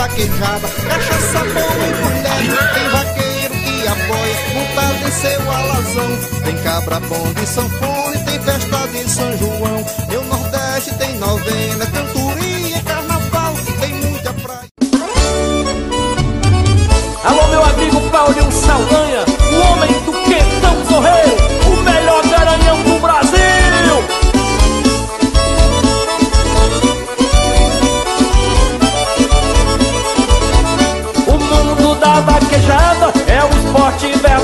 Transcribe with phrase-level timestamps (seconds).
[0.00, 2.72] vaquejada, cachaça, boa e mulher.
[2.74, 6.40] Tem vaqueiro que apoia, montado em seu alazão.
[6.42, 9.84] Tem cabra bom de sanfone, tem festa de São João.
[10.08, 11.86] Meu Nordeste tem novena,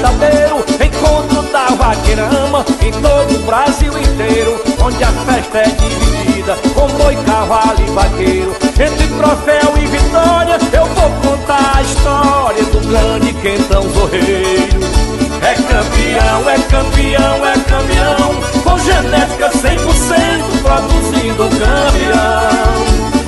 [0.07, 6.87] verdadeiro, encontro da vaqueirama em todo o Brasil inteiro, onde a festa é dividida com
[6.89, 8.57] boi, cavalo e vaqueiro.
[8.79, 14.81] Entre troféu e vitória, eu vou contar a história do grande Quentão Zorreiro.
[15.43, 22.87] É campeão, é campeão, é campeão, com genética 100% produzindo campeão.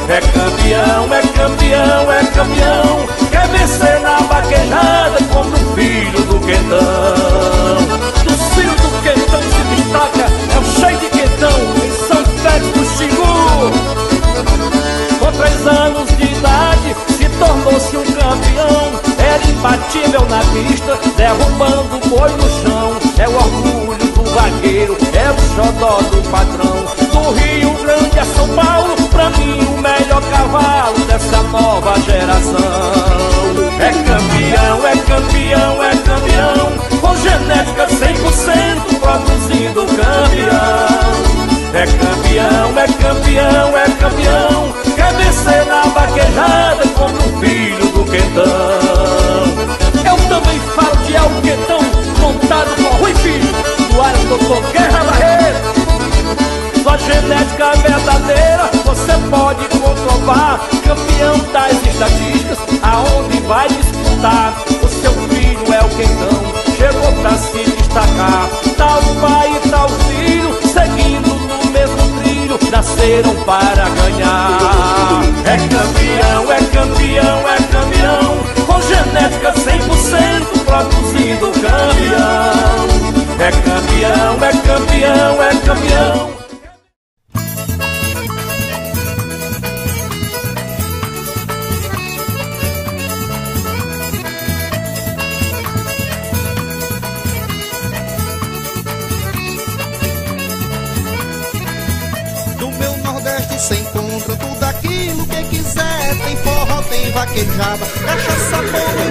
[0.08, 7.78] É campeão, é campeão, é campeão, vencer na vaquejada como um filho do Quentão.
[8.24, 12.84] Do filho do Quentão se destaca, é o cheio de Quentão, em São Félix do
[12.96, 13.70] Xingu.
[15.18, 19.00] Com três anos de idade, se tornou-se um campeão.
[19.18, 22.96] Era imbatível na pista, derrubando o boi no chão.
[23.18, 23.77] É o orgulho
[24.40, 26.86] é o xodó do patrão.
[27.12, 32.58] Do Rio Grande a São Paulo, pra mim o melhor cavalo dessa nova geração.
[33.80, 41.28] É campeão, é campeão, é campeão, com genética 100% produzindo campeão.
[41.74, 44.72] É campeão, é campeão, é campeão.
[44.94, 48.78] Quer vencer na vaquejada como um filho do Quentão.
[50.04, 51.80] Eu também falo de Alquetão,
[52.20, 52.77] montado
[54.28, 55.58] doutor Guerra Barreiro.
[56.82, 60.60] Sua genética verdadeira você pode comprovar.
[60.84, 64.54] Campeão das estatísticas, aonde vai disputar.
[64.82, 66.42] O seu filho é o Quentão,
[66.76, 68.48] chegou pra se destacar.
[68.76, 75.22] Tal pai e tal filho, seguindo no mesmo trilho, nasceram para ganhar.
[75.44, 83.27] É campeão, é campeão, é campeão, com genética 100% produzindo campeão.
[83.40, 86.38] É campeão, é campeão, é campeão.
[102.58, 106.16] Do meu Nordeste você encontra tudo aquilo que quiser.
[106.24, 109.04] Tem forró, tem vaquejada, cachaça, boa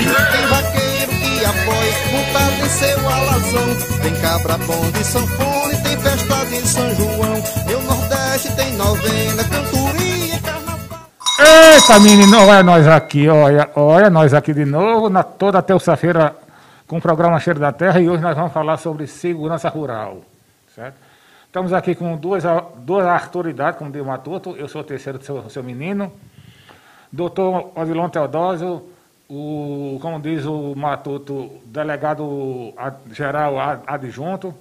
[0.00, 0.36] e.
[0.36, 0.97] Tem vaqueiro
[1.38, 4.00] que apoia, montado em seu alazão.
[4.02, 7.42] Tem cabra bom de sanfone, tem festa de São João.
[7.66, 11.08] Meu Nordeste tem novena, cantoria, carnaval.
[11.38, 16.34] Eita, menino, olha nós aqui, olha, olha nós aqui de novo, na toda terça-feira
[16.86, 20.22] com o programa Cheiro da Terra e hoje nós vamos falar sobre segurança rural,
[20.74, 20.96] certo?
[21.46, 22.44] Estamos aqui com duas,
[22.78, 26.12] duas autoridades, como o Matuto, eu sou o terceiro do seu, seu menino,
[27.12, 28.82] doutor Odilon Teodósio,
[29.28, 34.54] o, como diz o Matuto, delegado ad- geral ad- adjunto,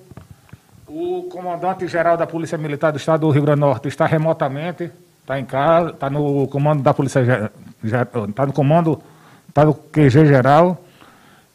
[0.87, 4.91] o comandante-geral da Polícia Militar do Estado do Rio Grande do Norte está remotamente,
[5.21, 7.51] está em casa, está no comando da Polícia,
[7.83, 9.01] está no comando,
[9.47, 10.77] está no QG geral.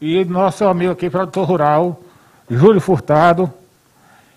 [0.00, 2.00] E nosso amigo aqui, produtor rural,
[2.50, 3.52] Júlio Furtado,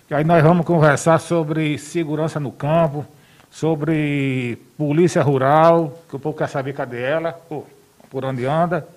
[0.06, 3.04] que aí nós vamos conversar sobre segurança no campo,
[3.50, 7.64] sobre polícia rural, que o povo quer saber cadê ela, pô,
[8.16, 8.88] por onde anda.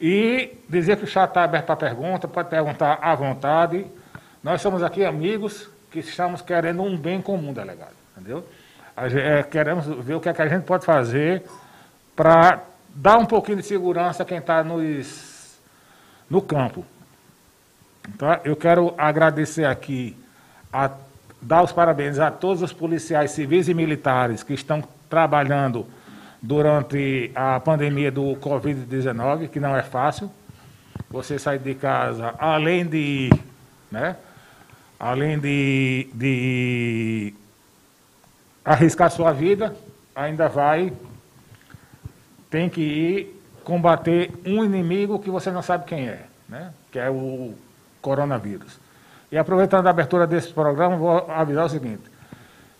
[0.00, 3.84] E dizer que o chat está aberto para pergunta, pode perguntar à vontade.
[4.42, 7.92] Nós somos aqui amigos que estamos querendo um bem comum, delegado.
[8.16, 8.42] Entendeu?
[8.96, 11.42] É, queremos ver o que, é que a gente pode fazer
[12.16, 16.86] para dar um pouquinho de segurança a quem está no campo.
[18.08, 20.16] Então, eu quero agradecer aqui,
[20.72, 20.90] a,
[21.38, 25.86] dar os parabéns a todos os policiais civis e militares que estão trabalhando
[26.42, 30.30] durante a pandemia do Covid-19, que não é fácil.
[31.08, 33.30] Você sair de casa, além de,
[33.90, 34.16] né,
[34.98, 37.34] além de, de
[38.64, 39.74] arriscar sua vida,
[40.14, 40.92] ainda vai,
[42.50, 46.72] tem que ir combater um inimigo que você não sabe quem é, né?
[46.90, 47.54] que é o
[48.00, 48.78] coronavírus.
[49.30, 52.02] E aproveitando a abertura desse programa, vou avisar o seguinte.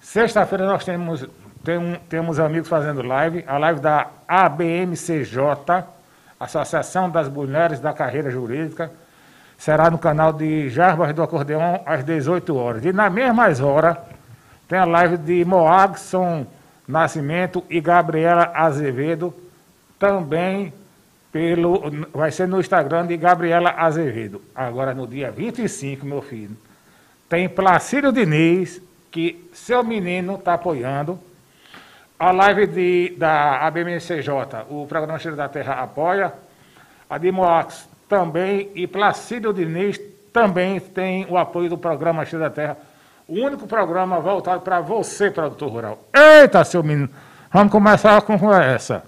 [0.01, 1.27] Sexta-feira nós temos,
[1.65, 5.85] tem- temos amigos fazendo live, a live da ABMCJ,
[6.39, 8.91] Associação das Mulheres da Carreira Jurídica,
[9.57, 12.85] será no canal de Jarbas do Acordeão às 18 horas.
[12.85, 13.99] E na mesma hora
[14.69, 16.47] Tem a live de Moagson
[16.89, 19.35] Nascimento e Gabriela Azevedo,
[19.99, 20.73] também
[21.31, 24.41] pelo, vai ser no Instagram de Gabriela Azevedo.
[24.55, 26.57] Agora, no dia 25, meu filho,
[27.29, 28.81] tem Placídio Diniz,
[29.11, 31.19] que seu menino está apoiando.
[32.23, 34.29] A live de, da ABMCJ,
[34.71, 36.33] o Programa Cheiro da Terra apoia.
[37.11, 38.71] A de Moax também.
[38.77, 40.01] E Placídio Diniz
[40.33, 42.77] também tem o apoio do Programa Cheiro da Terra.
[43.27, 45.99] O único programa voltado para você, produtor rural.
[46.15, 47.09] Eita, seu menino!
[47.53, 49.03] Vamos começar com essa.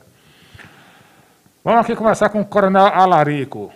[1.63, 3.73] Vamos aqui começar com o Coronel Alarico.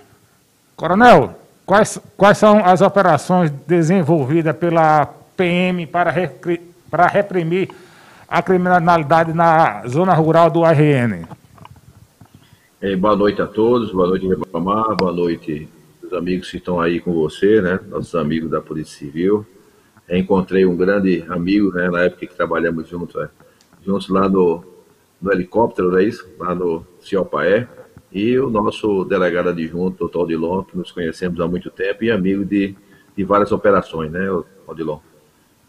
[0.75, 6.11] Coronel, quais, quais são as operações desenvolvidas pela PM para
[7.07, 7.71] reprimir
[8.29, 11.25] a criminalidade na zona rural do RN?
[12.81, 15.67] É, boa noite a todos, boa noite, Ribamar, boa noite
[16.03, 17.81] os amigos que estão aí com você, né?
[17.89, 19.47] Nossos amigos da Polícia Civil.
[20.09, 23.29] Encontrei um grande amigo, né, na época que trabalhamos juntos, é,
[23.85, 24.65] juntos lá no,
[25.21, 26.27] no helicóptero, não é isso?
[26.39, 27.69] Lá no Ciopaé
[28.11, 32.43] e o nosso delegado adjunto, doutor Odilon, que nos conhecemos há muito tempo e amigo
[32.43, 32.75] de,
[33.15, 34.29] de várias operações, né,
[34.67, 34.99] Odilon?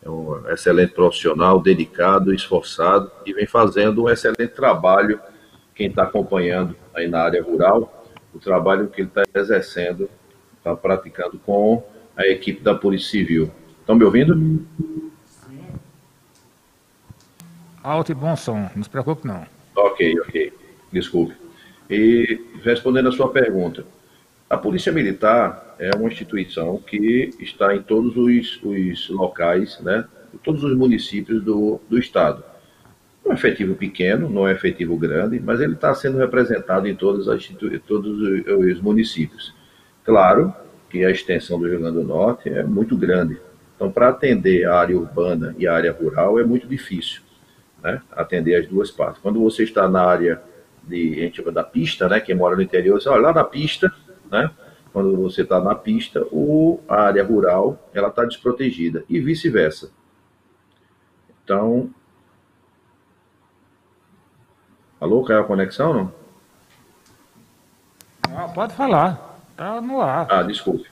[0.02, 5.20] É um excelente profissional, dedicado, esforçado e vem fazendo um excelente trabalho.
[5.76, 10.10] Quem está acompanhando aí na área rural, o trabalho que ele está exercendo,
[10.58, 11.84] está praticando com
[12.16, 13.52] a equipe da Polícia Civil.
[13.80, 14.36] Estão me ouvindo?
[15.26, 15.66] Sim.
[17.84, 19.46] Alto e bom som, não se preocupe não.
[19.76, 20.54] Ok, ok.
[20.92, 21.36] Desculpe.
[21.90, 23.86] E respondendo a sua pergunta,
[24.50, 30.06] a Polícia Militar é uma instituição que está em todos os, os locais, né,
[30.44, 32.44] todos os municípios do, do Estado.
[33.26, 37.28] É um efetivo pequeno, não é efetivo grande, mas ele está sendo representado em todas
[37.28, 37.48] as,
[37.88, 39.54] todos os municípios.
[40.04, 40.54] Claro
[40.90, 43.40] que a extensão do Rio Grande do Norte é muito grande.
[43.76, 47.22] Então, para atender a área urbana e a área rural é muito difícil
[47.82, 49.22] né, atender as duas partes.
[49.22, 50.42] Quando você está na área
[50.84, 52.20] de, da pista, né?
[52.20, 53.92] Quem mora no interior, você olha lá na pista,
[54.32, 54.50] né?
[54.92, 59.92] Quando você está na pista, o, a área rural ela está desprotegida e vice-versa.
[61.44, 61.90] Então,
[65.00, 66.14] alô, caiu a conexão, não?
[68.36, 70.28] Ah, pode falar, tá no ar.
[70.30, 70.88] Ah, desculpe,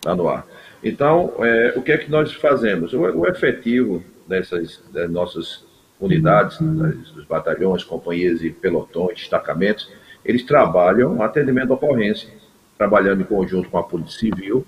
[0.00, 0.46] tá no ar.
[0.82, 2.92] Então, é, o que é que nós fazemos?
[2.92, 5.64] O, o efetivo dessas das nossas
[6.00, 9.90] unidades, dos batalhões, companhias e pelotões, destacamentos,
[10.24, 12.30] eles trabalham atendimento à ocorrência,
[12.80, 14.66] trabalhando em conjunto com a Polícia Civil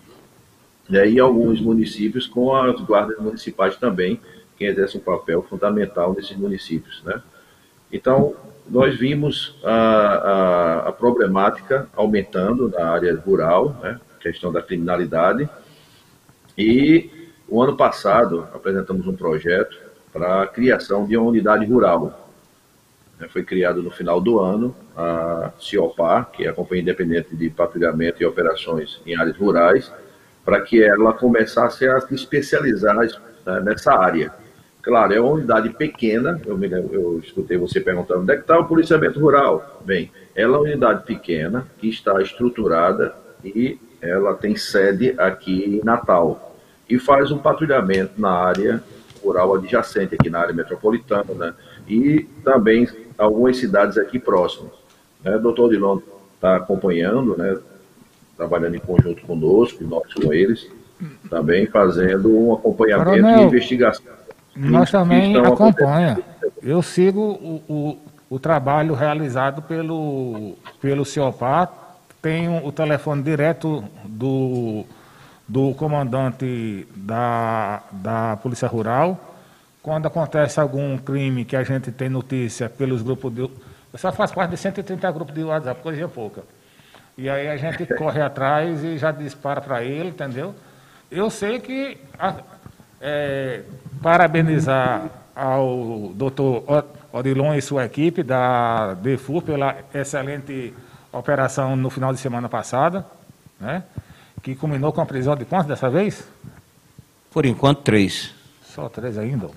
[0.87, 4.21] né, e alguns municípios com as guardas municipais também,
[4.55, 7.03] que exercem um papel fundamental nesses municípios.
[7.05, 7.23] Né?
[7.91, 8.35] Então,
[8.69, 15.49] nós vimos a, a, a, problemática aumentando na área rural, né, questão da criminalidade,
[16.57, 17.11] e
[17.49, 19.75] o ano passado apresentamos um projeto
[20.13, 22.22] para a criação de uma unidade rural.
[23.23, 27.49] É, foi criado no final do ano a CIOPAR, que é a Companhia Independente de
[27.49, 29.93] Patrulhamento e Operações em Áreas Rurais,
[30.45, 34.33] para que ela começasse a se especializar né, nessa área.
[34.83, 36.59] Claro, é uma unidade pequena, eu,
[36.91, 39.81] eu escutei você perguntando onde é que está o policiamento rural.
[39.85, 43.15] Bem, ela é uma unidade pequena, que está estruturada
[43.45, 46.57] e ela tem sede aqui em Natal.
[46.91, 48.83] E faz um patrulhamento na área
[49.23, 51.55] rural adjacente aqui na área metropolitana, né?
[51.89, 52.89] E também
[53.23, 54.73] algumas cidades aqui próximas.
[55.23, 55.37] Né?
[55.37, 55.99] O doutor Dilon
[56.35, 57.57] está acompanhando, né?
[58.37, 60.69] Trabalhando em conjunto conosco, nós com eles,
[61.31, 64.13] também fazendo um acompanhamento Coronel, e investigação.
[64.57, 66.19] Nós também acompanha.
[66.63, 67.99] Eu sigo o, o,
[68.31, 71.71] o, trabalho realizado pelo, pelo CIOPAR,
[72.21, 74.85] tenho o telefone direto do
[75.53, 79.32] do comandante da, da Polícia Rural.
[79.83, 83.41] Quando acontece algum crime que a gente tem notícia pelos grupos de.
[83.41, 86.45] Eu só faço parte de 130 grupos de WhatsApp, coisa pouca.
[87.19, 90.55] E aí a gente corre atrás e já dispara para ele, entendeu?
[91.11, 91.99] Eu sei que
[93.01, 93.63] é,
[94.01, 96.65] parabenizar ao doutor
[97.13, 100.73] Odilon e sua equipe da DEFUR pela excelente
[101.13, 103.05] operação no final de semana passada,
[103.61, 103.83] né?
[104.43, 106.27] que culminou com a prisão de quantos dessa vez?
[107.31, 108.35] Por enquanto, três.
[108.63, 109.51] Só três ainda?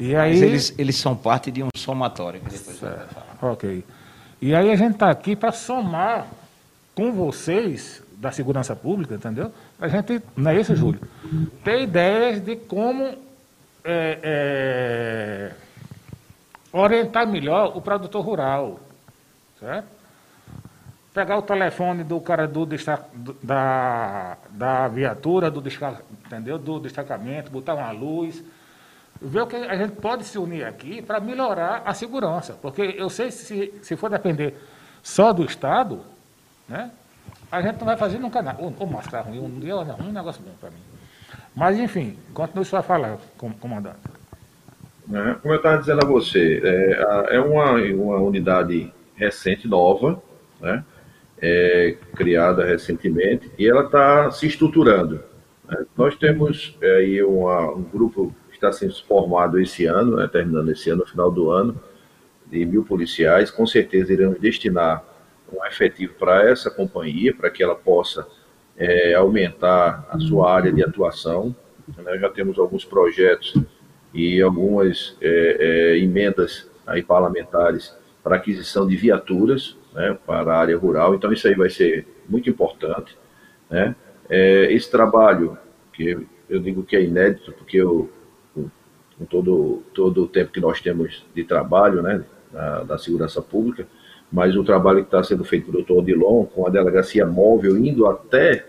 [0.00, 0.32] E aí...
[0.32, 2.40] Mas eles, eles são parte de um somatório.
[2.40, 2.82] Que depois
[3.40, 3.84] ok.
[4.40, 6.26] E aí a gente está aqui para somar
[6.94, 9.52] com vocês da segurança pública, entendeu?
[9.78, 11.00] A gente, não é isso, Júlio?
[11.62, 13.04] Ter ideias de como
[13.84, 15.52] é, é,
[16.72, 18.80] orientar melhor o produtor rural,
[19.58, 20.00] certo?
[21.12, 25.62] pegar o telefone do cara do, do da, da viatura, do,
[26.26, 26.58] entendeu?
[26.58, 28.42] do destacamento, botar uma luz,
[29.20, 32.54] ver o que a gente pode se unir aqui para melhorar a segurança.
[32.60, 34.54] Porque eu sei se, se for depender
[35.02, 36.00] só do Estado,
[36.68, 36.90] né,
[37.50, 38.62] a gente não vai fazer nunca nada.
[38.62, 40.76] Ou, mostrar ruim, um dia um negócio bom para mim.
[41.54, 43.18] Mas, enfim, continue só a falar,
[43.60, 43.98] comandante.
[45.12, 50.22] É, como eu estava dizendo a você, é, é uma, uma unidade recente, nova,
[50.60, 50.84] né?
[51.42, 55.22] É, criada recentemente, e ela está se estruturando.
[55.66, 55.86] Né?
[55.96, 58.34] Nós temos é, aí um grupo
[58.66, 61.80] está sendo formado esse ano, né, terminando esse ano, no final do ano,
[62.46, 63.50] de mil policiais.
[63.50, 65.02] Com certeza iremos destinar
[65.52, 68.26] um efetivo para essa companhia, para que ela possa
[68.76, 71.54] é, aumentar a sua área de atuação.
[72.04, 73.54] Nós já temos alguns projetos
[74.14, 80.76] e algumas é, é, emendas aí parlamentares para aquisição de viaturas né, para a área
[80.76, 81.14] rural.
[81.14, 83.16] Então isso aí vai ser muito importante.
[83.68, 83.94] Né?
[84.28, 85.58] É, esse trabalho,
[85.92, 88.10] que eu digo que é inédito, porque eu,
[89.20, 93.86] com todo, todo o tempo que nós temos de trabalho né, da, da segurança pública,
[94.32, 98.06] mas o trabalho que está sendo feito pelo doutor Odilon, com a delegacia móvel, indo
[98.06, 98.64] até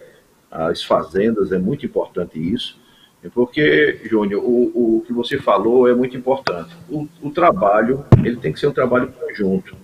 [0.52, 2.78] as fazendas, é muito importante isso.
[3.34, 6.76] Porque, Júnior, o, o que você falou é muito importante.
[6.90, 9.78] O, o trabalho, ele tem que ser um trabalho conjunto.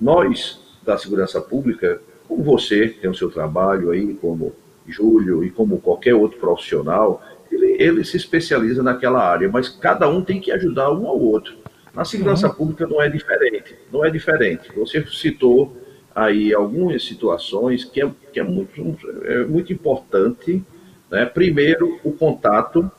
[0.00, 4.54] Nós, da segurança pública, como você tem o seu trabalho aí, como
[4.86, 7.22] Júlio e como qualquer outro profissional,
[7.58, 11.56] ele, ele se especializa naquela área, mas cada um tem que ajudar um ao outro.
[11.94, 12.54] Na segurança uhum.
[12.54, 14.70] pública não é diferente, não é diferente.
[14.76, 15.76] Você citou
[16.14, 20.64] aí algumas situações que é, que é, muito, é muito importante
[21.10, 21.24] né?
[21.26, 22.90] Primeiro, o contato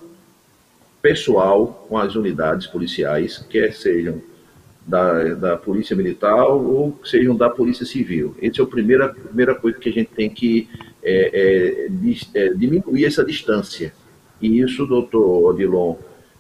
[1.02, 4.22] pessoal com as unidades policiais, quer sejam
[4.86, 8.36] da, da Polícia Militar ou sejam da Polícia Civil.
[8.42, 10.68] Essa é a primeira, primeira coisa que a gente tem que
[11.04, 11.88] é,
[12.36, 13.94] é, é, diminuir essa distância.
[14.42, 15.96] E isso o doutor Odilon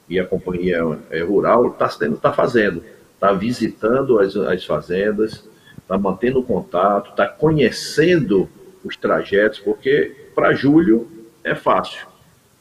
[0.08, 0.79] e a Companhia
[1.10, 1.89] é, Rural está
[2.22, 2.84] tá fazendo.
[3.15, 8.50] Está visitando as, as fazendas, está mantendo contato, está conhecendo
[8.84, 11.08] os trajetos, porque para julho
[11.44, 12.08] é fácil.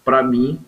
[0.04, 0.58] Para mim,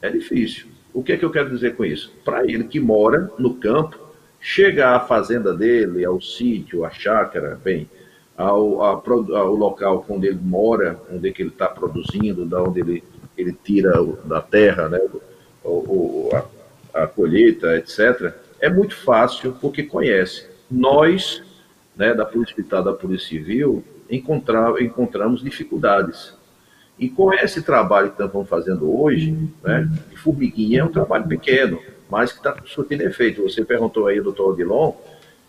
[0.00, 0.66] é difícil.
[0.92, 2.12] O que é que eu quero dizer com isso?
[2.24, 3.98] Para ele que mora no campo,
[4.40, 7.88] chegar à fazenda dele, ao sítio, à chácara, bem,
[8.36, 13.04] ao, ao local onde ele mora, onde é que ele está produzindo, da onde ele,
[13.36, 13.92] ele tira
[14.24, 15.00] da terra, né,
[15.64, 20.46] o, o a, a, colheita, etc., é muito fácil porque conhece.
[20.70, 21.42] Nós,
[21.96, 26.34] né, da Polícia Militar, da Polícia Civil, encontrar, encontramos dificuldades.
[26.98, 31.80] E com esse trabalho que estamos fazendo hoje, né, de formiguinha é um trabalho pequeno,
[32.08, 33.42] mas que está surtindo efeito.
[33.42, 34.92] Você perguntou aí, doutor Odilon,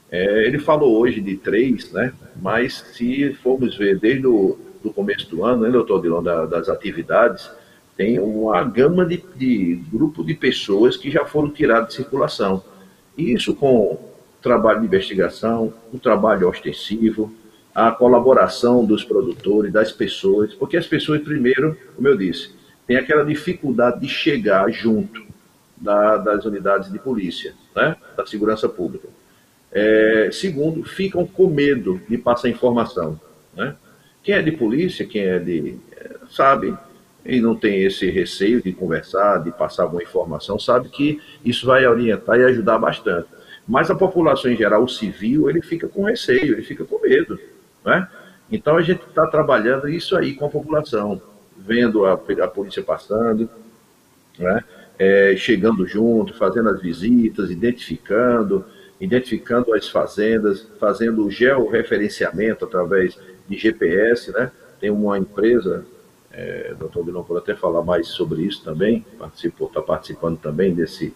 [0.09, 5.29] é, ele falou hoje de três, né, mas se formos ver desde o do começo
[5.29, 7.49] do ano, né, doutor Odilon, da, das atividades,
[7.95, 12.63] tem uma gama de, de grupo de pessoas que já foram tiradas de circulação.
[13.17, 13.97] E isso com
[14.41, 17.31] trabalho de investigação, um trabalho ostensivo,
[17.73, 22.51] a colaboração dos produtores, das pessoas, porque as pessoas, primeiro, como eu disse,
[22.85, 25.23] têm aquela dificuldade de chegar junto
[25.77, 29.07] da, das unidades de polícia, né, da segurança pública.
[29.71, 33.19] É, segundo, ficam com medo de passar informação.
[33.55, 33.75] Né?
[34.23, 35.77] Quem é de polícia, quem é de.
[35.97, 36.77] É, sabe,
[37.25, 41.87] e não tem esse receio de conversar, de passar alguma informação, sabe que isso vai
[41.87, 43.27] orientar e ajudar bastante.
[43.67, 47.39] Mas a população em geral, o civil, ele fica com receio, ele fica com medo.
[47.85, 48.07] Né?
[48.51, 51.21] Então a gente está trabalhando isso aí com a população,
[51.57, 53.49] vendo a, a polícia passando,
[54.37, 54.63] né?
[54.99, 58.63] É, chegando junto, fazendo as visitas, identificando,
[59.01, 64.51] identificando as fazendas, fazendo o georreferenciamento através de GPS, né?
[64.79, 65.83] Tem uma empresa,
[66.33, 71.13] é, doutor Bilão pode até falar mais sobre isso também, participou, está participando também desse,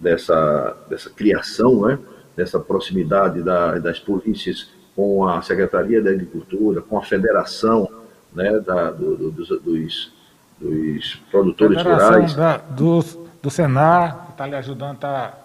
[0.00, 1.98] dessa, dessa criação, né?
[2.36, 7.88] dessa proximidade da, das polícias com a Secretaria da Agricultura, com a Federação
[8.32, 10.12] né, da, do, do, dos, dos,
[10.60, 12.34] dos, produtores Federação rurais.
[12.34, 13.04] Da, do,
[13.42, 15.38] do Senar, que está lhe ajudando, está.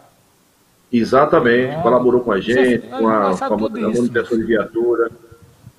[0.92, 5.10] Exatamente, ah, colaborou com a gente, com a, com a manutenção de viatura.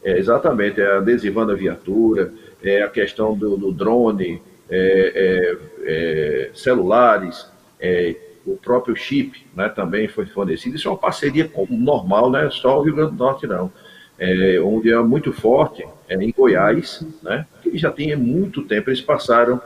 [0.03, 6.51] É, exatamente, é adesivando a viatura, é a questão do, do drone, é, é, é
[6.55, 7.49] celulares,
[7.81, 10.77] é, o próprio chip né, também foi fornecido.
[10.77, 13.71] Isso é uma parceria normal, né, só o Rio Grande do Norte não.
[14.19, 18.91] É, onde é muito forte é em Goiás, né, que já tem muito tempo.
[18.91, 19.61] Eles passaram,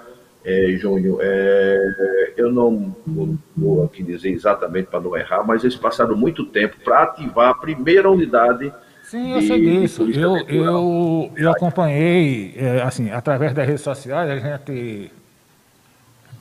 [0.44, 5.76] é, Júnior, é, eu não vou, vou aqui dizer exatamente para não errar, mas eles
[5.76, 8.72] passaram muito tempo para ativar a primeira unidade
[9.12, 10.11] Sim, eu sei disso.
[10.11, 15.12] Eu, eu, eu acompanhei, é, assim, através das redes sociais, a gente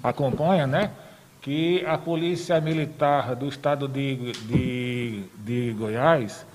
[0.01, 0.90] acompanha, né?
[1.42, 6.46] Que a Polícia Militar do Estado de, de, de Goiás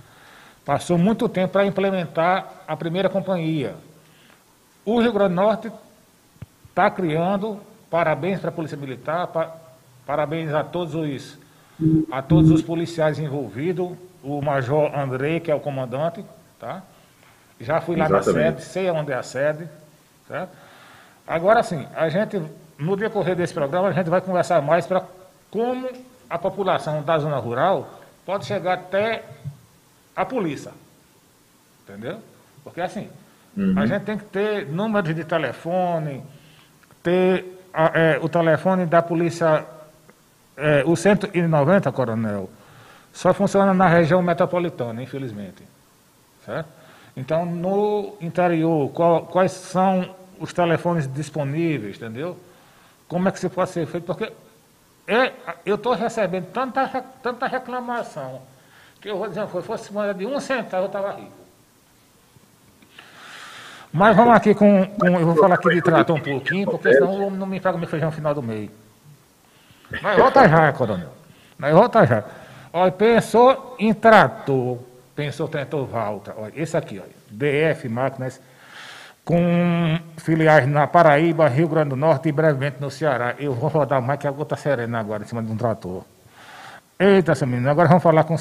[0.65, 3.75] passou muito tempo para implementar a primeira companhia.
[4.87, 5.71] O Rio Grande do Norte
[6.71, 9.55] está criando, parabéns para a Polícia Militar, pa,
[10.07, 11.39] parabéns a todos os
[12.11, 13.93] a todos os policiais envolvidos,
[14.23, 16.25] o Major Andrei, que é o comandante,
[16.59, 16.83] tá?
[17.61, 18.37] Já fui lá Exatamente.
[18.37, 19.69] na sede, sei onde é a sede,
[20.27, 20.51] certo?
[21.27, 22.41] Agora sim, a gente,
[22.79, 25.05] no decorrer desse programa, a gente vai conversar mais para
[25.51, 25.89] como
[26.29, 29.25] a população da zona rural pode chegar até
[30.15, 30.73] a polícia.
[31.83, 32.19] Entendeu?
[32.65, 33.09] Porque assim,
[33.57, 33.79] uhum.
[33.79, 36.23] a gente tem que ter número de telefone,
[37.03, 37.45] ter
[37.95, 39.65] é, o telefone da polícia,
[40.57, 42.51] é, o 190, coronel,
[43.13, 45.63] só funciona na região metropolitana, infelizmente.
[46.45, 46.69] Certo?
[47.17, 52.37] Então, no interior, qual, quais são os telefones disponíveis, entendeu?
[53.09, 54.05] Como é que se pode ser feito?
[54.05, 54.33] Porque
[55.07, 55.33] é,
[55.65, 56.87] eu estou recebendo tanta,
[57.23, 58.43] tanta reclamação
[59.01, 61.31] que eu vou dizer, se fosse moeda de um centavo, eu estava rico.
[63.93, 67.13] Mas vamos aqui com, com, Eu vou falar aqui de trator um pouquinho, porque senão
[67.13, 68.69] o homem não me paga meu feijão no final do mês.
[70.03, 71.13] Mas volta já, coronel.
[71.59, 72.25] Mas volta já.
[72.73, 74.79] Olha, pensou em trator,
[75.15, 76.35] pensou trator volta.
[76.37, 78.41] Olha, esse aqui, olha, DF Máquinas,
[79.25, 83.35] com filiais na Paraíba, Rio Grande do Norte e brevemente no Ceará.
[83.39, 86.05] Eu vou rodar mais que a gota serena agora em cima de um trator.
[86.99, 88.37] Eita, seu menino, agora vamos falar com.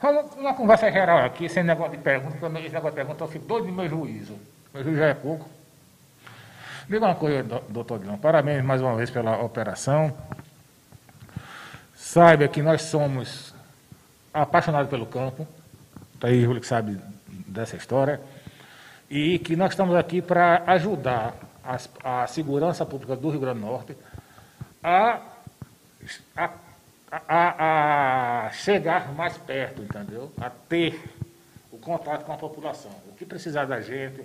[0.00, 3.28] Vamos uma conversa geral aqui, sem negócio de pergunta, porque esse negócio de pergunta eu
[3.28, 4.34] fico doido de meu juízo.
[4.72, 5.48] Meu juízo já é pouco.
[6.88, 10.14] Diga uma coisa, doutor Dilão, parabéns mais uma vez pela operação.
[12.08, 13.54] Saiba que nós somos
[14.32, 15.46] apaixonados pelo campo,
[16.14, 16.98] está aí Júlio que sabe
[17.46, 18.18] dessa história,
[19.10, 23.66] e que nós estamos aqui para ajudar a, a, segurança pública do Rio Grande do
[23.66, 23.94] Norte
[24.82, 25.20] a,
[26.34, 30.32] a, a, chegar mais perto, entendeu?
[30.40, 30.98] A ter
[31.70, 32.92] o contato com a população.
[33.10, 34.22] O que precisar da gente,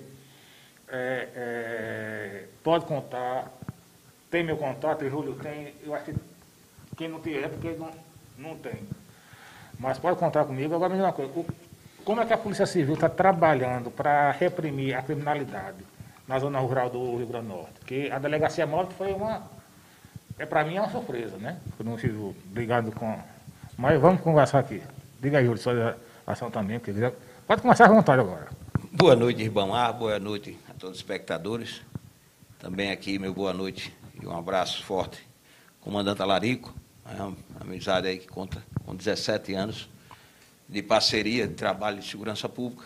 [0.88, 3.52] é, é, pode contar,
[4.32, 6.33] tem meu contato, o Júlio tem, eu acho que
[6.96, 7.92] quem não tiver é porque não,
[8.38, 8.88] não tem.
[9.80, 10.74] Mas pode contar comigo.
[10.76, 11.32] Agora, a mesma coisa,
[12.06, 15.78] como é que a Polícia Civil está trabalhando para reprimir a criminalidade
[16.28, 17.74] na zona rural do Rio Grande do Norte?
[17.80, 19.44] Porque a delegacia móvel foi uma.
[20.38, 21.58] É, para mim é uma surpresa, né?
[21.78, 23.18] Eu não estive ligado com.
[23.78, 24.82] Mas vamos conversar aqui.
[25.22, 26.80] Diga aí, Júlio, sua ação também.
[26.80, 26.94] Porque...
[27.48, 28.48] Pode começar à vontade agora.
[28.92, 29.94] Boa noite, Ribamar.
[29.94, 31.82] Boa noite a todos os espectadores.
[32.60, 35.28] Também aqui, meu boa noite e um abraço forte,
[35.82, 36.74] comandante Alarico.
[37.06, 39.90] É uma amizade aí que conta com 17 anos
[40.68, 42.86] de parceria, de trabalho de segurança pública.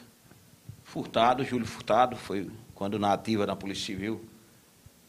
[0.84, 4.24] Furtado, Júlio Furtado, foi quando na ativa na Polícia Civil,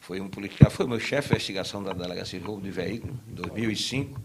[0.00, 3.34] foi um policial, foi meu chefe de investigação da Delegacia de Roubo de Veículo, em
[3.34, 4.20] 2005,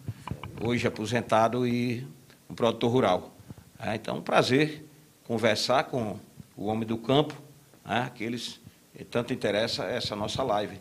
[0.62, 2.08] hoje aposentado e
[2.50, 3.36] um produtor rural.
[3.80, 4.86] É, então, um prazer
[5.26, 6.20] conversar com
[6.56, 7.34] o homem do campo,
[7.86, 8.62] né, aqueles
[8.96, 10.80] que tanto interessa essa nossa live.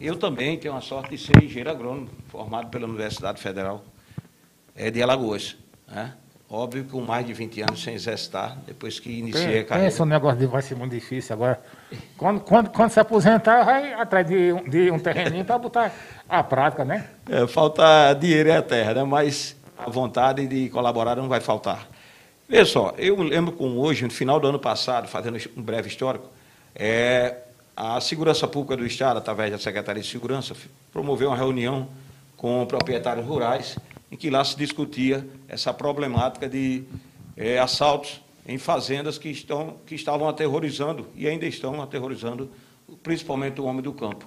[0.00, 3.84] Eu também tenho a sorte de ser engenheiro agrônomo, formado pela Universidade Federal
[4.74, 5.56] é, de Alagoas.
[5.86, 6.14] Né?
[6.48, 9.90] Óbvio que com mais de 20 anos sem exercitar, depois que iniciei Tem, a carreira.
[9.90, 11.60] Pensa um negócio de vai ser muito difícil agora.
[12.16, 15.92] Quando, quando, quando se aposentar, vai atrás de, de um terreninho para botar
[16.26, 17.06] a prática, né?
[17.28, 19.04] É, falta dinheiro e a terra, né?
[19.04, 21.86] mas a vontade de colaborar não vai faltar.
[22.48, 26.26] Veja só, eu lembro com hoje, no final do ano passado, fazendo um breve histórico,
[26.74, 27.36] é,
[27.82, 30.54] a Segurança Pública do Estado, através da Secretaria de Segurança,
[30.92, 31.88] promoveu uma reunião
[32.36, 33.78] com proprietários rurais,
[34.12, 36.84] em que lá se discutia essa problemática de
[37.34, 42.50] é, assaltos em fazendas que, estão, que estavam aterrorizando e ainda estão aterrorizando,
[43.02, 44.26] principalmente o homem do campo.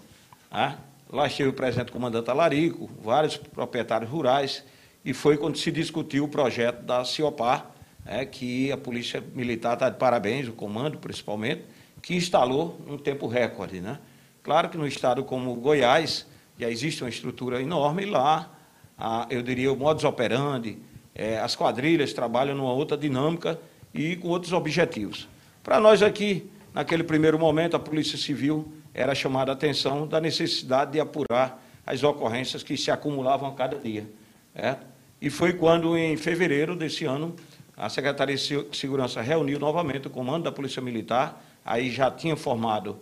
[0.51, 0.75] Né?
[1.11, 4.63] Lá esteve o presidente comandante Alarico, vários proprietários rurais,
[5.05, 7.69] e foi quando se discutiu o projeto da CIOPAR,
[8.03, 11.61] é, que a Polícia Militar está de parabéns, o comando principalmente,
[12.03, 13.79] que instalou um tempo recorde.
[13.79, 13.97] Né?
[14.43, 16.27] Claro que no estado como Goiás
[16.59, 18.51] já existe uma estrutura enorme lá,
[18.95, 20.77] a, eu diria, o modus operandi,
[21.15, 23.59] é, as quadrilhas trabalham numa outra dinâmica
[23.93, 25.27] e com outros objetivos.
[25.63, 30.91] Para nós aqui, naquele primeiro momento, a Polícia Civil era chamada a atenção da necessidade
[30.91, 34.07] de apurar as ocorrências que se acumulavam a cada dia.
[34.53, 34.75] É?
[35.21, 37.33] E foi quando, em fevereiro desse ano,
[37.77, 42.97] a Secretaria de Segurança reuniu novamente o comando da Polícia Militar, aí já tinha formado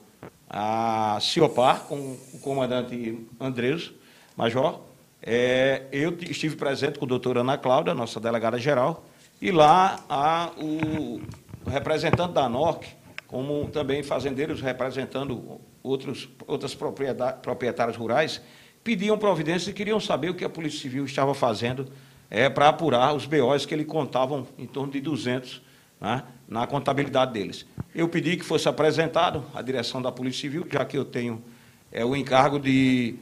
[0.50, 3.94] a CIOPAR com o comandante Andreus,
[4.36, 4.82] major.
[5.22, 9.06] É, eu estive presente com a doutora Ana Cláudia, nossa delegada geral,
[9.42, 11.22] e lá a, o,
[11.70, 12.88] representante da NORC,
[13.28, 18.42] como também fazendeiros representando outros, outras proprietárias rurais,
[18.84, 21.88] pediam providências e queriam saber o que a Polícia Civil estava fazendo
[22.30, 25.62] é, para apurar os BOs que eles contavam em torno de 200
[26.00, 27.66] né, na contabilidade deles.
[27.96, 31.42] Eu pedi que fosse apresentado à direção da Polícia Civil, já que eu tenho
[31.90, 33.16] é, o encargo de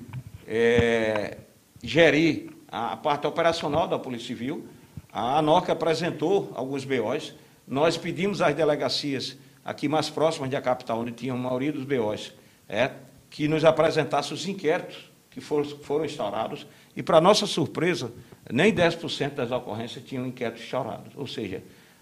[0.47, 1.37] é,
[1.83, 4.67] gerir a parte operacional da Polícia Civil.
[5.13, 7.35] A ANOC apresentou alguns BOs.
[7.67, 12.33] Nós pedimos às delegacias aqui mais próximas da capital, onde tinha a maioria dos BOs,
[12.67, 12.89] é,
[13.29, 16.65] que nos apresentasse os inquéritos que foram, foram instaurados.
[16.95, 18.11] E, para nossa surpresa,
[18.51, 21.13] nem 10% das ocorrências tinham inquéritos instaurados.
[21.15, 21.61] Ou seja,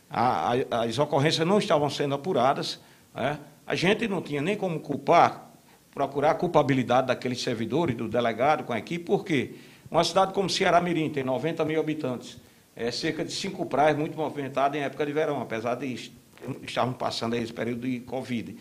[0.09, 2.79] a, a, as ocorrências não estavam sendo apuradas.
[3.15, 5.49] É, a gente não tinha nem como culpar,
[5.93, 9.55] procurar a culpabilidade daqueles servidores, do delegado com a equipe, porque
[9.89, 12.37] uma cidade como Ceará Mirim tem 90 mil habitantes,
[12.75, 16.11] é cerca de cinco praias muito movimentadas em época de verão, apesar de
[16.63, 18.55] estavam passando esse período de Covid,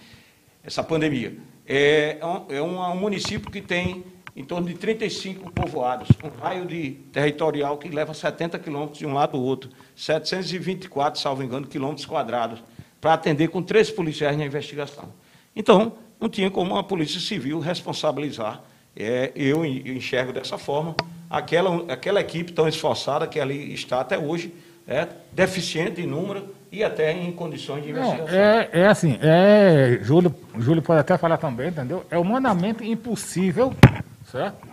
[0.65, 1.37] essa pandemia.
[1.67, 4.05] É, é um, é um município que tem
[4.37, 9.15] em torno de 35 povoados, um raio de territorial que leva 70 quilômetros de um
[9.15, 12.63] lado ao outro, 724, salvo engano, quilômetros quadrados,
[13.01, 15.09] para atender com três policiais na investigação.
[15.55, 18.63] Então, não tinha como a Polícia Civil responsabilizar,
[18.95, 20.95] é, eu enxergo dessa forma,
[21.31, 24.53] aquela, aquela equipe tão esforçada que ali está até hoje,
[24.87, 28.27] é, deficiente em número e até em condições de investigação.
[28.27, 32.05] Não, é, é assim, é, Júlio, Júlio pode até falar também, entendeu?
[32.11, 33.75] É humanamente impossível
[34.31, 34.67] certo?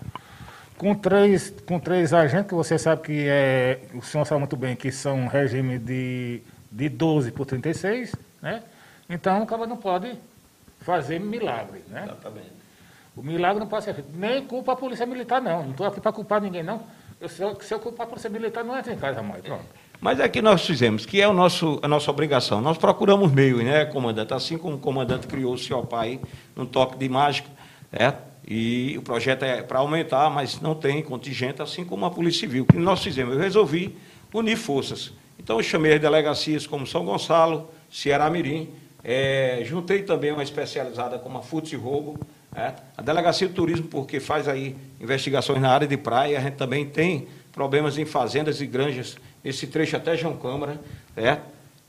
[0.77, 4.75] Com três, com três agentes, que você sabe que é, o senhor sabe muito bem
[4.75, 8.63] que são regime de, de 12 por 36, né?
[9.09, 10.17] Então o cara não pode
[10.81, 12.03] fazer milagre, né?
[12.05, 12.51] Exatamente.
[13.15, 14.09] O milagre não pode ser feito.
[14.15, 15.63] Nem culpa a polícia militar, não.
[15.63, 16.81] Não estou aqui para culpar ninguém, não.
[17.21, 19.43] Eu, se, eu, se eu culpar a polícia militar, não entra em casa mais.
[19.43, 19.63] Pronto.
[20.01, 22.59] Mas é que nós fizemos, que é o nosso, a nossa obrigação.
[22.59, 24.33] Nós procuramos meio, né, comandante?
[24.33, 26.19] Assim como o comandante criou o seu pai
[26.55, 27.47] num toque de mágica,
[27.91, 28.11] é,
[28.47, 32.63] e o projeto é para aumentar, mas não tem contingente, assim como a Polícia Civil.
[32.63, 33.35] O que nós fizemos?
[33.35, 33.95] Eu resolvi
[34.33, 35.13] unir forças.
[35.39, 38.69] Então, eu chamei as delegacias como São Gonçalo, Ceará Mirim,
[39.03, 42.17] é, juntei também uma especializada como a Fute Roubo,
[42.55, 46.55] é, a Delegacia de Turismo, porque faz aí investigações na área de praia, a gente
[46.55, 50.79] também tem problemas em fazendas e granjas, esse trecho até João Câmara.
[51.17, 51.37] É.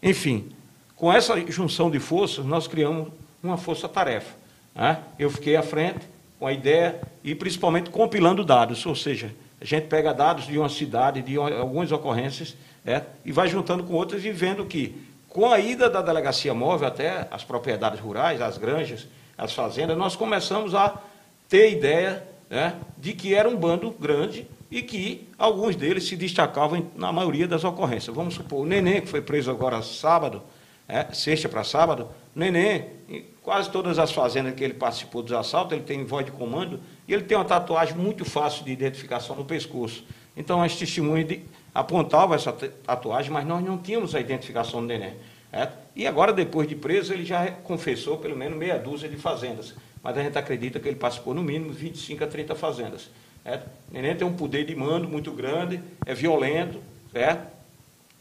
[0.02, 0.50] Enfim,
[0.96, 3.12] com essa junção de forças, nós criamos
[3.42, 4.34] uma força-tarefa.
[4.74, 4.96] É.
[5.18, 6.00] Eu fiquei à frente,
[6.44, 10.68] com a ideia e principalmente compilando dados, ou seja, a gente pega dados de uma
[10.68, 12.54] cidade, de algumas ocorrências,
[12.84, 14.94] né, e vai juntando com outras e vendo que,
[15.26, 20.16] com a ida da delegacia móvel até as propriedades rurais, as granjas, as fazendas, nós
[20.16, 21.00] começamos a
[21.48, 26.90] ter ideia né, de que era um bando grande e que alguns deles se destacavam
[26.94, 28.14] na maioria das ocorrências.
[28.14, 30.42] Vamos supor, o Neném, que foi preso agora sábado,
[30.86, 32.86] é, sexta para sábado, o Neném
[33.44, 37.12] quase todas as fazendas que ele participou dos assaltos, ele tem voz de comando e
[37.12, 40.02] ele tem uma tatuagem muito fácil de identificação no pescoço.
[40.34, 41.40] Então, as testemunhas
[41.74, 45.12] apontavam essa tatuagem, mas nós não tínhamos a identificação do neném.
[45.52, 45.68] É?
[45.94, 49.74] E agora, depois de preso, ele já confessou pelo menos meia dúzia de fazendas.
[50.02, 53.10] Mas a gente acredita que ele participou no mínimo 25 a 30 fazendas.
[53.44, 53.56] É?
[53.56, 53.60] O
[53.92, 56.80] neném tem um poder de mando muito grande, é violento.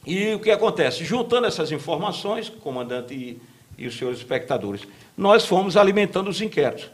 [0.05, 1.05] E o que acontece?
[1.05, 3.39] Juntando essas informações, comandante
[3.77, 6.89] e, os senhores espectadores, nós fomos alimentando os inquéritos.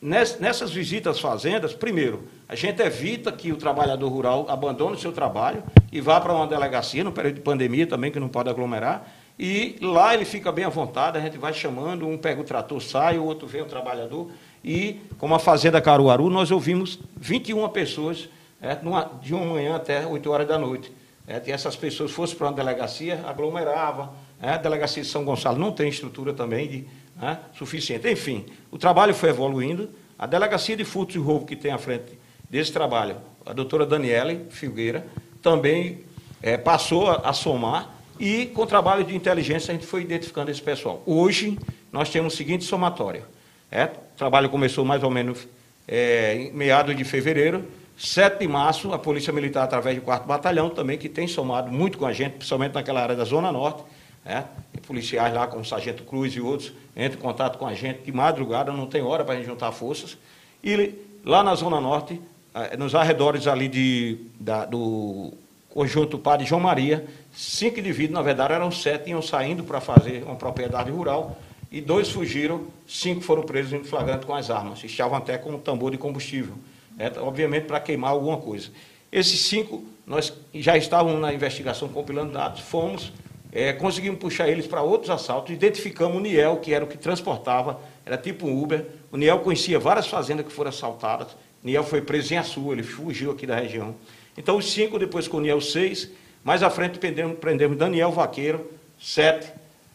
[0.00, 5.12] Nessas visitas às fazendas, primeiro, a gente evita que o trabalhador rural abandone o seu
[5.12, 9.08] trabalho e vá para uma delegacia, no período de pandemia também, que não pode aglomerar,
[9.38, 12.80] e lá ele fica bem à vontade, a gente vai chamando, um pega o trator,
[12.82, 14.30] sai, o outro vê o trabalhador,
[14.62, 18.28] e como a Fazenda Caruaru, nós ouvimos 21 pessoas
[18.60, 18.78] é,
[19.22, 20.92] de uma manhã até 8 horas da noite.
[21.26, 24.10] É, essas pessoas fossem para uma delegacia, aglomeravam.
[24.44, 26.84] É, a delegacia de São Gonçalo não tem estrutura também de
[27.16, 28.06] né, suficiente.
[28.10, 29.88] Enfim, o trabalho foi evoluindo.
[30.18, 32.18] A delegacia de furtos e roubo que tem à frente
[32.50, 35.06] desse trabalho, a doutora Daniele Filgueira,
[35.40, 36.04] também
[36.42, 40.50] é, passou a, a somar e, com o trabalho de inteligência, a gente foi identificando
[40.50, 41.02] esse pessoal.
[41.06, 41.58] Hoje,
[41.90, 43.24] nós temos o seguinte somatório.
[43.72, 45.48] É, o trabalho começou mais ou menos
[45.88, 47.64] é, em meados de fevereiro.
[47.96, 51.96] 7 de março, a Polícia Militar, através do 4 Batalhão, também, que tem somado muito
[51.96, 53.84] com a gente, principalmente naquela área da Zona Norte,
[54.24, 54.44] é,
[54.86, 58.12] policiais lá, como o Sargento Cruz e outros, entram em contato com a gente de
[58.12, 60.16] madrugada, não tem hora para a gente juntar forças.
[60.62, 62.20] E lá na Zona Norte,
[62.54, 65.32] eh, nos arredores ali de, da, do
[65.70, 70.36] conjunto Padre João Maria, cinco indivíduos, na verdade eram sete, iam saindo para fazer uma
[70.36, 71.36] propriedade rural,
[71.70, 75.58] e dois fugiram, cinco foram presos em flagrante com as armas, estavam até com um
[75.58, 76.54] tambor de combustível,
[76.96, 78.70] é, obviamente para queimar alguma coisa.
[79.10, 83.12] Esses cinco, nós já estávamos na investigação compilando dados, fomos
[83.54, 87.80] é, conseguimos puxar eles para outros assaltos, identificamos o Niel, que era o que transportava,
[88.04, 88.84] era tipo um Uber.
[89.12, 91.28] O Niel conhecia várias fazendas que foram assaltadas.
[91.62, 93.94] O Niel foi preso em Açu, ele fugiu aqui da região.
[94.36, 96.10] Então, os cinco, depois com o Niel, seis.
[96.42, 98.68] Mais à frente, prendemos, prendemos Daniel Vaqueiro,
[99.00, 99.46] sete.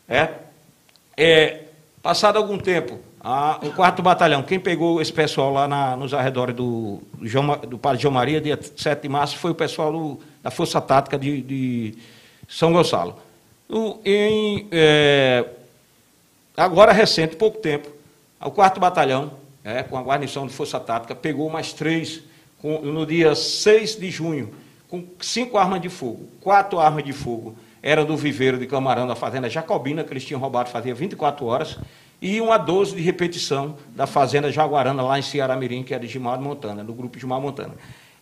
[0.08, 0.30] É,
[1.18, 1.64] é,
[2.02, 6.56] passado algum tempo, a, o quarto batalhão, quem pegou esse pessoal lá na, nos arredores
[6.56, 10.50] do, João, do Padre João Maria, dia 7 de março, foi o pessoal do, da
[10.50, 11.98] Força Tática de, de
[12.48, 13.28] São Gonçalo.
[14.04, 15.46] Em, é,
[16.58, 17.90] agora, recente, pouco tempo,
[18.42, 22.24] o quarto batalhão, é, com a guarnição de Força Tática, pegou mais três
[22.60, 24.54] com, no dia 6 de junho,
[24.88, 29.16] com cinco armas de fogo, quatro armas de fogo eram do viveiro de Camarão da
[29.16, 31.78] Fazenda Jacobina, que eles tinham roubado fazia 24 horas,
[32.22, 36.08] e uma 12 de repetição da Fazenda Jaguarana, lá em Ceará Mirim, que é de
[36.08, 37.76] Gilmar Montana, do grupo Gilmar Montana.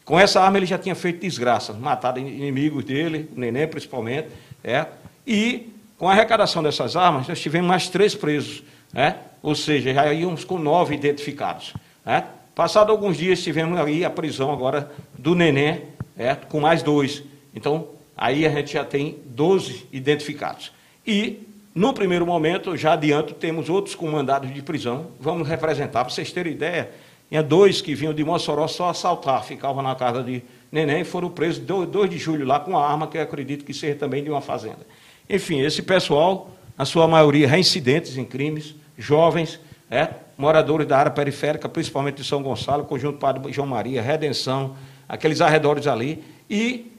[0.05, 4.27] Com essa arma ele já tinha feito desgraça, matado inimigos dele, o Neném principalmente,
[4.63, 4.85] é,
[5.27, 8.63] e com a arrecadação dessas armas, nós tivemos mais três presos,
[8.95, 11.73] é, ou seja, já íamos com nove identificados.
[12.05, 12.23] É.
[12.55, 15.83] Passado alguns dias, tivemos aí a prisão agora do Neném,
[16.17, 17.23] é, com mais dois.
[17.53, 20.71] Então, aí a gente já tem 12 identificados.
[21.05, 21.39] E
[21.75, 25.07] no primeiro momento, já adianto, temos outros com mandados de prisão.
[25.19, 26.89] Vamos representar, para vocês terem ideia,
[27.29, 31.29] tinha dois que vinham de Mossoró só assaltar, ficavam na casa de Neném e foram
[31.29, 34.29] presos 2 de julho lá com a arma, que eu acredito que seja também de
[34.29, 34.85] uma fazenda.
[35.29, 39.59] Enfim, esse pessoal, na sua maioria, reincidentes em crimes, jovens,
[39.91, 44.75] é, moradores da área periférica, principalmente de São Gonçalo, Conjunto Padre João Maria, Redenção,
[45.07, 46.23] aqueles arredores ali.
[46.49, 46.91] E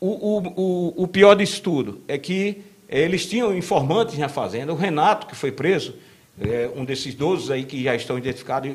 [0.00, 4.72] o, o, o, o pior disso tudo é que eles tinham informantes na fazenda.
[4.72, 5.94] O Renato, que foi preso,
[6.40, 8.72] é, um desses 12 aí que já estão identificados,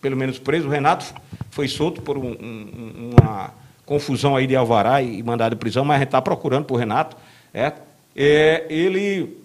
[0.00, 1.04] pelo menos preso, o Renato
[1.50, 3.52] foi solto por um, um, uma
[3.84, 7.16] confusão aí de alvará e mandado de prisão, mas a gente está procurando por Renato.
[7.52, 7.72] É,
[8.14, 9.38] é, ele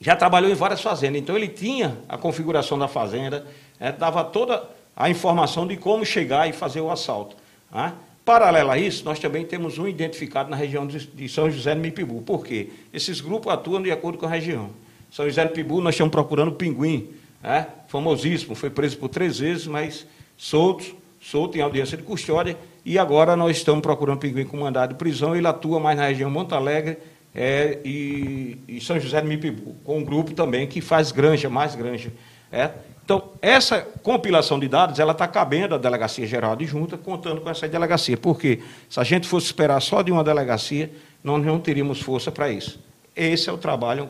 [0.00, 3.46] já trabalhou em várias fazendas, então ele tinha a configuração da fazenda,
[3.80, 7.36] é, dava toda a informação de como chegar e fazer o assalto.
[7.72, 7.92] Né?
[8.24, 12.20] Paralelo a isso, nós também temos um identificado na região de São José do Mipibu.
[12.22, 12.70] Por quê?
[12.92, 14.70] Esses grupos atuam de acordo com a região.
[15.10, 17.08] São José do Mipibu, nós estamos procurando o Pinguim,
[17.42, 17.66] né?
[17.88, 20.06] famosíssimo, foi preso por três vezes, mas
[20.36, 24.90] solto, solto em audiência de custódia, e agora nós estamos procurando o Pinguim com mandado
[24.90, 26.98] de prisão, ele atua mais na região Monte Alegre
[27.40, 31.76] é, e, e, São José do Mipibu, com um grupo também que faz granja, mais
[31.76, 32.12] granja.
[32.50, 32.72] É?
[33.04, 37.48] Então, essa compilação de dados, ela está cabendo à Delegacia Geral de Junta, contando com
[37.48, 38.16] essa delegacia.
[38.16, 40.90] Porque se a gente fosse esperar só de uma delegacia,
[41.22, 42.82] nós não teríamos força para isso.
[43.14, 44.08] Esse é o trabalho,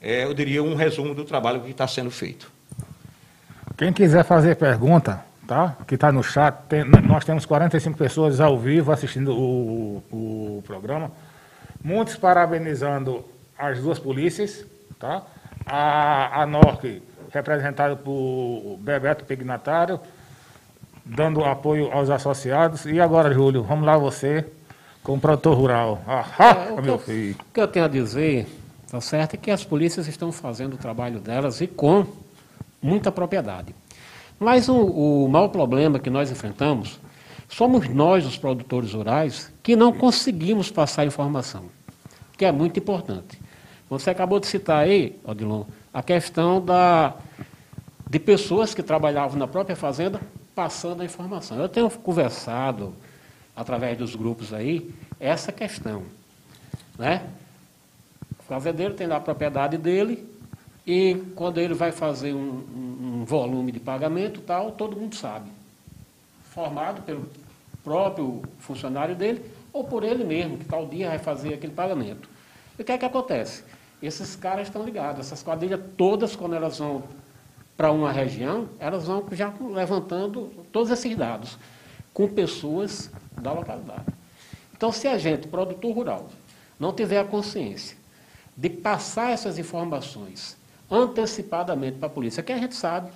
[0.00, 2.52] é, eu diria, um resumo do trabalho que está sendo feito.
[3.76, 5.76] Quem quiser fazer pergunta, tá?
[5.88, 11.10] que está no chat, tem, nós temos 45 pessoas ao vivo assistindo o, o programa.
[11.82, 13.24] Muitos parabenizando
[13.58, 14.64] as duas polícias,
[14.98, 15.22] tá?
[15.66, 20.00] A, a NORC representado por Bebeto Pignatário,
[21.04, 22.84] dando apoio aos associados.
[22.86, 24.44] E agora, Júlio, vamos lá você,
[25.02, 26.02] como produtor rural.
[26.06, 27.36] Ah, é, meu que filho.
[27.38, 28.46] Eu, o que eu tenho a dizer,
[28.90, 32.06] tá certo, é que as polícias estão fazendo o trabalho delas e com
[32.82, 33.74] muita propriedade.
[34.38, 36.98] Mas o, o maior problema que nós enfrentamos
[37.48, 41.66] somos nós, os produtores rurais, que não conseguimos passar informação,
[42.36, 43.40] que é muito importante.
[43.88, 45.62] Você acabou de citar aí, Odilon,
[45.94, 47.14] a questão da,
[48.08, 50.20] de pessoas que trabalhavam na própria fazenda
[50.56, 51.56] passando a informação.
[51.56, 52.92] Eu tenho conversado,
[53.54, 56.02] através dos grupos aí, essa questão.
[56.98, 57.24] Né?
[58.40, 60.28] O fazendeiro tem lá a propriedade dele
[60.84, 65.48] e quando ele vai fazer um, um, um volume de pagamento, tal, todo mundo sabe.
[66.46, 67.30] Formado pelo
[67.84, 72.28] próprio funcionário dele ou por ele mesmo, que tal dia vai fazer aquele pagamento.
[72.78, 73.62] E o que é que acontece?
[74.02, 75.20] esses caras estão ligados.
[75.20, 77.02] Essas quadrilhas todas, quando elas vão
[77.76, 81.58] para uma região, elas vão já levantando todos esses dados
[82.12, 84.06] com pessoas da localidade.
[84.76, 86.28] Então, se a gente, produtor rural,
[86.78, 87.96] não tiver a consciência
[88.56, 90.56] de passar essas informações
[90.90, 93.10] antecipadamente para a polícia, que a gente sabe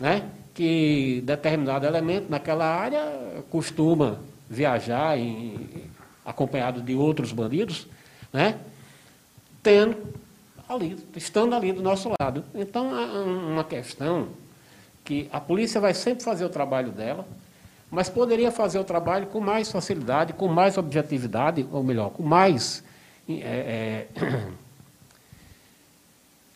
[0.00, 5.88] né, que determinado elemento naquela área costuma viajar em,
[6.24, 7.86] acompanhado de outros bandidos,
[8.32, 8.58] né,
[9.62, 9.96] tendo
[10.68, 12.44] ali, estando ali do nosso lado.
[12.54, 14.28] Então, é uma questão
[15.04, 17.26] que a polícia vai sempre fazer o trabalho dela,
[17.90, 22.84] mas poderia fazer o trabalho com mais facilidade, com mais objetividade, ou melhor, com mais,
[23.26, 24.48] é, é,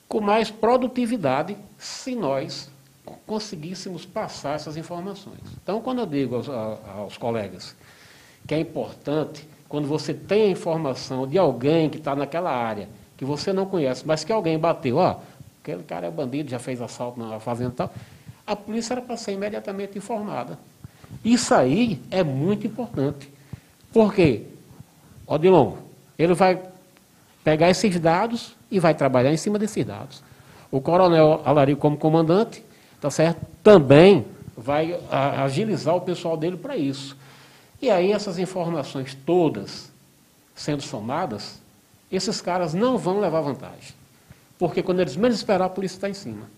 [0.07, 2.71] com mais produtividade, se nós
[3.27, 5.41] conseguíssemos passar essas informações.
[5.63, 7.75] Então, quando eu digo aos, aos colegas
[8.47, 13.25] que é importante quando você tem a informação de alguém que está naquela área, que
[13.25, 15.17] você não conhece, mas que alguém bateu, ó,
[15.63, 17.95] aquele cara é bandido, já fez assalto na fazenda e tal,
[18.47, 20.59] a polícia era para ser imediatamente informada.
[21.25, 23.31] Isso aí é muito importante.
[23.93, 24.43] Por quê?
[25.27, 25.75] Odilon,
[26.19, 26.61] ele vai
[27.45, 30.23] pegar esses dados e vai trabalhar em cima desses dados.
[30.71, 32.63] O coronel Alari, como comandante,
[33.01, 33.53] tá certo?
[33.63, 34.27] também
[34.57, 37.17] vai agilizar o pessoal dele para isso.
[37.83, 39.90] E aí essas informações todas
[40.55, 41.61] sendo somadas,
[42.11, 43.95] esses caras não vão levar vantagem.
[44.57, 46.49] Porque quando eles menos esperar, a polícia está em cima.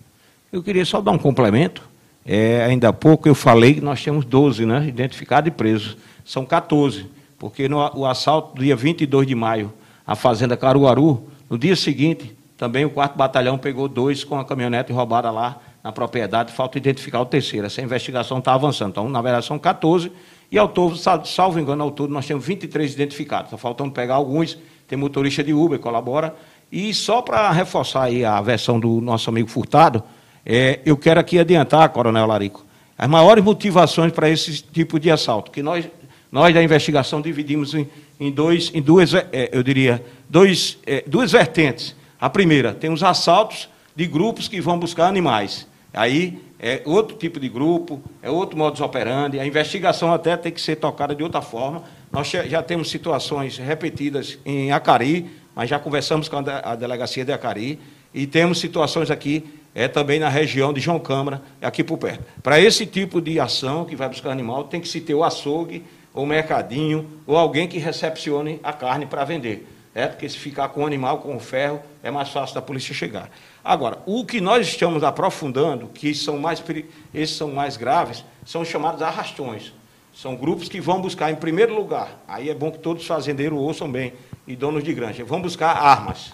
[0.53, 1.83] Eu queria só dar um complemento.
[2.27, 5.97] É, ainda há pouco eu falei que nós temos 12 né, identificados e presos.
[6.27, 7.07] São 14,
[7.39, 9.73] porque no o assalto do dia 22 de maio,
[10.07, 14.93] à Fazenda Caruaru, no dia seguinte, também o 4 Batalhão pegou dois com a caminhonete
[14.93, 17.67] roubada lá na propriedade, falta identificar o terceiro.
[17.67, 18.91] Essa investigação está avançando.
[18.91, 20.11] Então, na verdade, são 14,
[20.55, 23.47] e ao todo, salvo engano, ao todo, nós temos 23 identificados.
[23.47, 26.33] Está faltando pegar alguns, tem motorista de Uber, colabora.
[26.71, 30.01] E só para reforçar aí a versão do nosso amigo Furtado,
[30.47, 32.65] é, eu quero aqui adiantar, Coronel Larico,
[32.97, 35.89] as maiores motivações para esse tipo de assalto, que nós,
[36.31, 37.89] nós da investigação dividimos em,
[38.21, 41.97] em, dois, em duas, é, eu diria, dois, é, duas vertentes.
[42.21, 45.67] A primeira, tem os assaltos de grupos que vão buscar animais.
[45.93, 50.59] Aí é outro tipo de grupo, é outro modus operandi, a investigação até tem que
[50.59, 51.85] ser tocada de outra forma.
[52.11, 57.79] Nós já temos situações repetidas em Acari, mas já conversamos com a delegacia de Acari,
[58.15, 62.25] e temos situações aqui é também na região de João Câmara, aqui por perto.
[62.43, 65.85] Para esse tipo de ação que vai buscar animal, tem que se ter o açougue,
[66.15, 69.69] ou mercadinho, ou alguém que recepcione a carne para vender.
[69.95, 72.93] É, porque se ficar com o animal, com o ferro, é mais fácil da polícia
[72.93, 73.31] chegar.
[73.63, 76.63] Agora, o que nós estamos aprofundando, que são mais,
[77.15, 79.73] esses são mais graves, são os chamados arrastões.
[80.13, 83.59] São grupos que vão buscar, em primeiro lugar, aí é bom que todos os fazendeiros
[83.59, 84.13] ouçam bem,
[84.47, 86.33] e donos de granja, vão buscar armas.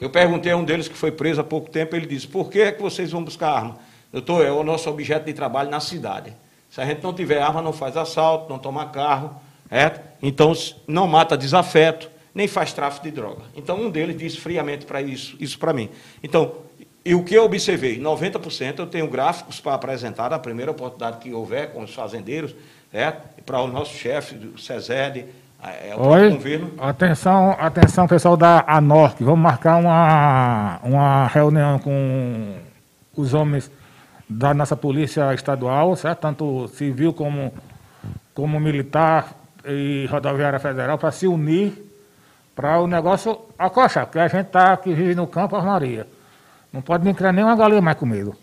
[0.00, 2.60] Eu perguntei a um deles que foi preso há pouco tempo, ele disse, por que
[2.60, 3.78] é que vocês vão buscar arma?
[4.12, 6.32] Doutor, é o nosso objeto de trabalho na cidade.
[6.70, 10.00] Se a gente não tiver arma, não faz assalto, não toma carro, é?
[10.22, 10.52] então
[10.86, 13.44] não mata desafeto, nem faz tráfico de droga.
[13.56, 15.88] Então um deles disse friamente para isso, isso para mim.
[16.22, 16.52] Então,
[17.02, 21.32] e o que eu observei, 90% eu tenho gráficos para apresentar na primeira oportunidade que
[21.32, 22.54] houver com os fazendeiros,
[22.92, 23.10] é?
[23.46, 25.24] para o nosso chefe, o SESED,
[25.64, 26.74] é, é Oi, governo.
[26.76, 29.24] Atenção, atenção, pessoal da ANORC.
[29.24, 32.54] Vamos marcar uma, uma reunião com
[33.16, 33.70] os homens
[34.28, 36.18] da nossa polícia estadual, certo?
[36.18, 37.50] tanto civil como,
[38.34, 39.32] como militar
[39.64, 41.85] e rodoviária federal, para se unir
[42.56, 46.06] para o negócio acochar, porque a gente está que vive no campo, as Maria.
[46.72, 48.34] Não pode nem criar nenhuma galinha mais com medo.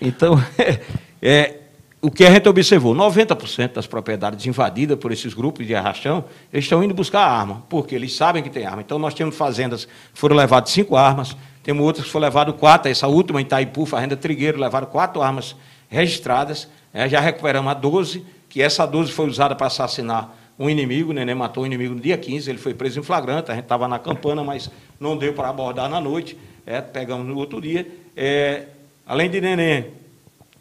[0.00, 0.42] Então,
[1.22, 1.58] é,
[2.02, 6.64] o que a gente observou, 90% das propriedades invadidas por esses grupos de arrastão, eles
[6.64, 8.82] estão indo buscar arma, porque eles sabem que tem arma.
[8.82, 12.90] Então, nós temos fazendas que foram levadas cinco armas, temos outras que foram levadas quatro,
[12.90, 15.54] essa última em Itaipu, Fazenda Trigueiro, levaram quatro armas
[15.88, 21.10] registradas, é, já recuperamos a 12, que essa 12 foi usada para assassinar um inimigo,
[21.10, 23.64] o Neném matou um inimigo no dia 15, ele foi preso em flagrante, a gente
[23.64, 24.70] estava na campana, mas
[25.00, 27.90] não deu para abordar na noite, é, pegamos no outro dia.
[28.14, 28.66] É,
[29.06, 29.86] além de Neném,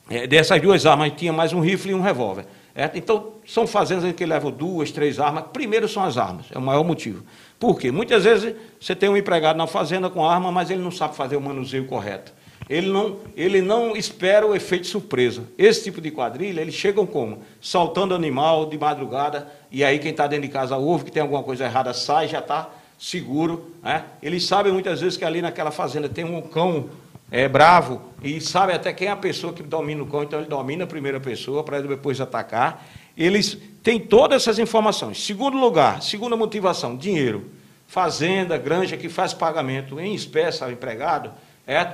[0.09, 2.45] é, dessas duas armas, tinha mais um rifle e um revólver.
[2.73, 5.43] É, então, são fazendas que levam duas, três armas.
[5.51, 7.25] Primeiro são as armas, é o maior motivo.
[7.59, 7.91] Por quê?
[7.91, 11.35] Muitas vezes você tem um empregado na fazenda com arma, mas ele não sabe fazer
[11.35, 12.31] o manuseio correto.
[12.69, 15.43] Ele não, ele não espera o efeito surpresa.
[15.57, 17.39] Esse tipo de quadrilha, eles chegam como?
[17.59, 21.41] Saltando animal de madrugada, e aí quem está dentro de casa ouve que tem alguma
[21.41, 23.71] coisa errada, sai, já está seguro.
[23.81, 24.03] Né?
[24.21, 26.89] Eles sabem muitas vezes que ali naquela fazenda tem um cão
[27.31, 30.49] é bravo e sabe até quem é a pessoa que domina o cão, então ele
[30.49, 32.85] domina a primeira pessoa para depois atacar.
[33.15, 35.23] Eles têm todas essas informações.
[35.23, 37.49] Segundo lugar, segunda motivação, dinheiro.
[37.87, 41.31] Fazenda, granja que faz pagamento em espécie ao empregado,
[41.65, 41.87] é,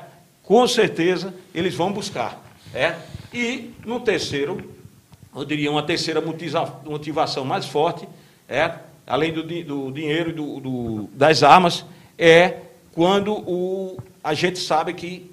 [0.45, 2.41] com certeza eles vão buscar.
[2.73, 2.95] É?
[3.33, 4.73] E no terceiro,
[5.35, 8.07] eu diria uma terceira motivação mais forte,
[8.47, 8.71] é,
[9.05, 11.85] além do, do dinheiro e do, do, das armas,
[12.17, 12.59] é
[12.93, 15.29] quando o, a gente sabe que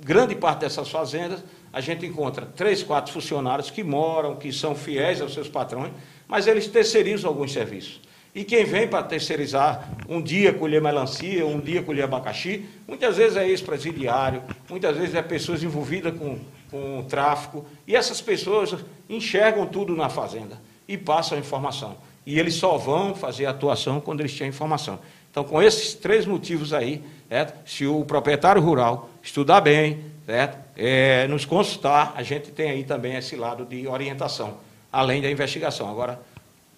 [0.00, 1.42] grande parte dessas fazendas
[1.72, 5.92] a gente encontra três, quatro funcionários que moram, que são fiéis aos seus patrões,
[6.26, 8.00] mas eles terceirizam alguns serviços.
[8.38, 13.36] E quem vem para terceirizar, um dia colher melancia, um dia colher abacaxi, muitas vezes
[13.36, 16.38] é ex-presidiário, muitas vezes é pessoas envolvidas com,
[16.70, 18.76] com tráfico, e essas pessoas
[19.10, 21.96] enxergam tudo na fazenda e passam a informação.
[22.24, 25.00] E eles só vão fazer a atuação quando eles têm informação.
[25.32, 27.68] Então, com esses três motivos aí, certo?
[27.68, 30.56] se o proprietário rural estudar bem, certo?
[30.76, 34.58] É, nos consultar, a gente tem aí também esse lado de orientação,
[34.92, 35.90] além da investigação.
[35.90, 36.20] Agora,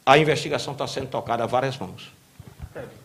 [0.05, 2.13] a investigação está sendo tocada a várias mãos.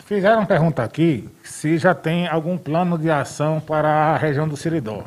[0.06, 4.56] Fizeram uma pergunta aqui se já tem algum plano de ação para a região do
[4.56, 5.04] Siridó.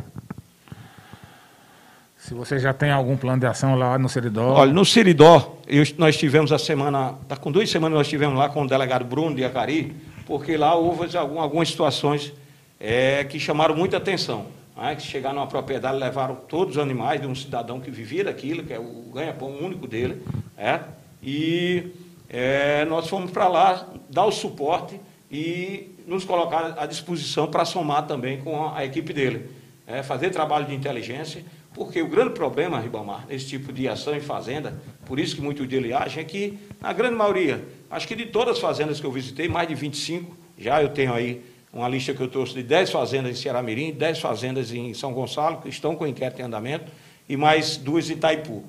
[2.17, 4.55] Se você já tem algum plano de ação lá no Siridó.
[4.55, 8.49] Olha, no Siridó, eu, nós tivemos a semana, tá com duas semanas nós estivemos lá
[8.49, 12.33] com o delegado Bruno de Acari, porque lá houve algum, algumas situações
[12.81, 14.47] é, que chamaram muita atenção.
[14.77, 18.63] Né, que chegaram numa propriedade, levaram todos os animais de um cidadão que vivia daquilo,
[18.63, 20.23] que é o ganha-pão único dele,
[20.57, 20.81] é,
[21.23, 21.93] e
[22.29, 25.01] é, nós fomos para lá dar o suporte
[25.31, 29.51] e nos colocar à disposição para somar também com a, equipe dele.
[29.87, 31.45] É, fazer trabalho de inteligência,
[31.75, 35.67] porque o grande problema, Ribamar, nesse tipo de ação em fazenda, por isso que muito
[35.67, 39.13] dele age, é que, na grande maioria, acho que de todas as fazendas que eu
[39.13, 41.43] visitei, mais de 25, já eu tenho aí
[41.73, 45.13] uma lista que eu trouxe de 10 fazendas em Ceará Mirim, 10 fazendas em São
[45.13, 46.91] Gonçalo, que estão com inquérito em andamento,
[47.29, 48.65] e mais duas em Itaipu.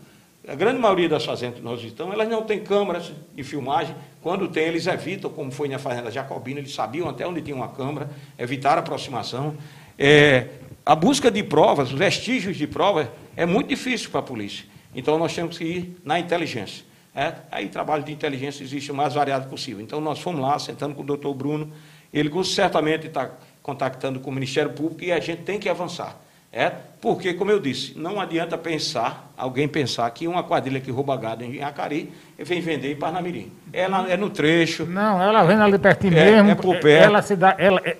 [0.50, 3.95] A grande maioria das fazendas que nós visitamos, elas não têm câmeras de filmagem.
[4.20, 7.68] Quando tem, eles evitam, como foi na fazenda Jacobina, eles sabiam até onde tinha uma
[7.68, 9.56] câmera, evitaram a aproximação.
[9.95, 10.47] É,
[10.84, 14.66] a busca de provas, vestígios de provas, é muito difícil para a polícia.
[14.95, 16.84] Então, nós temos que ir na inteligência.
[17.14, 17.34] É?
[17.52, 19.84] Aí, trabalho de inteligência existe o mais variado possível.
[19.84, 21.72] Então, nós fomos lá, sentando com o doutor Bruno,
[22.12, 23.30] ele certamente está
[23.62, 26.20] contactando com o Ministério Público e a gente tem que avançar.
[26.52, 31.16] É, porque, como eu disse, não adianta pensar, alguém pensar que uma quadrilha que rouba
[31.16, 33.52] gado em Acari vem vender em Parnamirim.
[33.72, 34.86] Ela é no trecho.
[34.86, 36.52] Não, ela vem ali pertinho é, mesmo.
[36.52, 37.06] É por perto.
[37.06, 37.97] Ela, se dá, ela, é,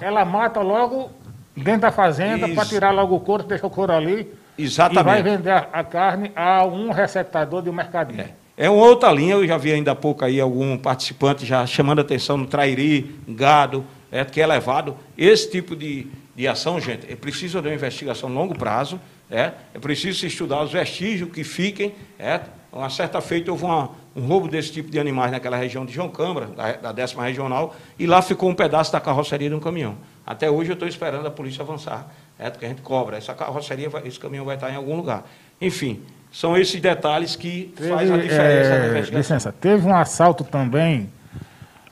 [0.00, 1.10] ela mata logo
[1.56, 4.28] dentro da fazenda para tirar logo o couro, deixa o couro ali.
[4.58, 5.00] Exatamente.
[5.00, 8.22] E vai vender a, a carne a um receptador de um mercadinho.
[8.22, 8.44] É.
[8.56, 12.00] É uma outra linha, eu já vi ainda há pouco aí algum participante já chamando
[12.00, 14.96] atenção no trairi, gado, é, que é levado.
[15.18, 19.52] Esse tipo de, de ação, gente, é preciso de uma investigação a longo prazo, é,
[19.72, 21.94] é preciso estudar os vestígios que fiquem.
[22.18, 22.40] É,
[22.72, 26.08] uma certa feita houve uma, um roubo desse tipo de animais naquela região de João
[26.08, 29.96] Câmara, da, da décima regional, e lá ficou um pedaço da carroceria de um caminhão.
[30.26, 33.16] Até hoje eu estou esperando a polícia avançar, é, porque a gente cobra.
[33.16, 35.24] Essa carroceria, vai, esse caminhão vai estar em algum lugar.
[35.60, 39.00] Enfim, são esses detalhes que teve, faz a diferença é.
[39.16, 41.08] Licença, teve um assalto também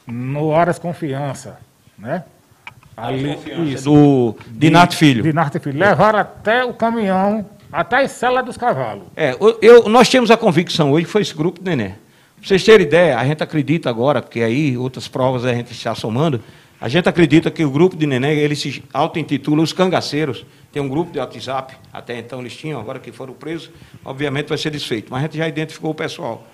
[0.05, 1.61] no Horas Confiança,
[1.97, 2.25] né?
[2.97, 3.39] Ali,
[3.73, 5.23] isso, do Dinarte Filho.
[5.23, 5.79] Dinarte Filho.
[5.79, 9.05] Levaram até o caminhão, até a cela dos cavalos.
[9.17, 11.93] É, eu, nós temos a convicção hoje, foi esse grupo do Nenê.
[12.37, 15.95] Para vocês terem ideia, a gente acredita agora, porque aí outras provas a gente está
[15.95, 16.43] somando,
[16.81, 20.45] a gente acredita que o grupo de Neném, ele se auto-intitula Os Cangaceiros.
[20.73, 23.71] Tem um grupo de WhatsApp, até então eles tinham, agora que foram presos,
[24.05, 25.07] obviamente vai ser desfeito.
[25.13, 26.45] Mas a gente já identificou o pessoal.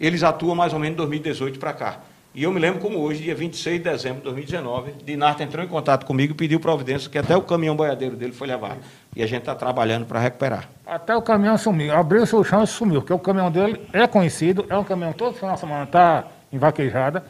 [0.00, 2.00] Eles atuam mais ou menos de 2018 para cá.
[2.34, 5.68] E eu me lembro como hoje, dia 26 de dezembro de 2019, Dinarta entrou em
[5.68, 8.78] contato comigo e pediu providência, que até o caminhão boiadeiro dele foi levado.
[9.14, 10.68] E a gente está trabalhando para recuperar.
[10.84, 14.66] Até o caminhão sumiu, abriu o chão e sumiu, porque o caminhão dele é conhecido,
[14.68, 17.24] é um caminhão todo final de semana, está em vaquejada.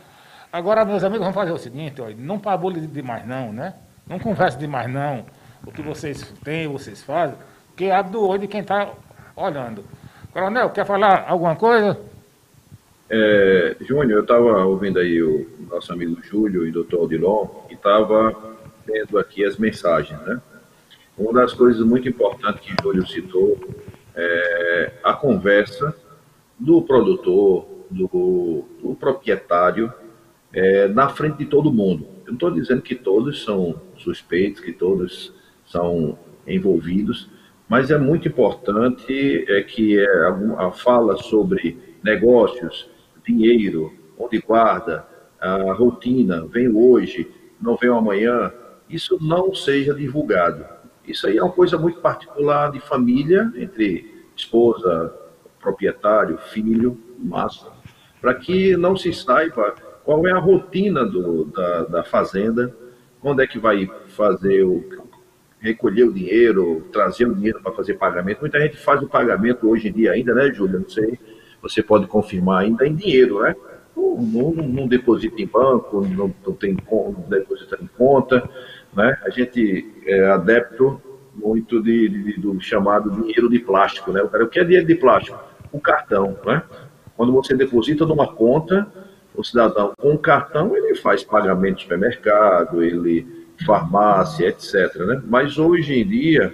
[0.50, 3.74] Agora, meus amigos, vamos fazer o seguinte, ó, não pabule demais não, né?
[4.06, 5.26] Não converse demais não.
[5.66, 7.36] O que vocês têm, vocês fazem,
[7.76, 8.88] que abre do olho de quem está
[9.36, 9.84] olhando.
[10.32, 12.00] Coronel, quer falar alguma coisa?
[13.08, 17.74] É, Júnior, eu estava ouvindo aí o nosso amigo Júlio e o doutor Odilon e
[17.74, 18.34] estava
[18.86, 20.40] vendo aqui as mensagens, né?
[21.16, 23.58] Uma das coisas muito importantes que Júlio citou
[24.14, 25.94] é a conversa
[26.58, 29.92] do produtor, do, do proprietário,
[30.52, 32.06] é, na frente de todo mundo.
[32.20, 35.32] Eu não estou dizendo que todos são suspeitos, que todos
[35.66, 37.28] são envolvidos,
[37.68, 40.26] mas é muito importante é que é,
[40.58, 42.88] a fala sobre negócios,
[43.24, 45.06] dinheiro, onde guarda,
[45.40, 48.52] a rotina, vem hoje, não vem amanhã,
[48.88, 50.64] isso não seja divulgado.
[51.06, 55.14] Isso aí é uma coisa muito particular de família, entre esposa,
[55.60, 57.70] proprietário, filho, massa,
[58.20, 62.74] para que não se saiba qual é a rotina do, da, da fazenda,
[63.20, 65.02] quando é que vai fazer o
[65.60, 68.40] recolher o dinheiro, trazer o dinheiro para fazer pagamento.
[68.40, 70.78] Muita gente faz o pagamento hoje em dia ainda, né, Júlia?
[70.78, 71.18] Não sei
[71.64, 73.56] você pode confirmar ainda em dinheiro, né?
[73.96, 78.48] Não, deposita em banco, não, não tem não deposita em conta,
[78.94, 79.18] né?
[79.24, 81.00] A gente é adepto
[81.34, 84.22] muito de, de, do chamado dinheiro de plástico, né?
[84.22, 85.38] O cara, o que é dinheiro de plástico?
[85.72, 86.62] O cartão, né?
[87.16, 88.86] Quando você deposita numa conta,
[89.34, 94.94] o cidadão com o cartão ele faz pagamento de supermercado, ele farmácia, etc.
[94.96, 95.22] Né?
[95.26, 96.52] Mas hoje em dia,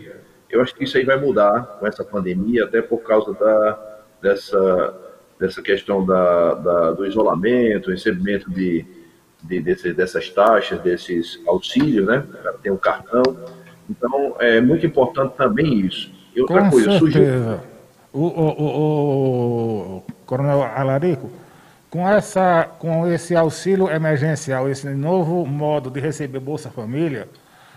[0.49, 3.89] eu acho que isso aí vai mudar com essa pandemia, até por causa da,
[4.23, 4.95] dessa,
[5.39, 8.85] dessa questão da, da, do isolamento, recebimento de,
[9.43, 12.25] de, desse, dessas taxas, desses auxílios, né?
[12.62, 13.23] Tem um cartão.
[13.89, 16.12] Então, é muito importante também isso.
[16.35, 17.64] E outra Com coisa, certeza.
[18.12, 21.31] O, o, o, o, Coronel Alarico,
[21.89, 27.29] com, essa, com esse auxílio emergencial, esse novo modo de receber Bolsa Família,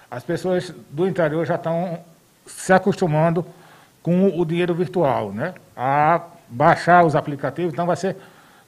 [0.10, 2.00] as pessoas do interior já estão
[2.46, 3.46] se acostumando
[4.04, 5.56] com o dinheiro virtual, né?
[5.76, 8.18] A baixar os aplicativos, então vai ser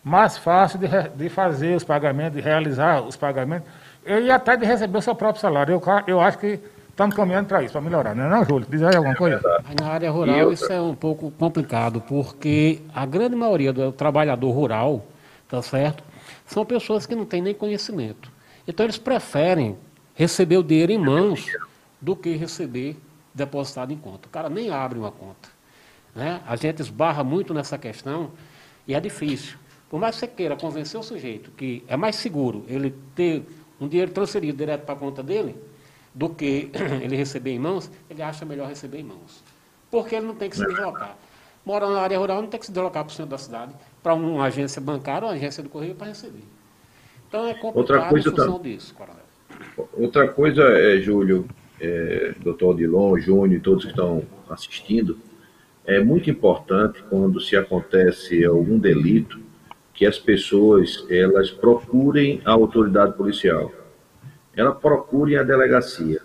[0.04, 3.68] mais fácil de, de fazer os pagamentos, de realizar os pagamentos,
[4.06, 5.74] e até de receber o seu próprio salário.
[5.74, 6.60] Eu, eu acho que
[6.90, 8.66] estamos caminhando para isso, para melhorar, não é não, Júlio?
[8.70, 9.42] Diz aí alguma coisa.
[9.64, 14.52] Mas na área rural isso é um pouco complicado, porque a grande maioria do trabalhador
[14.52, 15.06] rural,
[15.50, 16.04] tá certo?
[16.46, 18.32] São pessoas que não têm nem conhecimento.
[18.68, 19.76] Então eles preferem
[20.14, 21.46] receber o dinheiro em mãos
[22.00, 22.98] do que receber
[23.36, 24.28] depositado em conta.
[24.28, 25.50] O cara nem abre uma conta.
[26.16, 26.42] Né?
[26.48, 28.32] A gente esbarra muito nessa questão
[28.88, 29.58] e é difícil.
[29.90, 33.46] Por mais que você queira convencer o sujeito que é mais seguro ele ter
[33.80, 35.56] um dinheiro transferido direto para a conta dele
[36.14, 36.72] do que
[37.04, 39.44] ele receber em mãos, ele acha melhor receber em mãos.
[39.92, 41.18] Porque ele não tem que se deslocar.
[41.66, 44.14] Mora na área rural, não tem que se deslocar para o centro da cidade, para
[44.14, 46.44] uma agência bancária ou uma agência do correio para receber.
[47.28, 49.26] Então é complicado Outra coisa em função disso, coronel.
[49.94, 51.48] Outra coisa, é, Júlio,
[51.80, 55.18] é, doutor Odilon, Júnior e todos que estão assistindo,
[55.86, 59.40] é muito importante quando se acontece algum delito
[59.94, 63.72] que as pessoas elas procurem a autoridade policial,
[64.56, 66.22] elas procurem a delegacia.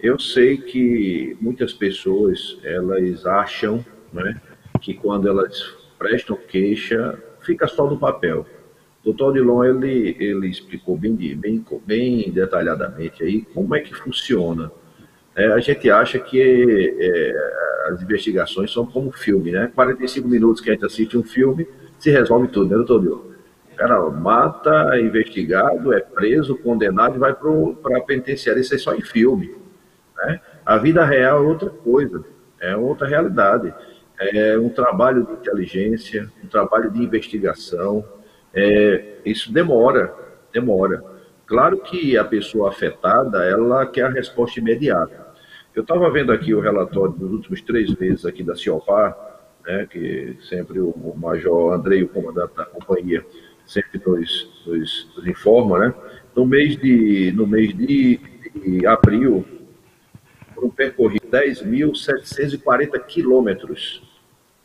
[0.00, 4.40] Eu sei que muitas pessoas elas acham, né,
[4.80, 8.46] que quando elas prestam queixa fica só no papel.
[9.08, 14.70] Doutor Odilon, ele, ele explicou bem, bem, bem detalhadamente aí como é que funciona.
[15.34, 19.72] É, a gente acha que é, as investigações são como filme, né?
[19.74, 21.66] 45 minutos que a gente assiste um filme,
[21.98, 23.20] se resolve tudo, né, doutor Odilon?
[23.72, 28.60] O cara mata, é investigado, é preso, condenado e vai para a penitenciária.
[28.60, 29.54] Isso é só em filme.
[30.18, 30.38] Né?
[30.66, 32.22] A vida real é outra coisa,
[32.60, 33.72] é outra realidade.
[34.20, 38.04] É um trabalho de inteligência, um trabalho de investigação,
[38.54, 40.14] é, isso demora,
[40.52, 41.04] demora.
[41.46, 45.28] Claro que a pessoa afetada, ela quer a resposta imediata.
[45.74, 49.16] Eu estava vendo aqui o relatório dos últimos três meses aqui da Ciopar,
[49.64, 53.24] né, que sempre o, Major Andrei, o comandante da companhia,
[53.66, 55.94] sempre nos, nos, nos informa, né?
[56.34, 58.18] No mês de, no mês de,
[58.54, 59.44] de abril,
[60.54, 64.02] foram percorridos 10.740 quilômetros,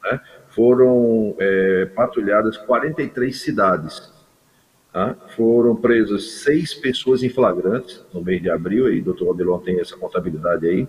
[0.04, 0.20] né?
[0.54, 4.12] Foram é, patrulhadas 43 cidades.
[4.92, 5.16] Tá?
[5.36, 9.80] Foram presas seis pessoas em flagrantes no mês de abril, e o doutor Adelon tem
[9.80, 10.88] essa contabilidade aí.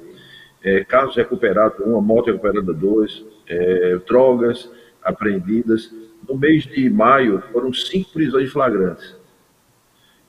[0.63, 4.71] É, casos recuperados, uma moto recuperada, dois, é, drogas
[5.03, 5.91] apreendidas.
[6.29, 9.17] No mês de maio, foram cinco prisões flagrantes.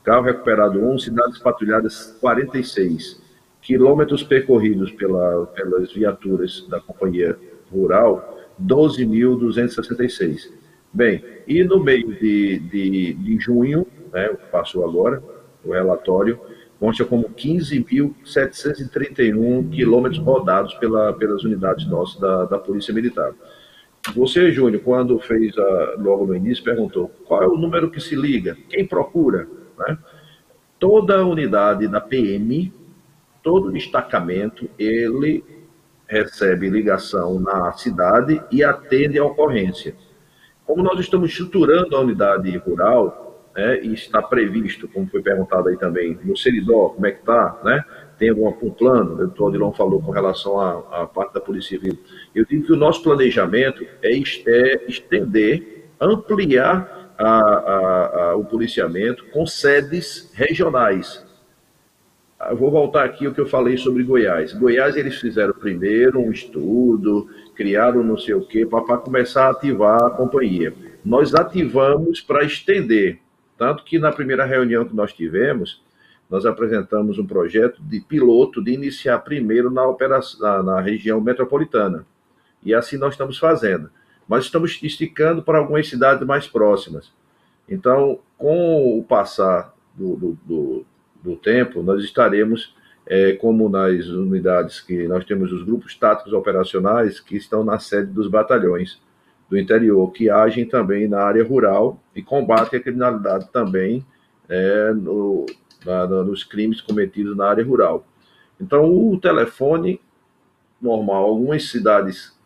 [0.04, 3.22] Carro recuperado, um, cidades patrulhadas, 46.
[3.62, 7.38] Quilômetros percorridos pela, pelas viaturas da companhia
[7.72, 10.52] rural, 12.266.
[10.92, 15.24] Bem, e no meio de, de, de junho, né, passou agora,
[15.64, 16.40] o relatório,
[16.80, 23.34] consta como 15.731 quilômetros rodados pela, pelas unidades nossas da, da Polícia Militar.
[24.14, 28.16] Você, Júnior, quando fez a, logo no início, perguntou qual é o número que se
[28.16, 29.48] liga, quem procura,
[29.78, 29.98] né?
[30.80, 32.72] Toda unidade da PM,
[33.42, 35.44] todo destacamento, ele
[36.08, 39.96] recebe ligação na cidade e atende a ocorrência.
[40.66, 43.26] Como nós estamos estruturando a unidade rural,
[43.56, 47.60] né, e está previsto, como foi perguntado aí também, no Seridó, como é que está,
[47.64, 47.84] né?
[48.18, 51.78] Tem algum um plano, o doutor Adilon falou com relação à, à, parte da Polícia
[51.78, 51.98] Civil.
[52.34, 59.46] Eu digo que o nosso planejamento é, é estender, ampliar a, a, o policiamento com
[59.46, 61.25] sedes regionais,
[62.50, 64.54] eu vou voltar aqui o que eu falei sobre Goiás.
[64.54, 70.04] Goiás, eles fizeram primeiro um estudo, criaram não sei o quê, para começar a ativar
[70.04, 70.74] a companhia.
[71.04, 73.20] Nós ativamos para estender.
[73.58, 75.82] Tanto que na primeira reunião que nós tivemos,
[76.30, 82.06] nós apresentamos um projeto de piloto de iniciar primeiro na, operação, na, na região metropolitana.
[82.64, 83.90] E assim nós estamos fazendo.
[84.28, 87.12] Mas estamos esticando para algumas cidades mais próximas.
[87.70, 90.86] Então, com o passar do, do, do
[91.26, 92.74] do tempo, nós estaremos,
[93.06, 98.12] é, como nas unidades que nós temos os grupos táticos operacionais que estão na sede
[98.12, 99.02] dos batalhões
[99.50, 104.06] do interior, que agem também na área rural e combatem a criminalidade também
[104.50, 105.46] é, no,
[105.86, 108.06] na, nos crimes cometidos na área rural.
[108.60, 110.00] Então, o telefone
[110.82, 112.38] normal, algumas cidades,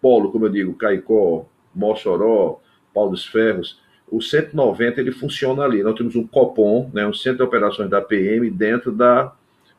[0.00, 2.60] polo, como eu digo, Caicó, Mossoró,
[2.94, 3.80] Pau dos Ferros,
[4.10, 5.82] o 190 ele funciona ali.
[5.82, 9.32] Nós temos um COPOM, né, um centro de operações da PM, dentro da,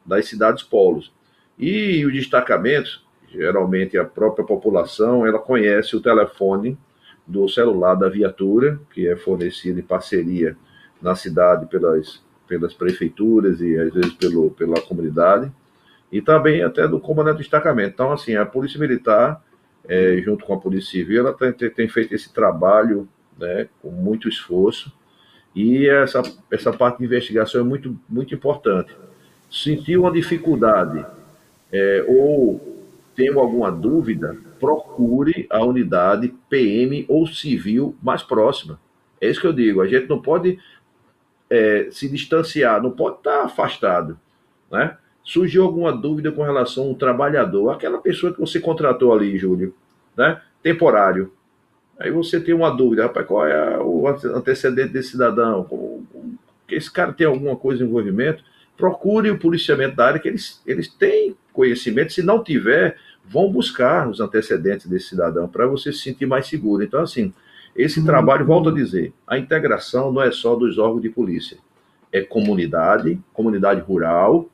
[0.06, 1.12] das cidades polos.
[1.58, 6.78] E os destacamentos, geralmente a própria população, ela conhece o telefone
[7.26, 10.56] do celular da viatura, que é fornecido em parceria
[11.02, 15.52] na cidade pelas, pelas prefeituras e às vezes pelo, pela comunidade,
[16.12, 17.92] e também até do comandante do destacamento.
[17.94, 19.44] Então, assim, a Polícia Militar,
[19.88, 23.08] é, junto com a Polícia Civil, ela tem, tem feito esse trabalho
[23.40, 24.92] né, com muito esforço,
[25.56, 26.22] e essa,
[26.52, 28.96] essa parte de investigação é muito, muito importante.
[29.50, 31.06] Sentiu uma dificuldade
[31.72, 32.86] é, ou
[33.16, 38.80] tem alguma dúvida, procure a unidade PM ou civil mais próxima.
[39.20, 39.82] É isso que eu digo.
[39.82, 40.60] A gente não pode
[41.50, 44.20] é, se distanciar, não pode estar afastado.
[44.72, 44.96] Né?
[45.24, 49.74] Surgiu alguma dúvida com relação ao trabalhador, aquela pessoa que você contratou ali, Júlio,
[50.16, 50.40] né?
[50.62, 51.34] temporário.
[52.00, 55.68] Aí você tem uma dúvida, rapaz, qual é o antecedente desse cidadão?
[56.68, 58.44] que esse cara tem alguma coisa de envolvimento?
[58.76, 62.14] Procure o policiamento da área, que eles, eles têm conhecimento.
[62.14, 66.84] Se não tiver, vão buscar os antecedentes desse cidadão para você se sentir mais seguro.
[66.84, 67.34] Então, assim,
[67.76, 71.58] esse trabalho, volto a dizer, a integração não é só dos órgãos de polícia,
[72.12, 74.50] é comunidade, comunidade rural,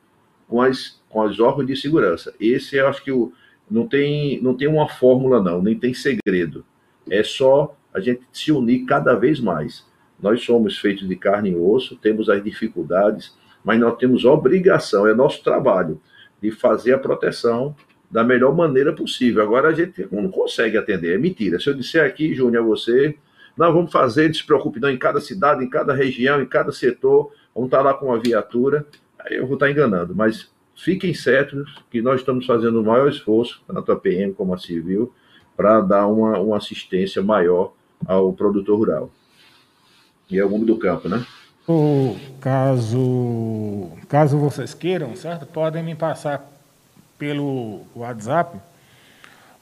[0.48, 2.34] com as, com os órgãos de segurança.
[2.38, 3.32] Esse eu acho que o,
[3.70, 6.64] não, tem, não tem uma fórmula, não, nem tem segredo.
[7.10, 9.84] É só a gente se unir cada vez mais.
[10.20, 15.14] Nós somos feitos de carne e osso, temos as dificuldades, mas nós temos obrigação, é
[15.14, 16.00] nosso trabalho,
[16.40, 17.74] de fazer a proteção
[18.10, 19.42] da melhor maneira possível.
[19.42, 21.58] Agora a gente não consegue atender, é mentira.
[21.58, 23.16] Se eu disser aqui, Júnior, a você,
[23.56, 26.72] nós vamos fazer, não se preocupe não, em cada cidade, em cada região, em cada
[26.72, 28.86] setor, vamos estar lá com uma viatura,
[29.18, 33.62] aí eu vou estar enganando, mas fiquem certos que nós estamos fazendo o maior esforço,
[33.66, 35.12] tanto a PM como a Civil,
[35.56, 37.72] para dar uma, uma assistência maior
[38.06, 39.10] ao produtor rural.
[40.30, 41.24] E é o mundo do campo, né?
[42.40, 45.46] Caso, caso vocês queiram, certo?
[45.46, 46.44] Podem me passar
[47.18, 48.58] pelo WhatsApp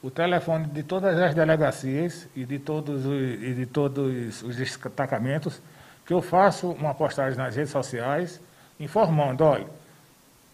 [0.01, 5.61] o telefone de todas as delegacias e de todos os, e de todos os destacamentos
[6.05, 8.41] que eu faço uma postagem nas redes sociais
[8.77, 9.67] informando, olha,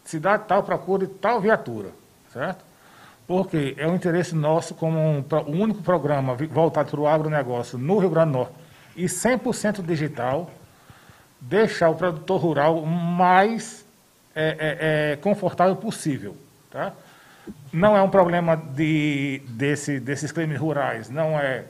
[0.03, 1.89] cidade tal procure tal viatura,
[2.31, 2.63] certo?
[3.29, 7.99] Porque é um interesse nosso, como um, o único programa voltado para o agronegócio no
[7.99, 8.53] Rio Grande do Norte
[8.95, 10.49] e 100% digital,
[11.39, 13.85] deixar o produtor rural mais
[14.33, 16.35] é, é, é, confortável possível.
[16.71, 16.91] Tá?
[17.71, 21.65] Não é um problema de, desse, desses crimes rurais, não é,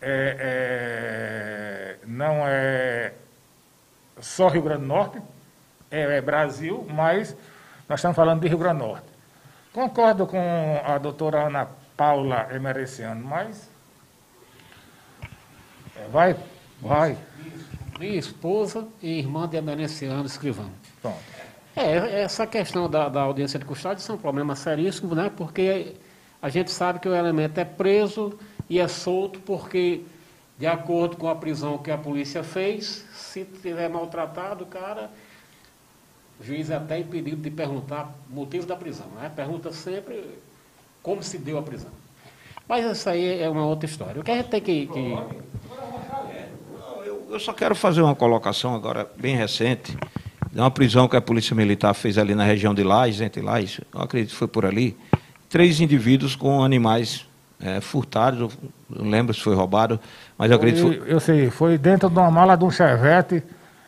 [0.00, 3.12] é, é, não é
[4.18, 5.20] só Rio Grande do Norte,
[5.90, 7.36] é, é Brasil, mas
[7.86, 9.13] nós estamos falando de Rio Grande do Norte.
[9.74, 10.38] Concordo com
[10.84, 13.68] a doutora Ana Paula Emereciano, mas.
[15.96, 16.36] É, vai,
[16.80, 17.18] vai.
[17.98, 20.70] Minha esposa e irmã de Emereciano escrivão.
[21.02, 21.18] Pronto.
[21.74, 25.28] É, essa questão da, da audiência de custódia são um problema seríssimo, né?
[25.36, 25.96] Porque
[26.40, 28.38] a gente sabe que o elemento é preso
[28.70, 30.04] e é solto porque,
[30.56, 35.10] de acordo com a prisão que a polícia fez, se tiver maltratado, o cara
[36.40, 39.06] o juiz é até impedido de perguntar o motivo da prisão.
[39.16, 39.30] Né?
[39.34, 40.24] Pergunta sempre
[41.02, 41.90] como se deu a prisão.
[42.68, 44.20] Mas isso aí é uma outra história.
[44.20, 44.86] O que a gente tem que.
[44.86, 45.18] que...
[47.28, 49.96] Eu só quero fazer uma colocação agora, bem recente,
[50.52, 53.80] de uma prisão que a Polícia Militar fez ali na região de Lages, entre Lages,
[53.92, 54.96] eu acredito que foi por ali,
[55.48, 57.26] três indivíduos com animais
[57.60, 58.56] é, furtados,
[58.88, 59.98] não lembro se foi roubado,
[60.38, 61.12] mas eu acredito que foi...
[61.12, 63.42] Eu sei, foi dentro de uma mala de um chevette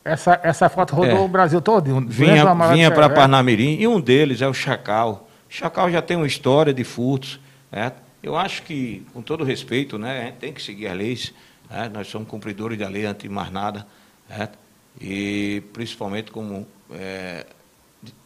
[0.07, 1.21] essa, essa foto rodou é.
[1.21, 2.01] o Brasil todo.
[2.07, 5.29] Vinha, vinha para Parnamirim e um deles é o Chacal.
[5.51, 7.41] O Chacal já tem uma história de furtos.
[7.73, 7.93] É.
[8.23, 11.35] Eu acho que, com todo respeito, né, a gente tem que seguir as leis.
[11.71, 11.89] É.
[11.89, 13.87] Nós somos cumpridores da lei antes de mais nada.
[14.31, 14.49] É.
[15.01, 17.45] E principalmente como, é,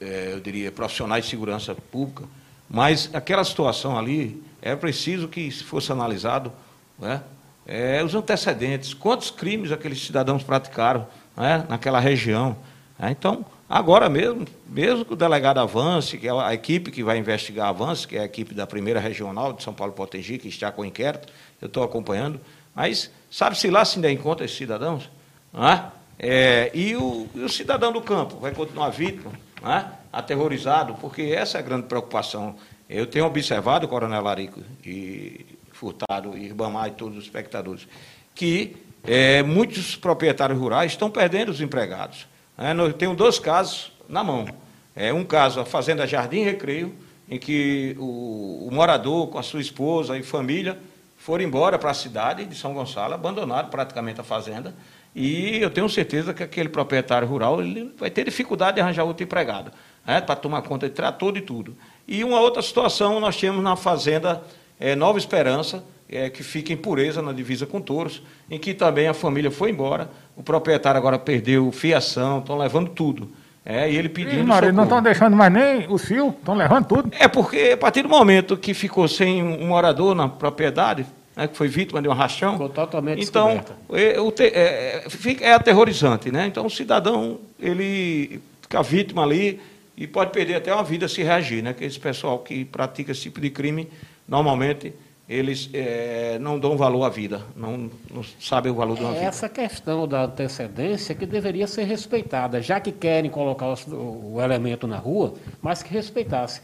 [0.01, 2.25] é, eu diria, profissionais de segurança pública.
[2.69, 6.53] Mas aquela situação ali, é preciso que se fosse analisado
[6.99, 7.23] né,
[7.67, 8.93] é, os antecedentes.
[8.95, 11.07] Quantos crimes aqueles cidadãos praticaram?
[11.37, 12.57] Né, naquela região.
[12.99, 13.11] Né?
[13.11, 17.69] Então, agora mesmo, mesmo que o delegado avance, que é a equipe que vai investigar
[17.69, 20.85] avance, que é a equipe da primeira regional de São Paulo Potengi, que está com
[20.85, 22.41] inquérito, eu estou acompanhando,
[22.75, 25.11] mas sabe-se lá se ainda encontra esses cidadãos?
[25.55, 26.01] É?
[26.23, 29.33] É, e, o, e, o, cidadão do campo vai continuar vítima,
[29.65, 29.87] é?
[30.13, 32.57] aterrorizado, porque essa é a grande preocupação.
[32.89, 37.89] Eu tenho observado, Coronel Larico e Furtado, e Ribamar e todos os espectadores,
[38.35, 42.27] que é, muitos proprietários rurais estão perdendo os empregados.
[42.57, 44.47] É, eu tenho dois casos na mão.
[44.95, 46.95] É, um caso, a Fazenda Jardim Recreio,
[47.29, 50.79] em que o, o morador, com a sua esposa e família,
[51.17, 54.75] foram embora para a cidade de São Gonçalo, abandonaram praticamente a fazenda,
[55.15, 59.25] e eu tenho certeza que aquele proprietário rural ele vai ter dificuldade de arranjar outro
[59.25, 59.73] empregado,
[60.07, 61.77] né, para tomar conta de trator e tudo.
[62.07, 64.43] E uma outra situação nós tínhamos na fazenda
[64.79, 69.07] é, Nova Esperança, é, que fica em pureza na divisa com touros, em que também
[69.07, 73.31] a família foi embora, o proprietário agora perdeu fiação, estão levando tudo.
[73.65, 74.45] É, e ele pedindo.
[74.73, 77.11] Não estão deixando mais nem o fio, estão levando tudo.
[77.19, 81.07] É porque a partir do momento que ficou sem um morador na propriedade,
[81.37, 82.53] né, que foi vítima de um rachão.
[82.53, 83.61] Ficou totalmente Então,
[83.93, 85.05] é, é,
[85.43, 86.47] é aterrorizante, né?
[86.47, 89.61] Então, o cidadão, ele fica vítima ali
[89.97, 91.75] e pode perder até uma vida se reagir, né?
[91.75, 93.89] Que esse pessoal que pratica esse tipo de crime,
[94.27, 94.95] normalmente,
[95.31, 99.15] eles é, não dão valor à vida, não, não sabem o valor de uma É
[99.15, 99.27] vida.
[99.27, 104.89] essa questão da antecedência que deveria ser respeitada, já que querem colocar o, o elemento
[104.89, 106.61] na rua, mas que respeitasse.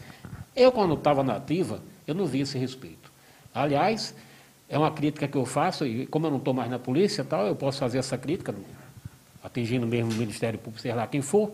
[0.53, 3.09] Eu, quando estava na ativa, eu não vi esse respeito.
[3.55, 4.13] Aliás,
[4.67, 7.47] é uma crítica que eu faço, e como eu não estou mais na polícia tal,
[7.47, 8.53] eu posso fazer essa crítica,
[9.41, 11.53] atingindo mesmo o Ministério Público, sei lá quem for,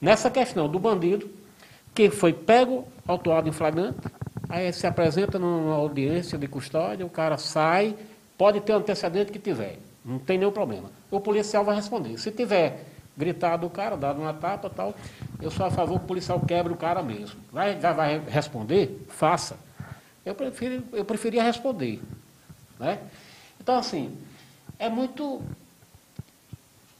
[0.00, 1.28] nessa questão do bandido,
[1.92, 3.98] que foi pego, autuado em flagrante,
[4.50, 7.96] aí se apresenta numa audiência de custódia, o cara sai,
[8.36, 10.90] pode ter antecedente que tiver, não tem nenhum problema.
[11.10, 12.18] O policial vai responder.
[12.18, 12.84] Se tiver
[13.16, 14.94] gritado o cara, dado uma tapa tal,
[15.40, 17.40] eu sou a favor que o policial quebre o cara mesmo.
[17.52, 19.06] Vai, vai, vai responder?
[19.08, 19.56] Faça.
[20.24, 22.00] Eu, prefiro, eu preferia responder.
[22.78, 22.98] Né?
[23.60, 24.16] Então, assim,
[24.78, 25.42] é muito.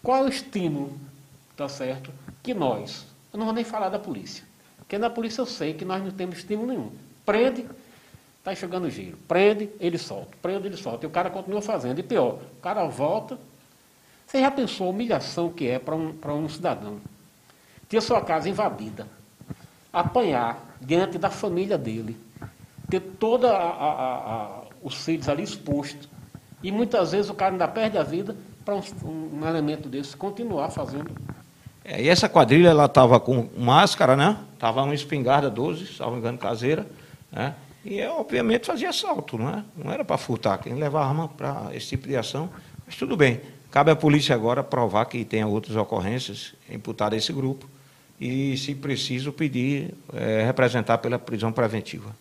[0.03, 0.99] Qual é o estímulo,
[1.57, 2.11] tá certo,
[2.43, 4.45] que nós, eu não vou nem falar da polícia,
[4.79, 6.91] porque na polícia eu sei que nós não temos estímulo nenhum.
[7.31, 7.65] Prende,
[8.41, 9.17] está enxugando giro.
[9.29, 10.37] Prende, ele solta.
[10.43, 11.07] Prende, ele solta.
[11.07, 12.01] E o cara continua fazendo.
[12.01, 13.39] E pior, o cara volta.
[14.27, 16.99] Você já pensou a humilhação que é para um, um cidadão?
[17.89, 19.07] Ter sua casa invadida,
[19.93, 22.17] apanhar diante da família dele,
[22.89, 23.49] ter todos
[24.83, 26.09] os filhos ali expostos.
[26.65, 28.83] E muitas vezes o cara ainda perde a vida para um,
[29.41, 31.13] um elemento desse continuar fazendo.
[31.85, 34.37] É, e essa quadrilha, ela estava com máscara, né?
[34.55, 36.87] Estava uma espingarda 12, se não me engano, caseira,
[37.33, 37.55] né?
[37.85, 39.65] E, obviamente, fazia assalto, não é?
[39.77, 42.51] Não era para furtar, quem leva arma para esse tipo de ação.
[42.87, 47.33] Mas tudo bem, cabe à polícia agora provar que tenha outras ocorrências imputadas a esse
[47.33, 47.69] grupo
[48.21, 52.15] e, se preciso, pedir, é, representar pela prisão preventiva.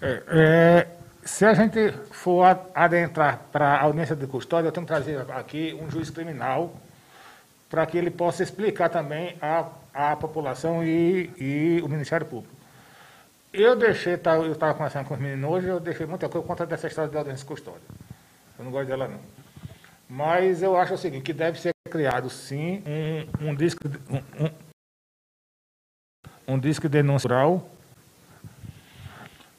[0.00, 0.88] É, é,
[1.24, 5.78] se a gente for adentrar para a audiência de custódia, eu tenho que trazer aqui
[5.80, 6.74] um juiz criminal
[7.70, 12.61] para que ele possa explicar também à população e, e o Ministério Público.
[13.52, 16.64] Eu deixei, tá, eu estava conversando com os meninos hoje, eu deixei muita coisa contra
[16.64, 17.82] dessa história da audiência custódia.
[18.58, 19.20] Eu não gosto dela, não.
[20.08, 22.82] Mas eu acho o seguinte, que deve ser criado, sim,
[23.40, 23.80] um, um disco...
[24.10, 24.50] Um, um,
[26.54, 27.68] um disco de denúncia rural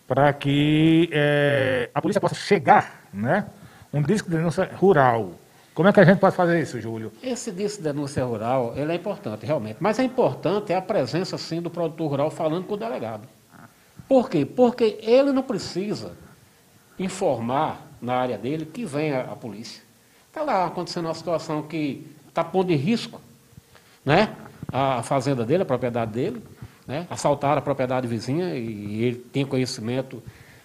[0.07, 3.47] para que eh, a polícia possa chegar, né?
[3.91, 5.33] Um disco de denúncia rural.
[5.73, 7.11] Como é que a gente pode fazer isso, Júlio?
[7.21, 9.77] Esse disco de denúncia rural, ele é importante, realmente.
[9.79, 13.27] Mas é importante é a presença, sim, do produtor rural falando com o delegado.
[14.07, 14.45] Por quê?
[14.45, 16.13] Porque ele não precisa
[16.99, 19.81] informar na área dele que vem a, a polícia.
[20.27, 23.21] Está lá acontecendo uma situação que está pondo em risco
[24.05, 24.35] né?
[24.71, 26.43] a fazenda dele, a propriedade dele,
[26.87, 27.07] né?
[27.09, 30.21] assaltaram a propriedade vizinha e ele tem conhecimento,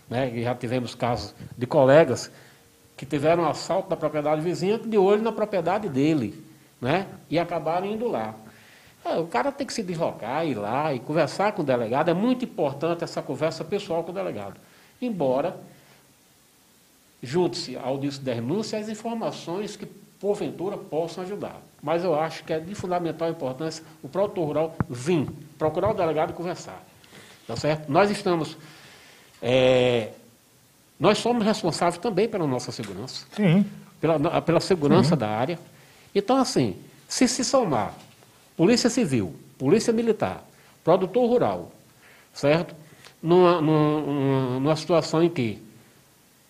[0.09, 0.30] né?
[0.34, 2.30] e já tivemos casos de colegas
[2.97, 6.43] que tiveram um assalto da propriedade vizinha de olho na propriedade dele,
[6.80, 7.07] né?
[7.30, 8.34] e acabaram indo lá.
[9.05, 12.11] É, o cara tem que se deslocar, ir lá e conversar com o delegado.
[12.11, 14.61] É muito importante essa conversa pessoal com o delegado.
[15.01, 15.57] Embora
[17.22, 19.86] junte-se ao disco de denúncia as informações que,
[20.20, 21.61] porventura, possam ajudar.
[21.82, 25.28] Mas eu acho que é de fundamental importância o produtor rural vir,
[25.59, 26.82] procurar o delegado e conversar.
[27.46, 27.90] Tá certo?
[27.90, 28.57] Nós estamos.
[29.42, 30.11] é,
[30.99, 33.64] nós somos responsáveis também pela nossa segurança Sim.
[34.01, 35.59] pela, pela segurança da área.
[36.12, 36.76] Então, assim,
[37.09, 37.94] se se somar
[38.59, 40.43] Polícia Civil, Polícia Militar,
[40.83, 41.71] produtor rural,
[42.35, 42.75] certo?
[43.23, 45.63] Numa, numa, numa situação em que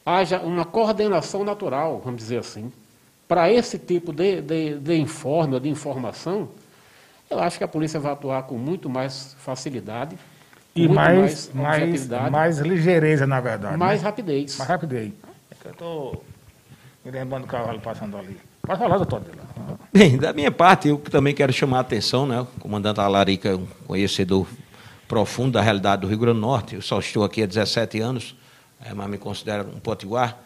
[0.06, 2.72] haja uma coordenação natural, vamos dizer assim,
[3.28, 6.48] para esse tipo de, de, de informe ou de informação,
[7.28, 10.16] eu acho que a polícia vai atuar com muito mais facilidade,
[10.74, 13.76] E muito mais, mais, objetividade, mais ligeireza, na verdade.
[13.76, 14.08] mais né?
[14.08, 14.56] rapidez.
[14.56, 15.12] mais rapidez.
[15.50, 16.24] É que eu estou
[17.04, 18.47] me lembrando do cavalo passando ali.
[18.62, 19.48] Pode falar, doutor Adela.
[19.92, 22.40] Bem, da minha parte, eu também quero chamar a atenção, né?
[22.40, 24.46] O comandante Alarica é um conhecedor
[25.08, 26.74] profundo da realidade do Rio Grande do Norte.
[26.74, 28.36] Eu só estou aqui há 17 anos,
[28.84, 30.38] eh, mas me considero um potiguar.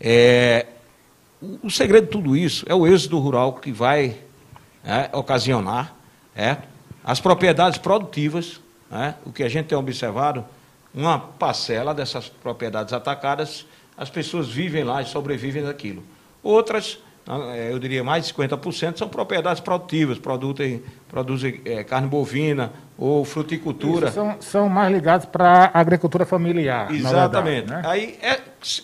[0.00, 0.66] É,
[1.62, 4.16] o, segredo de tudo isso é o êxodo rural que vai
[4.82, 5.94] né, ocasionar
[6.34, 6.56] é,
[7.04, 10.44] as propriedades produtivas, né, o que a gente tem observado,
[10.94, 16.02] uma parcela dessas propriedades atacadas, as pessoas vivem lá e sobrevivem daquilo.
[16.42, 16.98] Outras,
[17.70, 24.06] eu diria mais de 50%, são propriedades produtivas, produzem, produzem eh, carne bovina ou fruticultura.
[24.06, 26.90] Isso são, são mais ligados para a agricultura familiar.
[26.90, 27.66] Exatamente.
[27.66, 27.92] verdade, né?
[27.92, 28.40] Aí, é,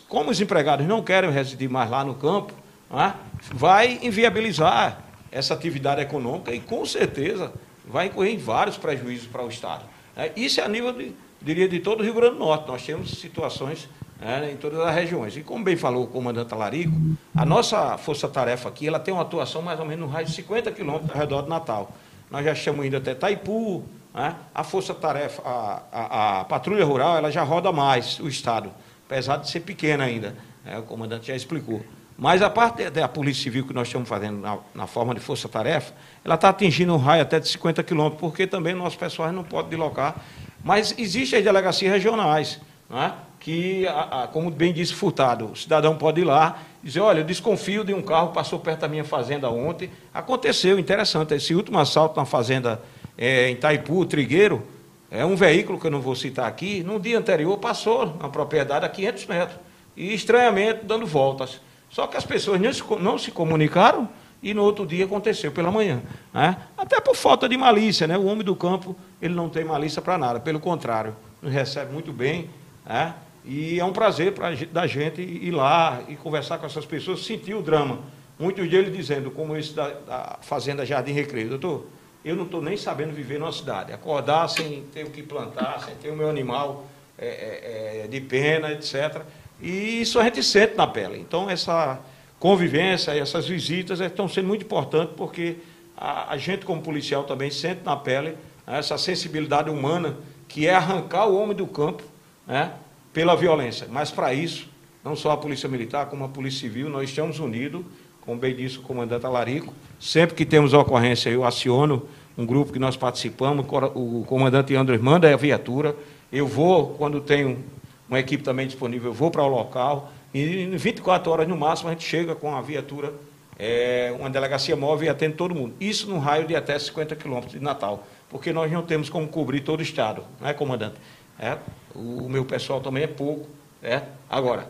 [0.08, 2.52] como os empregados não querem residir mais lá no campo,
[2.92, 3.12] é?
[3.52, 4.98] vai inviabilizar
[5.32, 7.50] essa atividade econômica e, com certeza,
[7.86, 9.84] vai incorrer em vários prejuízos para o Estado.
[10.14, 12.68] É, isso é a nível, de, diria, de todo o Rio Grande do Norte.
[12.68, 13.88] Nós temos situações
[14.24, 15.36] é, em todas as regiões.
[15.36, 16.94] E como bem falou o comandante Alarico,
[17.36, 20.72] a nossa força-tarefa aqui ela tem uma atuação mais ou menos no raio de 50
[20.72, 21.92] quilômetros ao redor de Natal.
[22.30, 24.34] Nós já estamos indo até Taipu, né?
[24.54, 28.70] a força-tarefa, a, a, a, patrulha rural, ela já roda mais o Estado,
[29.06, 30.78] apesar de ser pequena ainda, né?
[30.78, 31.84] o comandante já explicou.
[32.16, 35.92] Mas a parte da Polícia Civil que nós estamos fazendo na, na forma de força-tarefa,
[36.24, 39.44] ela está atingindo um raio até de 50 quilômetros, porque também o nosso pessoal não
[39.44, 40.16] pode deslocar.
[40.62, 42.60] Mas existem as delegacias regionais,
[42.90, 43.12] é?
[43.44, 43.84] Que,
[44.32, 47.92] como bem disse Furtado, o cidadão pode ir lá e dizer, olha, eu desconfio de
[47.92, 49.90] um carro que passou perto da minha fazenda ontem.
[50.14, 52.80] Aconteceu, interessante, esse último assalto na fazenda
[53.18, 54.62] é, em Taipu, Trigueiro,
[55.10, 58.86] é um veículo que eu não vou citar aqui, no dia anterior passou na propriedade
[58.86, 59.58] a 500 metros,
[59.94, 61.60] e estranhamente dando voltas.
[61.90, 64.08] Só que as pessoas não se, não se comunicaram
[64.42, 66.00] e no outro dia aconteceu pela manhã.
[66.32, 66.56] Né?
[66.78, 68.16] Até por falta de malícia, né?
[68.16, 72.48] o homem do campo ele não tem malícia para nada, pelo contrário, recebe muito bem.
[72.86, 73.14] Né?
[73.44, 77.54] E é um prazer para da gente ir lá e conversar com essas pessoas, sentir
[77.54, 78.00] o drama.
[78.38, 81.86] Muitos deles dizendo, como esse da, da Fazenda Jardim Recreio, doutor,
[82.24, 83.92] eu não estou nem sabendo viver numa cidade.
[83.92, 86.86] Acordar sem ter o que plantar, sem ter o meu animal
[87.18, 89.22] é, é, é de pena, etc.
[89.60, 91.18] E isso a gente sente na pele.
[91.18, 92.00] Então, essa
[92.40, 95.56] convivência essas visitas estão sendo muito importantes, porque
[95.96, 98.30] a, a gente, como policial, também sente na pele
[98.66, 100.16] né, essa sensibilidade humana,
[100.48, 102.02] que é arrancar o homem do campo
[102.46, 102.72] né,
[103.14, 103.86] pela violência.
[103.90, 104.68] Mas, para isso,
[105.02, 107.82] não só a Polícia Militar, como a Polícia Civil, nós estamos unidos,
[108.20, 109.72] como bem disse o comandante Alarico.
[109.98, 112.06] Sempre que temos ocorrência, eu aciono
[112.36, 115.94] um grupo que nós participamos, o comandante André manda a viatura.
[116.32, 117.62] Eu vou, quando tenho
[118.08, 121.88] uma equipe também disponível, eu vou para o local e em 24 horas no máximo
[121.88, 123.14] a gente chega com a viatura,
[123.56, 125.74] é, uma delegacia móvel e atende todo mundo.
[125.78, 129.60] Isso num raio de até 50 quilômetros de Natal, porque nós não temos como cobrir
[129.60, 130.96] todo o estado, não é, comandante?
[131.38, 131.58] É,
[131.94, 133.48] o meu pessoal também é pouco.
[133.82, 134.02] É?
[134.30, 134.68] Agora,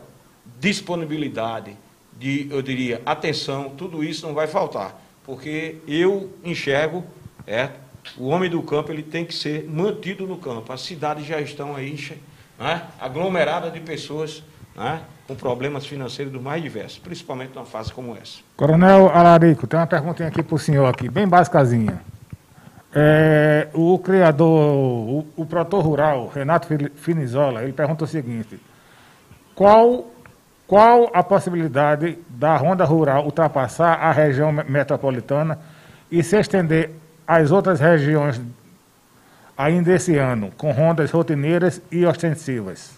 [0.59, 1.77] disponibilidade,
[2.17, 7.03] de, eu diria, atenção, tudo isso não vai faltar, porque eu enxergo,
[7.47, 7.69] é,
[8.17, 10.71] o homem do campo ele tem que ser mantido no campo.
[10.71, 11.97] As cidades já estão aí
[12.59, 14.43] né, aglomerada de pessoas
[14.75, 18.39] né, com problemas financeiros dos mais diversos, principalmente numa fase como essa.
[18.55, 22.01] Coronel Alarico, tem uma perguntinha aqui para o senhor aqui, bem basicazinha.
[22.97, 28.57] É, o criador, o, o produtor rural, Renato Finizola, ele pergunta o seguinte,
[29.53, 30.09] qual,
[30.65, 35.59] qual a possibilidade da ronda rural ultrapassar a região metropolitana
[36.09, 36.91] e se estender
[37.27, 38.39] às outras regiões
[39.57, 42.97] ainda esse ano, com rondas rotineiras e ostensivas?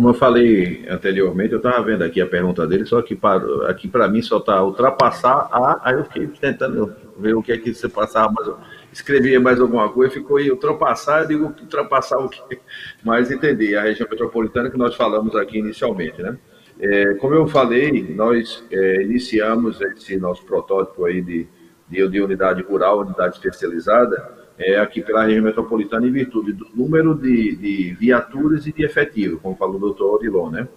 [0.00, 3.20] Como eu falei anteriormente, eu estava vendo aqui a pergunta dele, só que
[3.68, 5.78] aqui para mim só está ultrapassar a.
[5.84, 8.50] Aí eu fiquei tentando ver o que é que você passava, mas
[8.90, 12.58] escrevia mais alguma coisa, ficou aí ultrapassar, eu digo ultrapassar o quê?
[13.04, 16.38] Mas entendi, a região metropolitana que nós falamos aqui inicialmente, né?
[16.80, 21.46] É, como eu falei, nós é, iniciamos esse nosso protótipo aí de,
[21.86, 27.14] de, de unidade rural, unidade especializada, é, aqui pela região metropolitana em virtude do número
[27.14, 30.68] de, de viaturas e de efetivo, como falou o doutor Odilon, né?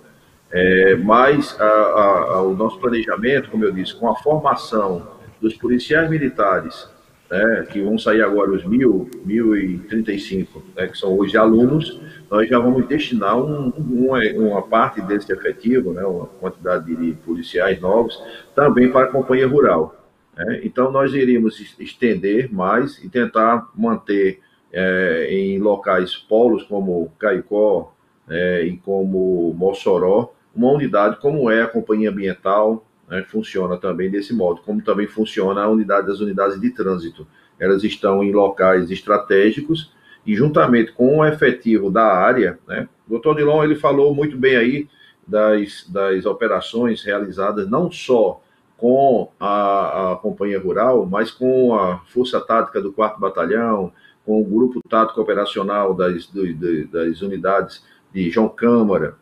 [0.49, 5.07] É, mas a, a, o nosso planejamento, como eu disse, com a formação
[5.41, 6.87] dos policiais militares,
[7.29, 11.17] né, que vão sair agora os mil, mil e trinta e cinco, né, que são
[11.17, 16.95] hoje alunos, nós já vamos destinar um, uma, uma, parte desse efetivo, né, uma quantidade
[16.95, 18.21] de policiais novos,
[18.55, 20.02] também para a companhia rural.
[20.35, 20.61] Né?
[20.63, 24.39] Então, nós iríamos estender mais e tentar manter
[24.71, 27.93] é, em locais polos como Caicó
[28.29, 34.33] é, e como Mossoró uma unidade como é a Companhia Ambiental, né, funciona também desse
[34.33, 37.27] modo, como também funciona a unidade das unidades de trânsito.
[37.59, 39.91] Elas estão em locais estratégicos
[40.25, 44.55] e juntamente com o efetivo da área, né, o doutor Dilon ele falou muito bem
[44.55, 44.87] aí
[45.27, 48.41] das, das operações realizadas não só
[48.77, 53.91] com a, a Companhia Rural, mas com a Força Tática do 4 Batalhão,
[54.25, 59.15] com o Grupo Tático Operacional das, do, das unidades de João Câmara,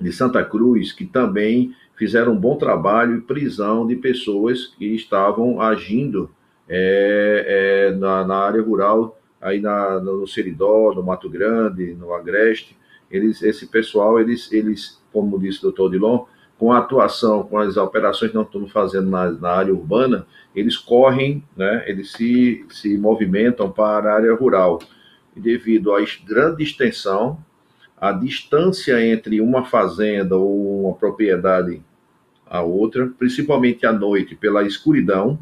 [0.00, 5.60] de Santa Cruz, que também fizeram um bom trabalho em prisão de pessoas que estavam
[5.60, 6.30] agindo
[6.68, 12.76] é, é, na, na, área rural, aí na, no Seridó, no Mato Grande, no Agreste.
[13.10, 16.24] Eles, esse pessoal, eles, eles como disse o doutor Dilon,
[16.58, 20.76] com a atuação, com as operações que nós estamos fazendo na, na área urbana, eles
[20.76, 24.80] correm, né, eles se, se movimentam para a área rural.
[25.34, 27.38] E devido à grande extensão,
[27.98, 31.82] a distância entre uma fazenda ou uma propriedade
[32.48, 35.38] a outra, principalmente à noite, pela escuridão.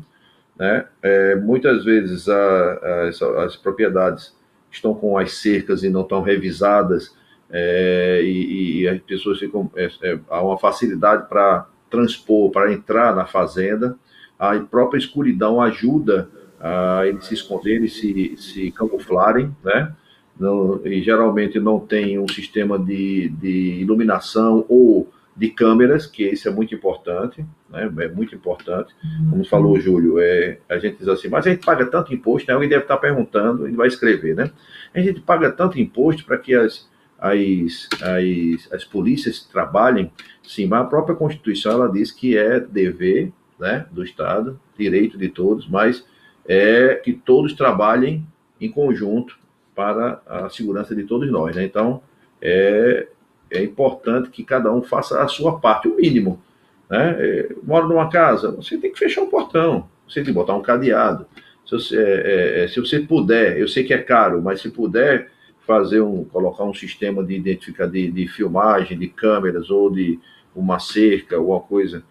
[0.59, 0.87] Né?
[1.03, 4.35] É, muitas vezes a, a, as, as, propriedades
[4.71, 7.15] estão com as cercas e não estão revisadas,
[7.57, 9.71] é, e, e, as pessoas ficam.
[9.77, 13.97] É, é há uma facilidade para transpor, para entrar na fazenda.
[14.37, 16.29] A própria escuridão ajuda
[16.61, 19.95] a eles se esconderem, se, se camuflarem, né?
[20.39, 26.49] Não, e geralmente não tem um sistema de, de iluminação ou de câmeras, que isso
[26.49, 27.89] é muito importante, né?
[27.99, 28.93] é muito importante.
[29.31, 29.45] Como uhum.
[29.45, 32.55] falou o Júlio, é, a gente diz assim, mas a gente paga tanto imposto, né?
[32.55, 34.51] alguém deve estar perguntando, ele vai escrever, né?
[34.93, 36.89] A gente paga tanto imposto para que as,
[37.25, 40.13] as, as, as polícias trabalhem,
[40.43, 45.31] sim, mas a própria Constituição ela diz que é dever né, do Estado, direito de
[45.31, 46.05] todos, mas
[46.47, 48.27] é que todos trabalhem
[48.61, 49.39] em conjunto
[49.75, 51.57] para a segurança de todos nós.
[51.57, 51.65] Né?
[51.65, 52.03] Então,
[52.43, 53.09] é,
[53.51, 56.43] é importante que cada um faça a sua parte, o mínimo.
[56.91, 57.17] Né?
[57.19, 60.63] É, mora numa casa, você tem que fechar o portão, você tem que botar um
[60.63, 61.27] cadeado.
[61.65, 64.69] Se você, é, é, é, se você puder, eu sei que é caro, mas se
[64.69, 65.33] puder
[65.67, 70.19] fazer um, colocar um sistema de identificar de, de filmagem, de câmeras ou de
[70.55, 72.03] uma cerca, alguma coisa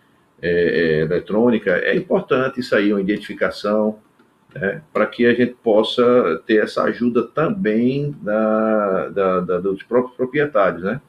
[0.41, 3.99] é, é, eletrônica, é importante isso aí, uma identificação,
[4.53, 10.15] né, para que a gente possa ter essa ajuda também da, da, da, dos próprios
[10.15, 11.01] proprietários, né?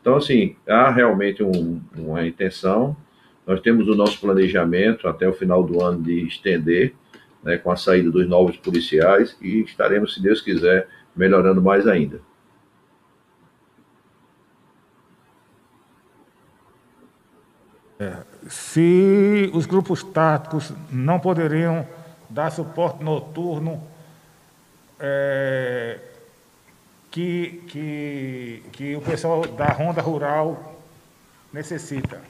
[0.00, 2.96] Então, assim, há realmente um, uma intenção.
[3.44, 6.94] Nós temos o nosso planejamento até o final do ano de estender,
[7.42, 12.20] né, com a saída dos novos policiais, e estaremos, se Deus quiser, melhorando mais ainda.
[17.98, 21.86] É, se os grupos táticos não poderiam
[22.28, 23.82] dar suporte noturno,
[25.00, 25.98] é,
[27.10, 30.78] que, que, que o pessoal da Ronda Rural
[31.52, 32.20] necessita.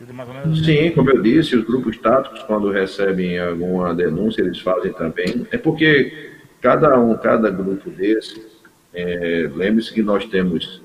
[0.00, 0.64] Assim.
[0.64, 5.44] Sim, como eu disse, os grupos táticos, quando recebem alguma denúncia, eles fazem também.
[5.50, 6.27] É porque
[6.60, 8.44] cada um, cada grupo desse,
[8.92, 10.82] é, lembre-se que nós temos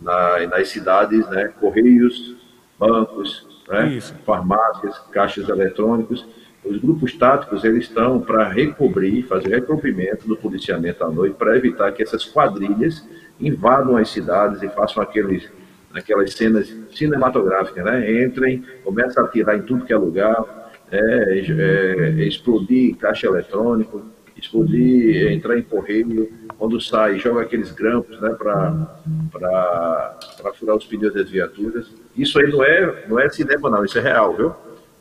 [0.00, 2.36] na, nas cidades né, correios,
[2.78, 6.26] bancos, né, farmácias, caixas eletrônicos,
[6.64, 11.90] os grupos táticos eles estão para recobrir, fazer recobrimento do policiamento à noite, para evitar
[11.92, 13.04] que essas quadrilhas
[13.40, 15.48] invadam as cidades e façam aqueles,
[15.92, 18.24] aquelas cenas cinematográficas, né?
[18.24, 24.04] Entrem, começam a atirar em tudo que é lugar, é, é, explodir caixa eletrônico,
[24.42, 30.18] explodir, entrar em correio, quando sai, joga aqueles grampos né, para
[30.54, 31.90] furar os pneus das viaturas.
[32.16, 34.52] Isso aí não é, não é cinema, não, isso é real, viu?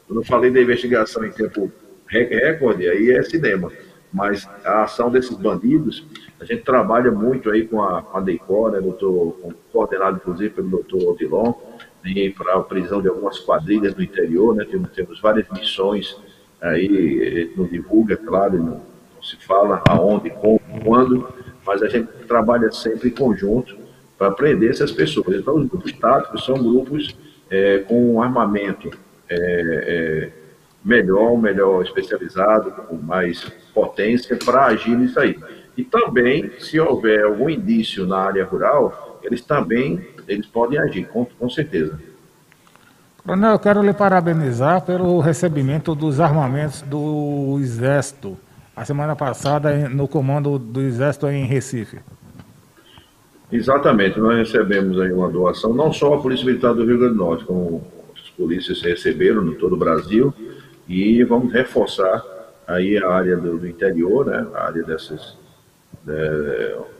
[0.09, 1.71] Eu falei da investigação em tempo
[2.07, 3.71] recorde, aí é cinema.
[4.13, 6.05] Mas a ação desses bandidos,
[6.39, 8.79] a gente trabalha muito aí com a, a DEICOR, né,
[9.71, 11.53] coordenado inclusive pelo doutor Odilon,
[12.37, 16.17] para a prisão de algumas quadrilhas do interior, né, temos, temos várias missões
[16.59, 18.90] aí, não divulga, claro, não,
[19.21, 21.31] não se fala aonde, como, quando,
[21.65, 23.77] mas a gente trabalha sempre em conjunto
[24.17, 25.37] para prender essas pessoas.
[25.37, 27.15] Então, os grupos táticos são grupos
[27.49, 28.89] é, com armamento
[29.29, 30.29] é, é,
[30.83, 33.43] melhor, melhor especializado, com mais
[33.73, 35.37] potência para agir nisso aí.
[35.77, 41.25] E também, se houver algum indício na área rural, eles também eles podem agir, com,
[41.25, 41.99] com certeza.
[43.23, 48.37] Coronel, eu quero lhe parabenizar pelo recebimento dos armamentos do Exército,
[48.75, 51.99] a semana passada no comando do Exército em Recife.
[53.51, 57.19] Exatamente, nós recebemos aí uma doação, não só a Polícia Militar do Rio Grande do
[57.19, 57.83] Norte, como
[58.41, 60.33] polícias receberam no todo o Brasil.
[60.87, 62.23] E vamos reforçar
[62.67, 65.37] aí a área do, do interior, né, a área dessas,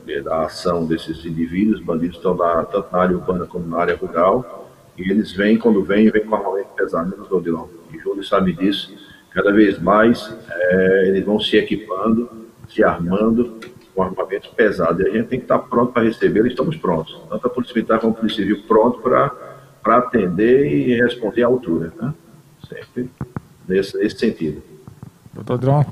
[0.06, 3.96] de, da ação desses indivíduos, bandidos estão na, tanto na área urbana como na área
[3.96, 7.66] rural, e eles vêm, quando vêm, vêm com armamento pesado, menos Odilon.
[7.92, 8.94] E Júlio sabe disso,
[9.34, 12.30] cada vez mais é, eles vão se equipando,
[12.68, 13.58] se armando
[13.94, 17.46] com armamento pesado, e a gente tem que estar pronto para receber, estamos prontos, tanto
[17.46, 19.52] a Polícia Militar como a Polícia Civil pronto para
[19.82, 21.92] para atender e responder à altura.
[22.00, 22.14] Né?
[22.68, 23.10] Sempre
[23.68, 24.62] nesse, nesse sentido.
[25.34, 25.84] Doutor Dron.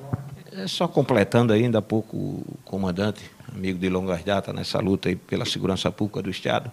[0.53, 5.17] É só completando ainda há pouco o comandante, amigo de longas datas nessa luta aí
[5.17, 6.71] pela segurança pública do Estado,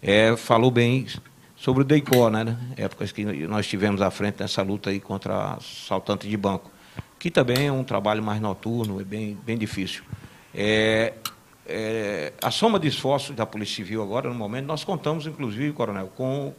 [0.00, 1.06] é, falou bem
[1.58, 2.56] sobre o DEICO, né?
[2.76, 6.70] Épocas que nós tivemos à frente nessa luta aí contra assaltante de banco,
[7.18, 10.04] que também é um trabalho mais noturno, é bem, bem difícil.
[10.54, 11.14] É,
[11.66, 16.06] é, a soma de esforços da Polícia Civil agora, no momento, nós contamos, inclusive, coronel,
[16.16, 16.54] com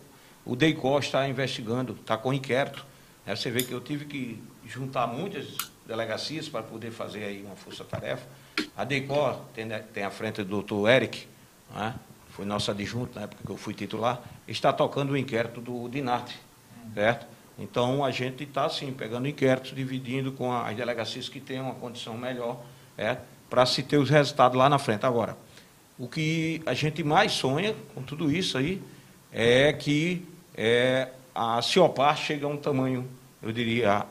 [0.45, 2.85] o DEICO está investigando, está com inquérito.
[3.25, 3.35] Né?
[3.35, 5.47] Você vê que eu tive que juntar muitas
[5.87, 8.27] delegacias para poder fazer aí uma força-tarefa.
[8.75, 11.25] A DEICO tem, né, tem à frente do doutor Eric,
[11.73, 11.95] né?
[12.39, 16.39] Foi nosso adjunto na época que eu fui titular, está tocando o inquérito do DINARTE,
[16.93, 17.27] certo?
[17.57, 22.17] Então, a gente está, assim, pegando inquéritos, dividindo com as delegacias que têm uma condição
[22.17, 22.63] melhor,
[22.97, 23.17] é,
[23.49, 25.05] para se ter os resultados lá na frente.
[25.05, 25.35] Agora,
[25.97, 28.81] o que a gente mais sonha com tudo isso aí
[29.33, 30.25] é que
[30.55, 33.05] é, a Ciopar chega a um tamanho,
[33.43, 34.05] eu diria,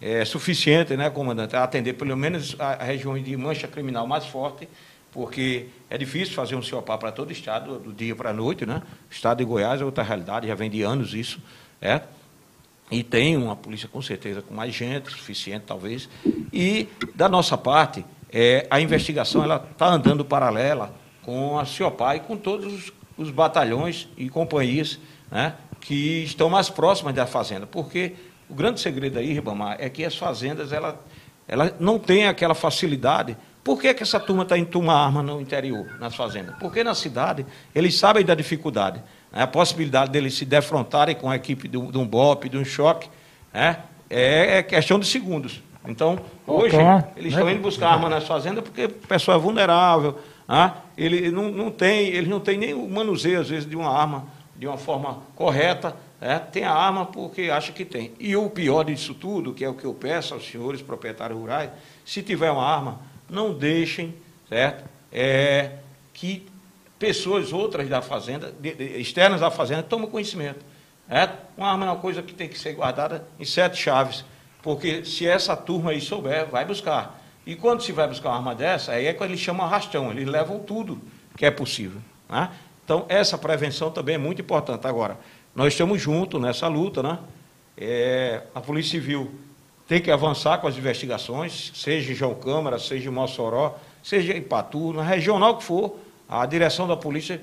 [0.00, 4.24] é, suficiente, né, comandante, a atender pelo menos a, a região de mancha criminal mais
[4.24, 4.66] forte,
[5.14, 8.66] porque é difícil fazer um Ciopar para todo o Estado, do dia para a noite,
[8.66, 8.82] né?
[9.08, 11.40] O Estado de Goiás é outra realidade, já vem de anos isso,
[11.80, 12.00] é?
[12.90, 16.08] E tem uma polícia, com certeza, com mais gente, suficiente talvez.
[16.52, 20.92] E, da nossa parte, é, a investigação está andando paralela
[21.22, 24.98] com a CIOPA e com todos os, os batalhões e companhias
[25.30, 27.68] né, que estão mais próximas da fazenda.
[27.68, 28.14] Porque
[28.50, 31.00] o grande segredo aí, Ribamar, é que as fazendas ela,
[31.46, 33.36] ela não têm aquela facilidade.
[33.64, 36.54] Por que, que essa turma está em tomar arma no interior, nas fazendas?
[36.60, 39.02] Porque na cidade eles sabem da dificuldade.
[39.32, 39.42] Né?
[39.42, 43.08] A possibilidade deles se defrontarem com a equipe de um BOP, de um choque,
[43.52, 43.78] né?
[44.10, 45.62] é questão de segundos.
[45.86, 46.76] Então, hoje,
[47.16, 51.50] eles estão indo buscar arma nas fazendas porque a pessoa é vulnerável, ah, ele não,
[51.50, 54.78] não tem, ele não tem nem o manuseio, às vezes, de uma arma de uma
[54.78, 58.12] forma correta, é, tem a arma porque acha que tem.
[58.18, 61.70] E o pior disso tudo, que é o que eu peço aos senhores proprietários rurais,
[62.04, 63.00] se tiver uma arma,
[63.34, 64.14] não deixem,
[64.48, 64.88] certo?
[65.12, 65.72] É,
[66.12, 66.46] que
[66.98, 70.64] pessoas outras da fazenda, de, de, externas da fazenda, tomem conhecimento.
[71.08, 71.28] É?
[71.56, 74.24] Uma arma é uma coisa que tem que ser guardada em sete chaves,
[74.62, 77.20] porque se essa turma aí souber, vai buscar.
[77.46, 80.26] E quando se vai buscar uma arma dessa, aí é quando eles chamam arrastão, eles
[80.26, 80.98] levam tudo
[81.36, 82.00] que é possível.
[82.28, 82.50] Né?
[82.84, 84.86] Então, essa prevenção também é muito importante.
[84.86, 85.18] Agora,
[85.54, 87.18] nós estamos juntos nessa luta, né?
[87.76, 89.34] É, a Polícia Civil
[89.86, 94.42] tem que avançar com as investigações, seja em João Câmara, seja em Mossoró, seja em
[94.42, 95.96] Patu, na regional que for,
[96.28, 97.40] a direção da polícia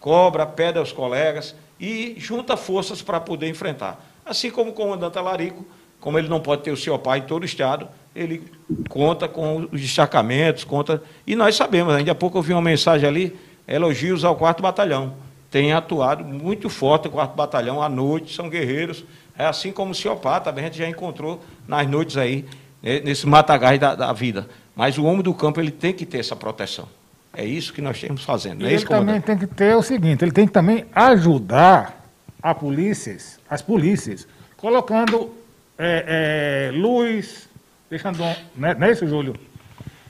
[0.00, 4.02] cobra, pede aos colegas e junta forças para poder enfrentar.
[4.24, 5.64] Assim como o comandante Alarico,
[6.00, 8.44] como ele não pode ter o seu pai em todo o estado, ele
[8.88, 11.02] conta com os destacamentos, conta.
[11.26, 15.14] E nós sabemos, ainda há pouco eu vi uma mensagem ali, elogios ao quarto batalhão.
[15.50, 19.04] Tem atuado muito forte o quarto batalhão à noite, são guerreiros.
[19.38, 22.44] É assim como o Ciopá, também a gente já encontrou nas noites aí,
[22.82, 24.48] né, nesse matagás da, da vida.
[24.76, 26.88] Mas o homem do campo ele tem que ter essa proteção.
[27.32, 28.64] É isso que nós estamos fazendo.
[28.64, 32.04] É ele isso, também tem que ter o seguinte, ele tem que também ajudar
[32.40, 35.34] a polícias, as polícias, colocando
[35.76, 37.48] é, é, luz,
[37.90, 38.18] deixando.
[38.54, 39.34] Não é, não é isso, Júlio?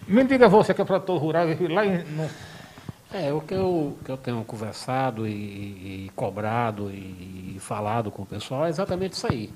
[0.06, 2.28] Me diga você que é produtor rural, lá em, no...
[3.14, 5.30] É, o que eu, que eu tenho conversado e,
[6.06, 9.50] e cobrado e, e falado com o pessoal é exatamente isso aí.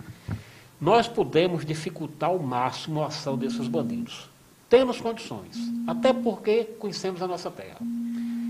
[0.80, 4.30] Nós podemos dificultar ao máximo a ação desses bandidos.
[4.70, 5.56] Temos condições,
[5.88, 7.78] até porque conhecemos a nossa terra.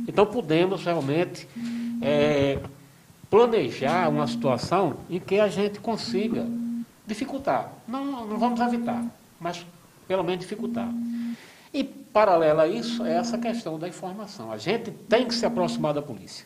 [0.06, 1.48] Então podemos realmente
[2.02, 2.59] é,
[3.30, 6.46] planejar uma situação em que a gente consiga
[7.06, 7.72] dificultar.
[7.88, 9.02] Não, não vamos evitar,
[9.40, 9.64] mas
[10.06, 10.92] pelo menos dificultar.
[11.72, 11.82] E,
[12.18, 14.50] paralelo a isso, é essa questão da informação.
[14.50, 16.44] A gente tem que se aproximar da polícia.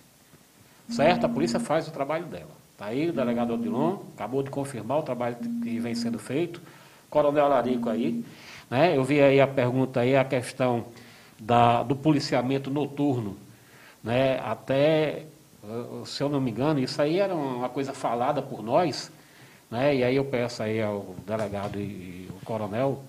[0.90, 1.24] Certo?
[1.24, 2.50] A polícia faz o trabalho dela.
[2.72, 6.61] Está aí o delegado Odilon, acabou de confirmar o trabalho que vem sendo feito.
[7.08, 8.22] Coronel Larico aí.
[8.68, 8.94] Né?
[8.94, 10.84] Eu vi aí a pergunta aí, a questão
[11.40, 13.38] da, do policiamento noturno.
[14.04, 14.40] Né?
[14.40, 15.24] Até,
[16.04, 19.11] se eu não me engano, isso aí era uma coisa falada por nós,
[19.70, 19.96] né?
[19.96, 23.03] e aí eu peço aí ao delegado e, e o coronel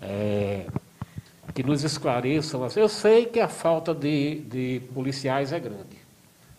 [0.00, 0.64] é,
[1.54, 2.66] que nos esclareçam.
[2.76, 6.02] Eu sei que a falta de, de policiais é grande.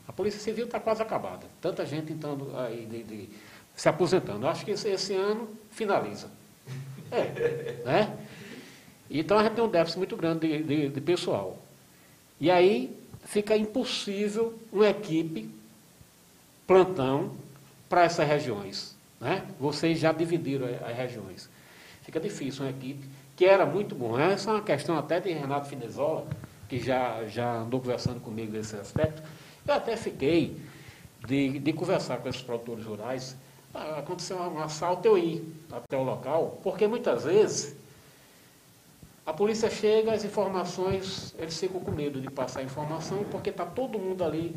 [0.07, 1.45] A Polícia Civil está quase acabada.
[1.61, 3.29] Tanta gente entrando aí, de, de,
[3.75, 4.47] se aposentando.
[4.47, 6.29] Acho que esse, esse ano finaliza.
[7.11, 8.17] É, né?
[9.09, 11.57] Então a gente tem um déficit muito grande de, de, de pessoal.
[12.39, 12.95] E aí
[13.25, 15.49] fica impossível uma equipe
[16.65, 17.31] plantão
[17.87, 18.95] para essas regiões.
[19.19, 19.45] Né?
[19.59, 21.49] Vocês já dividiram as regiões.
[22.03, 24.17] Fica difícil uma equipe, que era muito bom.
[24.19, 26.25] Essa é uma questão até de Renato Finezola,
[26.67, 29.21] que já, já andou conversando comigo nesse aspecto.
[29.67, 30.57] Eu até fiquei
[31.25, 33.35] de, de conversar com esses produtores rurais
[33.73, 37.75] ah, aconteceu um assalto, eu ir até o local, porque muitas vezes
[39.25, 43.65] a polícia chega, as informações, eles ficam com medo de passar a informação, porque está
[43.65, 44.55] todo mundo ali,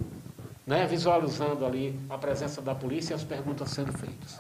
[0.66, 4.38] né, visualizando ali a presença da polícia e as perguntas sendo feitas.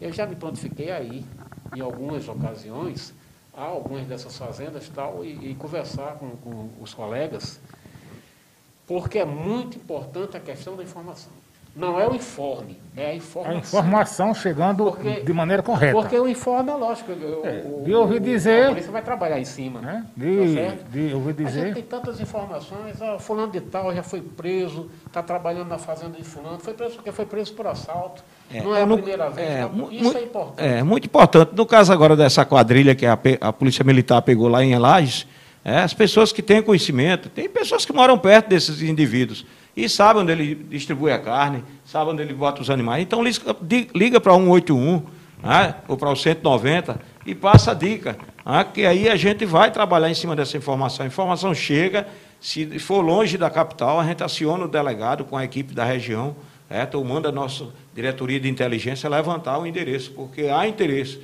[0.00, 1.26] Eu já me prontifiquei aí,
[1.76, 3.12] em algumas ocasiões,
[3.54, 7.60] a algumas dessas fazendas tal, e, e conversar com, com os colegas,
[8.86, 11.39] porque é muito importante a questão da informação.
[11.74, 13.54] Não é o informe, é a informação.
[13.54, 15.92] A informação chegando Porque- de maneira correta.
[15.92, 17.12] Porque o informe é lógico.
[17.12, 19.80] o- É, o- de ouvir dizer- A polícia vai trabalhar em cima.
[19.80, 20.04] né?
[20.04, 20.84] Tá De, certo?
[20.90, 21.82] de ouvir A gente tem dizer.
[21.84, 26.58] tantas informações, ó, fulano de tal já foi preso, está trabalhando na fazenda de fulano,
[26.58, 28.22] foi preso porque foi preso por assalto.
[28.52, 29.48] não é a no- primeira vez.
[29.48, 29.68] é, tá?
[29.68, 30.68] mu- Isso é importante.
[30.68, 31.52] É, muito importante.
[31.54, 35.24] No caso agora dessa quadrilha que a, a Polícia Militar pegou lá em Lages,
[35.64, 40.22] é, as pessoas que têm conhecimento, tem pessoas que moram perto desses indivíduos e sabem
[40.22, 43.02] onde ele distribui a carne, sabem onde ele bota os animais.
[43.02, 45.02] Então liga, para 181
[45.42, 49.70] né, ou para o 190 e passa a dica, né, que aí a gente vai
[49.70, 51.04] trabalhar em cima dessa informação.
[51.04, 52.06] A informação chega,
[52.40, 56.36] se for longe da capital, a gente aciona o delegado com a equipe da região,
[56.68, 61.20] é, ou manda a nossa diretoria de inteligência levantar o endereço, porque há interesse.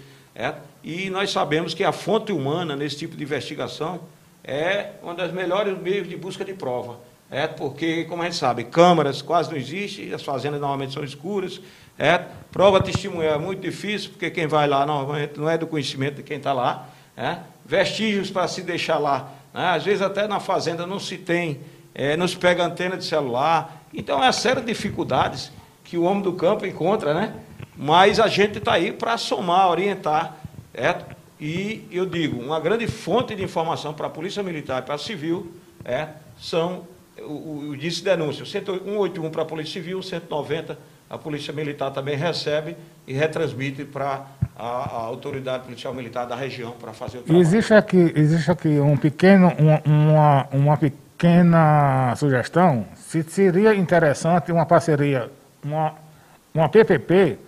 [0.83, 4.01] e nós sabemos que a fonte humana nesse tipo de investigação
[4.43, 6.99] é uma das melhores meios de busca de prova.
[7.31, 11.61] É, porque, como a gente sabe, câmaras quase não existem, as fazendas normalmente são escuras.
[11.99, 12.19] É,
[12.53, 16.23] prova testemunhal é muito difícil, porque quem vai lá normalmente não é do conhecimento de
[16.23, 16.89] quem está lá.
[17.17, 19.31] É, vestígios para se deixar lá.
[19.53, 21.61] né, às vezes até na fazenda não se tem,
[21.95, 23.85] é, não se pega antena de celular.
[23.93, 25.51] Então é uma série de dificuldades
[25.83, 27.35] que o homem do campo encontra, né?
[27.77, 30.37] Mas a gente está aí para somar, orientar.
[30.75, 30.95] É,
[31.41, 34.99] e eu digo, uma grande fonte de informação para a Polícia Militar e para a
[34.99, 35.53] Civil
[35.85, 36.09] é,
[36.39, 36.87] são
[37.23, 38.43] o, o, denúncia.
[38.43, 40.79] O 181 para a Polícia Civil, o 190
[41.09, 42.77] a Polícia Militar também recebe
[43.07, 44.27] e retransmite para
[44.59, 47.41] a, a autoridade policial militar da região para fazer o trabalho.
[47.43, 54.67] existe aqui, existe aqui um pequeno, uma, uma, uma pequena sugestão, se seria interessante uma
[54.67, 55.31] parceria,
[55.63, 55.95] uma,
[56.53, 57.39] uma PPP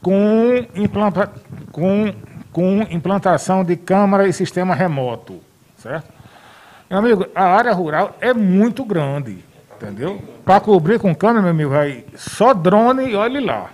[0.00, 1.28] com, implanta,
[1.72, 2.14] com,
[2.52, 5.40] com implantação de câmara e sistema remoto,
[5.76, 6.19] certo?
[6.90, 9.44] Meu amigo, a área rural é muito grande,
[9.76, 10.20] entendeu?
[10.44, 13.70] Para cobrir com câmera, meu amigo, aí só drone e olhe lá.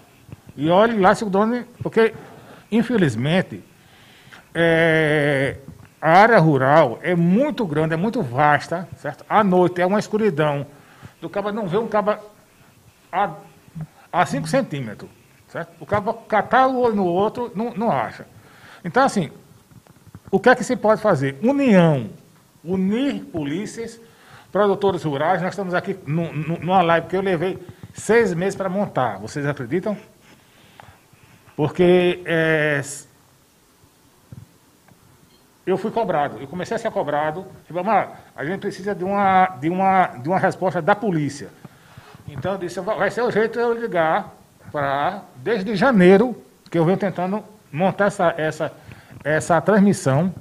[0.54, 1.64] E olhe lá se o drone.
[1.82, 2.12] Porque,
[2.70, 3.64] infelizmente,
[4.54, 5.56] é,
[5.98, 9.24] a área rural é muito grande, é muito vasta, certo?
[9.26, 10.66] À noite é uma escuridão.
[11.18, 12.18] Do cabo não vê um cabo
[13.10, 13.30] a,
[14.12, 15.08] a 5 centímetros,
[15.48, 15.70] certo?
[15.80, 18.26] O cabo catar o olho no outro, não, não acha.
[18.84, 19.30] Então, assim,
[20.30, 21.38] o que é que se pode fazer?
[21.42, 22.10] União.
[22.66, 24.00] Unir polícias,
[24.50, 25.40] produtores rurais.
[25.40, 27.58] Nós estamos aqui nu- nu- numa live que eu levei
[27.94, 29.18] seis meses para montar.
[29.18, 29.96] Vocês acreditam?
[31.56, 32.82] Porque é,
[35.66, 36.38] eu fui cobrado.
[36.40, 37.46] Eu comecei a ser cobrado.
[37.66, 41.48] Tipo, "Amar, a gente precisa de uma, de, uma, de uma resposta da polícia.
[42.28, 44.32] Então eu disse, vai ser o jeito de eu ligar
[44.72, 46.40] para, desde janeiro,
[46.70, 48.72] que eu venho tentando montar essa, essa,
[49.24, 50.34] essa transmissão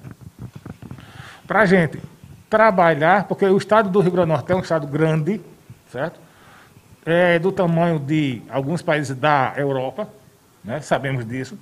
[1.48, 2.00] para a gente
[2.50, 5.42] trabalhar, porque o estado do Rio Grande do Norte é um estado grande,
[5.92, 6.20] certo?
[7.06, 10.10] É do tamanho de alguns países da Europa,
[10.64, 10.80] né?
[10.82, 11.58] sabemos disso.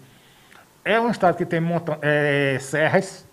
[0.85, 1.61] É um estado que tem
[2.01, 3.25] é, serras,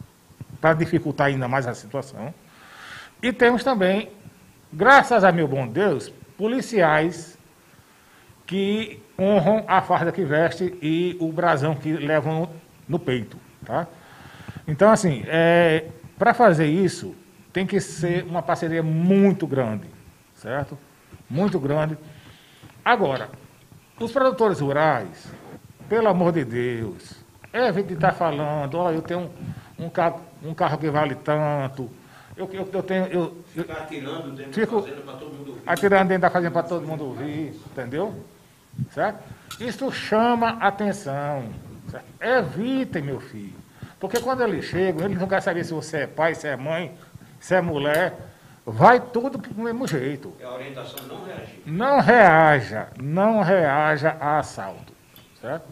[0.60, 2.35] para dificultar ainda mais a situação.
[3.22, 4.10] E temos também,
[4.72, 7.39] graças a meu bom Deus, policiais
[8.47, 12.51] que honram a farda que veste e o brasão que levam no,
[12.89, 13.36] no peito.
[13.64, 13.86] Tá?
[14.66, 15.86] Então, assim, é,
[16.18, 17.14] para fazer isso,
[17.52, 19.86] tem que ser uma parceria muito grande,
[20.35, 20.78] certo?
[21.28, 21.97] Muito grande.
[22.85, 23.28] Agora,
[23.98, 25.28] os produtores rurais,
[25.89, 27.14] pelo amor de Deus,
[27.52, 29.31] evite de estar falando, olha, eu tenho
[29.78, 31.90] um, um, carro, um carro que vale tanto,
[32.36, 33.05] eu, eu, eu tenho.
[33.06, 33.20] Eu,
[33.55, 35.62] eu, Ficar atirando dentro Fico- da fazenda para todo mundo ouvir.
[35.66, 38.24] atirando dentro da fazenda para todo mundo ouvir, entendeu?
[38.93, 39.22] Certo?
[39.60, 41.44] Isso chama atenção.
[41.90, 42.06] Certo?
[42.20, 43.52] Evitem, meu filho.
[43.98, 46.94] Porque quando eles chegam, eles não querem saber se você é pai, se é mãe,
[47.40, 48.14] se é mulher.
[48.64, 50.32] Vai tudo do mesmo jeito.
[50.38, 51.62] É a orientação não reagir.
[51.66, 54.92] Não reaja, não reaja a assalto.
[55.40, 55.64] Certo?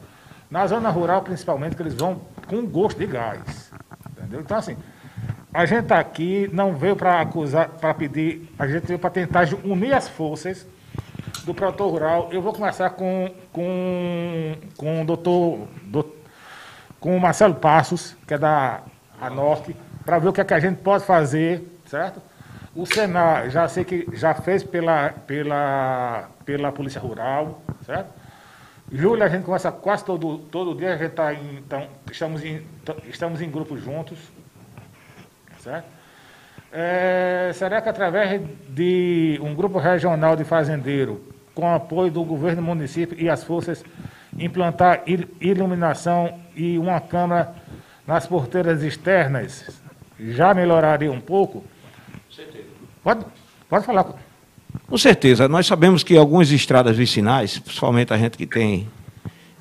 [0.50, 3.70] Na zona rural, principalmente, que eles vão com gosto de gás.
[4.10, 4.40] Entendeu?
[4.40, 4.76] Então, assim,
[5.52, 9.46] a gente está aqui, não veio para acusar, para pedir, a gente veio para tentar
[9.62, 10.66] unir as forças
[11.44, 12.28] do produtor rural.
[12.32, 16.14] Eu vou começar com, com, com o doutor, do-
[16.98, 18.80] com o Marcelo Passos, que é da
[19.20, 19.76] Anorte,
[20.08, 22.18] para ver o que, é que a gente pode fazer, certo?
[22.74, 28.10] O Senar, já sei que já fez pela, pela, pela Polícia Rural, certo?
[28.90, 32.62] Júlia, a gente conversa quase todo, todo dia, a gente tá em, então, estamos, em,
[33.06, 34.16] estamos em grupos juntos,
[35.60, 35.84] certo?
[36.72, 38.40] É, será que através
[38.70, 41.22] de um grupo regional de fazendeiro,
[41.54, 43.84] com apoio do governo do município e as forças,
[44.38, 47.54] implantar il- iluminação e uma câmera
[48.06, 49.82] nas porteiras externas,
[50.18, 51.60] já melhoraria um pouco?
[51.60, 52.66] Com certeza.
[53.02, 53.24] Pode,
[53.68, 54.06] pode falar.
[54.86, 55.48] Com certeza.
[55.48, 58.88] Nós sabemos que algumas estradas vicinais, principalmente a gente que tem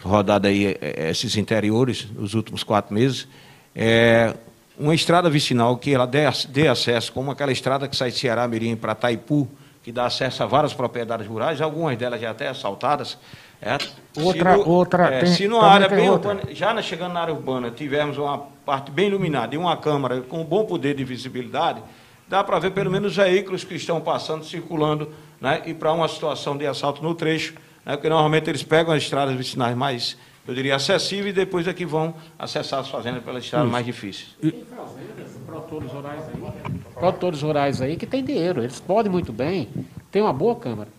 [0.04, 3.28] rodado aí eh, eh, esses interiores nos últimos quatro meses,
[3.76, 4.34] é
[4.78, 8.48] uma estrada vicinal que ela dê, dê acesso, como aquela estrada que sai de Ceará
[8.48, 9.48] Mirim para Taipu,
[9.84, 13.18] que dá acesso a várias propriedades rurais, algumas delas já até assaltadas.
[13.62, 13.78] É,
[14.22, 16.36] outra, se no, outra, é, tem, se numa área bem outra.
[16.36, 20.42] urbana, já chegando na área urbana, tivermos uma parte bem iluminada e uma câmara com
[20.42, 21.82] um bom poder de visibilidade,
[22.28, 25.12] dá para ver pelo menos os veículos que estão passando, circulando,
[25.42, 29.02] né, e para uma situação de assalto no trecho, né, porque normalmente eles pegam as
[29.02, 30.18] estradas vicinais mais,
[30.48, 34.36] eu diria, acessíveis, e depois é que vão acessar as fazendas pelas estradas mais difíceis.
[34.40, 39.68] Tem fazendas, produtores rurais aí, produtores rurais aí que têm dinheiro, eles podem muito bem
[40.12, 40.90] ter uma boa câmara,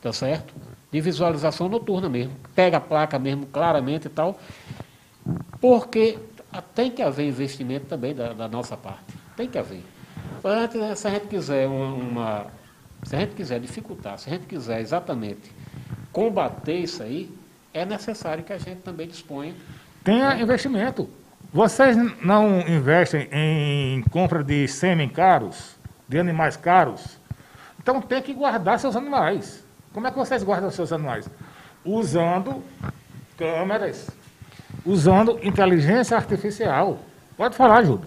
[0.00, 0.54] tá certo?
[0.90, 4.38] De visualização noturna mesmo, pega a placa mesmo claramente e tal,
[5.60, 6.18] porque
[6.74, 9.04] tem que haver investimento também da, da nossa parte,
[9.36, 9.82] tem que haver.
[10.96, 12.46] Se a gente quiser uma,
[13.02, 15.50] se a gente quiser dificultar, se a gente quiser exatamente
[16.12, 17.30] combater isso aí,
[17.74, 19.54] é necessário que a gente também disponha.
[20.04, 21.10] Tenha investimento.
[21.52, 25.76] Vocês não investem em compra de sêmen caros,
[26.08, 27.18] de animais caros?
[27.78, 29.65] Então tem que guardar seus animais.
[29.96, 31.26] Como é que vocês guardam seus animais?
[31.82, 32.62] Usando
[33.38, 34.10] câmeras,
[34.84, 36.98] usando inteligência artificial.
[37.34, 38.04] Pode falar, Júlio.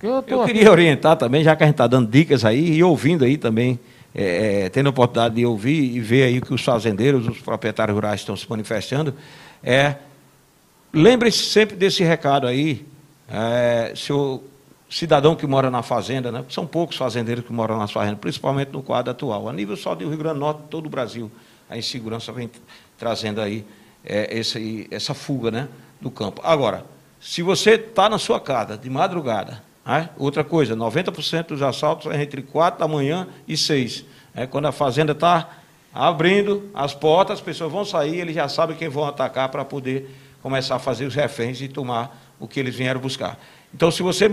[0.00, 3.24] Eu, eu queria orientar também, já que a gente está dando dicas aí e ouvindo
[3.24, 3.80] aí também,
[4.14, 7.40] é, é, tendo a oportunidade de ouvir e ver aí o que os fazendeiros, os
[7.40, 9.12] proprietários rurais estão se manifestando,
[9.64, 9.96] é
[10.94, 12.86] lembre-se sempre desse recado aí,
[13.28, 14.44] é, seu
[14.92, 16.44] cidadão que mora na fazenda, né?
[16.50, 19.48] são poucos fazendeiros que moram nas fazendas, principalmente no quadro atual.
[19.48, 21.30] A nível só do Rio Grande do Norte, todo o Brasil,
[21.68, 22.50] a insegurança vem
[22.98, 23.64] trazendo aí
[24.04, 26.42] é, esse, essa fuga né, do campo.
[26.44, 26.84] Agora,
[27.18, 32.22] se você está na sua casa de madrugada, né, outra coisa, 90% dos assaltos é
[32.22, 34.04] entre 4 da manhã e 6.
[34.34, 35.56] É, quando a fazenda está
[35.94, 40.14] abrindo as portas, as pessoas vão sair, eles já sabem quem vão atacar para poder
[40.42, 43.38] começar a fazer os reféns e tomar o que eles vieram buscar.
[43.74, 44.30] Então, se você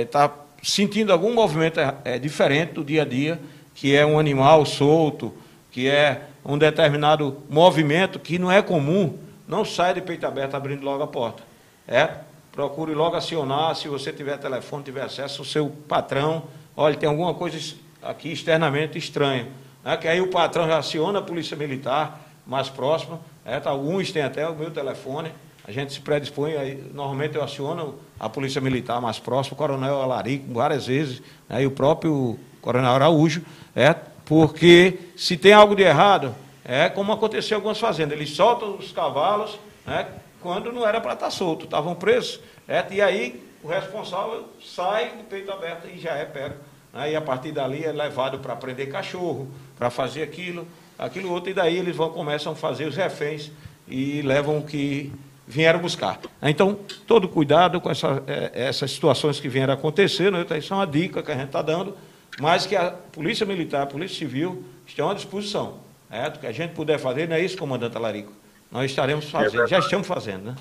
[0.00, 0.30] está é,
[0.62, 3.40] sentindo algum movimento é, diferente do dia a dia,
[3.74, 5.32] que é um animal solto,
[5.70, 10.82] que é um determinado movimento que não é comum, não saia de peito aberto abrindo
[10.84, 11.42] logo a porta.
[11.86, 12.08] É,
[12.50, 16.44] procure logo acionar, se você tiver telefone, tiver acesso, o seu patrão,
[16.76, 17.58] olha, tem alguma coisa
[18.02, 19.48] aqui externamente estranha.
[19.84, 24.10] É, que aí o patrão já aciona a polícia militar mais próxima, é, tá, alguns
[24.10, 25.30] têm até o meu telefone,
[25.66, 30.00] a gente se predispõe, aí, normalmente eu aciono a Polícia Militar mais próxima, o Coronel
[30.00, 33.42] Alarico, várias vezes, né, e o próprio Coronel Araújo,
[33.74, 33.92] é,
[34.24, 36.32] porque se tem algo de errado,
[36.64, 40.06] é como aconteceu em algumas fazendas, eles soltam os cavalos né,
[40.40, 42.38] quando não era para estar solto, estavam presos,
[42.68, 46.54] é, e aí o responsável sai de peito aberto e já é pego.
[46.92, 50.66] Né, e a partir dali é levado para prender cachorro, para fazer aquilo,
[50.96, 53.50] aquilo outro, e daí eles vão começam a fazer os reféns
[53.88, 55.12] e levam que
[55.46, 56.20] vieram buscar.
[56.42, 60.58] Então, todo cuidado com essa, é, essas situações que vieram acontecendo, né?
[60.58, 61.96] isso é uma dica que a gente está dando,
[62.40, 65.86] mas que a Polícia Militar, a Polícia Civil estão à disposição.
[66.10, 68.32] É, do que a gente puder fazer, não é isso, comandante Alarico?
[68.70, 70.54] Nós estaremos é fazendo, é já estamos fazendo, né?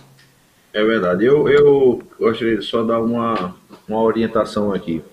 [0.74, 1.24] É verdade.
[1.24, 3.56] Eu, eu gostaria de só dar uma,
[3.88, 5.03] uma orientação aqui.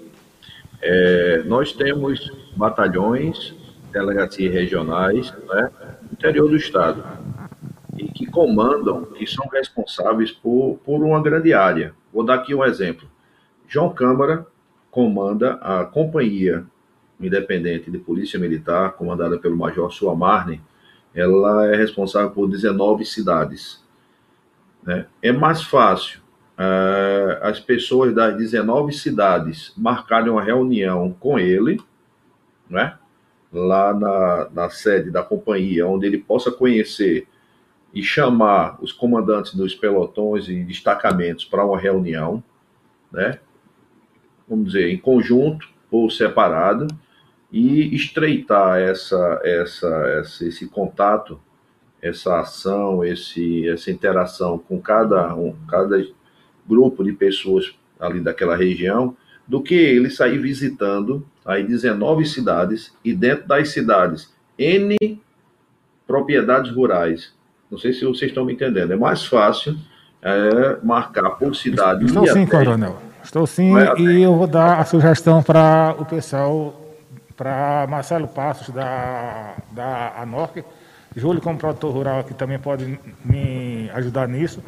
[0.81, 3.55] É, nós temos batalhões,
[3.93, 5.71] delegacias regionais, né,
[6.03, 7.22] no interior do Estado
[8.23, 11.93] que comandam, que são responsáveis por, por uma grande área.
[12.13, 13.09] Vou dar aqui um exemplo.
[13.67, 14.47] João Câmara
[14.91, 16.65] comanda a Companhia
[17.21, 20.61] Independente de Polícia Militar, comandada pelo Major Suamarne.
[21.15, 23.83] Ela é responsável por 19 cidades.
[24.83, 25.07] Né?
[25.21, 26.21] É mais fácil
[26.59, 31.81] uh, as pessoas das 19 cidades marcarem uma reunião com ele,
[32.69, 32.97] né?
[33.53, 37.29] lá na, na sede da companhia, onde ele possa conhecer
[37.95, 42.43] e chamar os comandantes dos pelotões e destacamentos para uma reunião,
[43.11, 43.39] né?
[44.49, 46.87] Vamos dizer, em conjunto ou separado,
[47.51, 49.89] e estreitar essa, essa,
[50.19, 51.39] essa, esse contato,
[52.01, 56.03] essa ação, esse, essa interação com cada, um, cada
[56.67, 59.15] grupo de pessoas ali daquela região,
[59.47, 64.97] do que ele sair visitando aí 19 cidades e dentro das cidades N
[66.07, 67.35] propriedades rurais
[67.73, 68.93] não sei se vocês estão me entendendo.
[68.93, 69.75] É mais fácil
[70.21, 72.05] é, marcar por cidade.
[72.05, 72.99] Estou sim, coronel.
[73.25, 76.75] Estou sim, e eu vou dar a sugestão para o pessoal,
[77.35, 80.63] para Marcelo Passos, da, da ANORC,
[81.17, 84.61] Júlio, como produtor rural, que também pode me ajudar nisso,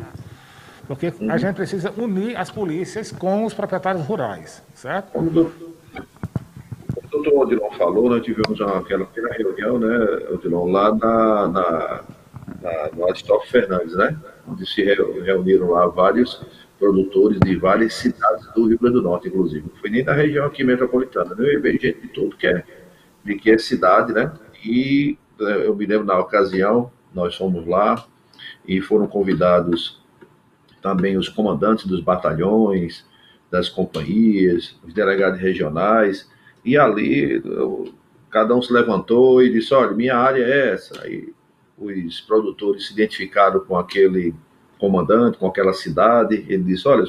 [0.87, 1.33] porque uhum.
[1.33, 5.11] a gente precisa unir as polícias com os proprietários rurais, certo?
[5.11, 5.53] Como o
[7.11, 12.01] doutor Odilon falou, nós tivemos uma, aquela primeira reunião, né, Odilon, lá na, na,
[12.65, 14.19] na, no Aristóteles Fernandes, né?
[14.49, 16.43] Onde se reuniram lá vários
[16.79, 19.67] produtores de várias cidades do Rio Grande do Norte, inclusive.
[19.73, 21.59] Não foi nem da região aqui metropolitana, né?
[21.59, 22.65] Veio gente de todo que é,
[23.23, 24.33] de que é cidade, né?
[24.65, 28.05] E eh, eu me lembro na ocasião, nós fomos lá
[28.67, 30.03] e foram convidados
[30.83, 33.05] também os comandantes dos batalhões,
[33.51, 36.29] das companhias, os delegados regionais,
[36.65, 37.43] e ali
[38.31, 41.07] cada um se levantou e disse: Olha, minha área é essa.
[41.07, 41.34] E
[41.77, 44.35] os produtores se identificaram com aquele
[44.79, 46.45] comandante, com aquela cidade.
[46.49, 47.05] Ele disse: Olha,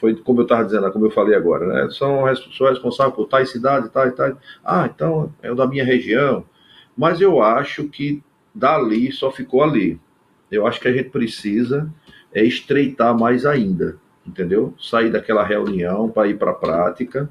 [0.00, 1.90] foi como eu estava dizendo, como eu falei agora, né?
[1.90, 4.38] São, sou responsável por tais cidade, tal e tal.
[4.64, 6.44] Ah, então é o da minha região.
[6.96, 8.22] Mas eu acho que
[8.54, 10.00] dali só ficou ali.
[10.50, 11.90] Eu acho que a gente precisa
[12.32, 13.96] é estreitar mais ainda,
[14.26, 14.74] entendeu?
[14.78, 17.28] Sair daquela reunião para ir para a prática,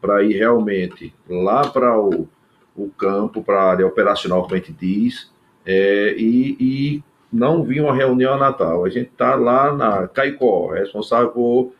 [0.00, 2.26] para ir realmente lá para o,
[2.74, 5.30] o campo, para a área operacional, como a gente diz,
[5.70, 8.86] é, e, e não vir uma reunião a Natal.
[8.86, 11.74] A gente está lá na Caicó, responsável por,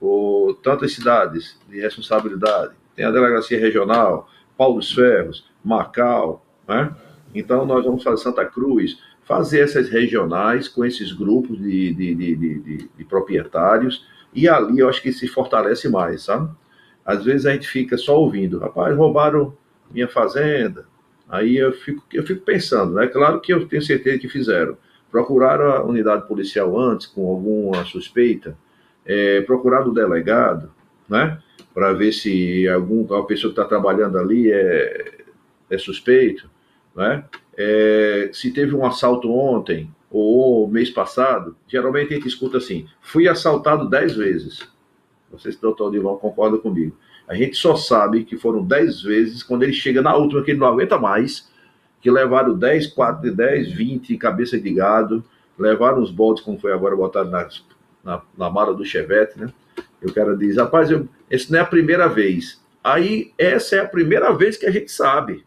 [0.00, 2.72] por tantas cidades de responsabilidade.
[2.96, 4.26] Tem a delegacia regional,
[4.56, 6.96] Paulo dos Ferros, Macau, né?
[7.34, 12.36] Então nós vamos fazer Santa Cruz, fazer essas regionais com esses grupos de, de, de,
[12.36, 16.50] de, de proprietários, e ali eu acho que se fortalece mais, sabe?
[17.04, 19.54] Às vezes a gente fica só ouvindo, rapaz, roubaram
[19.90, 20.86] minha fazenda.
[21.28, 23.06] Aí eu fico, eu fico pensando, né?
[23.06, 24.76] Claro que eu tenho certeza que fizeram.
[25.10, 28.56] Procuraram a unidade policial antes, com alguma suspeita,
[29.06, 30.70] é, procuraram o delegado,
[31.08, 31.38] né?
[31.72, 35.24] Para ver se alguma pessoa que está trabalhando ali é,
[35.70, 36.48] é suspeito,
[36.94, 37.24] né?
[37.56, 43.28] É, se teve um assalto ontem ou mês passado, geralmente a gente escuta assim: fui
[43.28, 44.68] assaltado dez vezes.
[45.30, 46.96] Não sei se o doutor Dilon concorda comigo.
[47.26, 50.60] A gente só sabe que foram dez vezes quando ele chega na última, que ele
[50.60, 51.48] não aguenta mais,
[52.00, 55.24] que levaram 10, 4, 10, 20 cabeças de gado,
[55.58, 57.48] levaram os bodes, como foi agora botado na,
[58.04, 59.48] na, na mala do Chevette, né?
[60.02, 62.62] E o cara diz, rapaz, eu, esse não é a primeira vez.
[62.82, 65.44] Aí, essa é a primeira vez que a gente sabe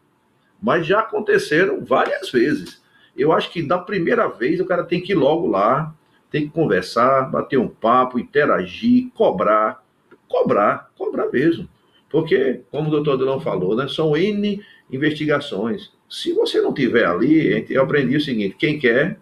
[0.61, 2.81] mas já aconteceram várias vezes.
[3.15, 5.93] Eu acho que da primeira vez o cara tem que ir logo lá,
[6.29, 9.83] tem que conversar, bater um papo, interagir, cobrar,
[10.27, 11.67] cobrar, cobrar mesmo.
[12.09, 15.91] Porque, como o doutor Adilão falou, né, são N investigações.
[16.09, 19.19] Se você não tiver ali, eu aprendi o seguinte: quem quer,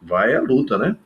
[0.00, 0.96] vai à luta, né?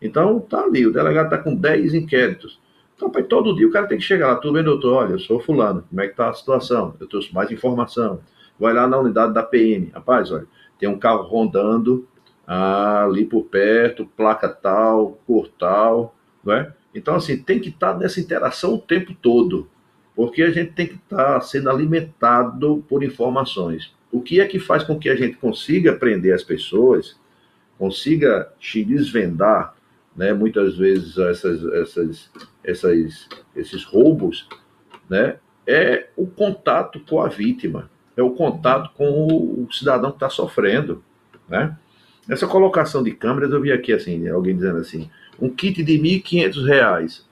[0.00, 2.60] Então, tá ali, o delegado está com 10 inquéritos.
[2.94, 4.94] Então, pai, todo dia o cara tem que chegar lá, tudo bem, doutor?
[4.94, 6.94] Olha, eu sou fulano, como é que tá a situação?
[7.00, 8.20] Eu trouxe mais informação
[8.58, 9.90] vai lá na unidade da PM.
[9.94, 10.46] Rapaz, olha,
[10.78, 12.06] tem um carro rondando
[12.46, 16.14] ah, ali por perto, placa tal, cor tal,
[16.44, 16.72] não é?
[16.96, 19.68] Então, assim, tem que estar tá nessa interação o tempo todo,
[20.14, 23.94] porque a gente tem que estar tá sendo alimentado por informações.
[24.10, 27.16] O que é que faz com que a gente consiga prender as pessoas,
[27.78, 29.74] consiga te desvendar,
[30.16, 32.30] né, muitas vezes essas, essas,
[32.64, 34.48] essas, esses roubos,
[35.10, 35.36] né,
[35.66, 41.04] é o contato com a vítima é o contato com o cidadão que está sofrendo,
[41.48, 41.76] né?
[42.26, 45.08] Nessa colocação de câmeras, eu vi aqui assim, alguém dizendo assim,
[45.40, 47.22] um kit de R$ 1.500.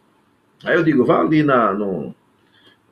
[0.65, 2.15] Aí eu digo, vá ali na, no,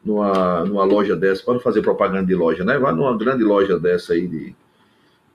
[0.05, 2.79] numa, numa loja dessa, para fazer propaganda de loja, né?
[2.79, 4.55] Vá numa grande loja dessa aí de,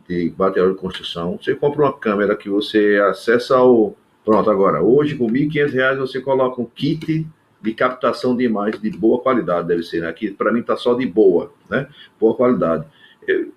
[0.08, 1.40] de material de construção.
[1.42, 3.96] Você compra uma câmera que você acessa ao.
[4.24, 7.26] Pronto, agora, hoje com R$ 1.500 você coloca um kit
[7.62, 10.10] de captação de imagens de boa qualidade, deve ser, né?
[10.10, 11.88] Aqui para mim está só de boa, né?
[12.20, 12.86] Boa qualidade.
[13.26, 13.52] Eu,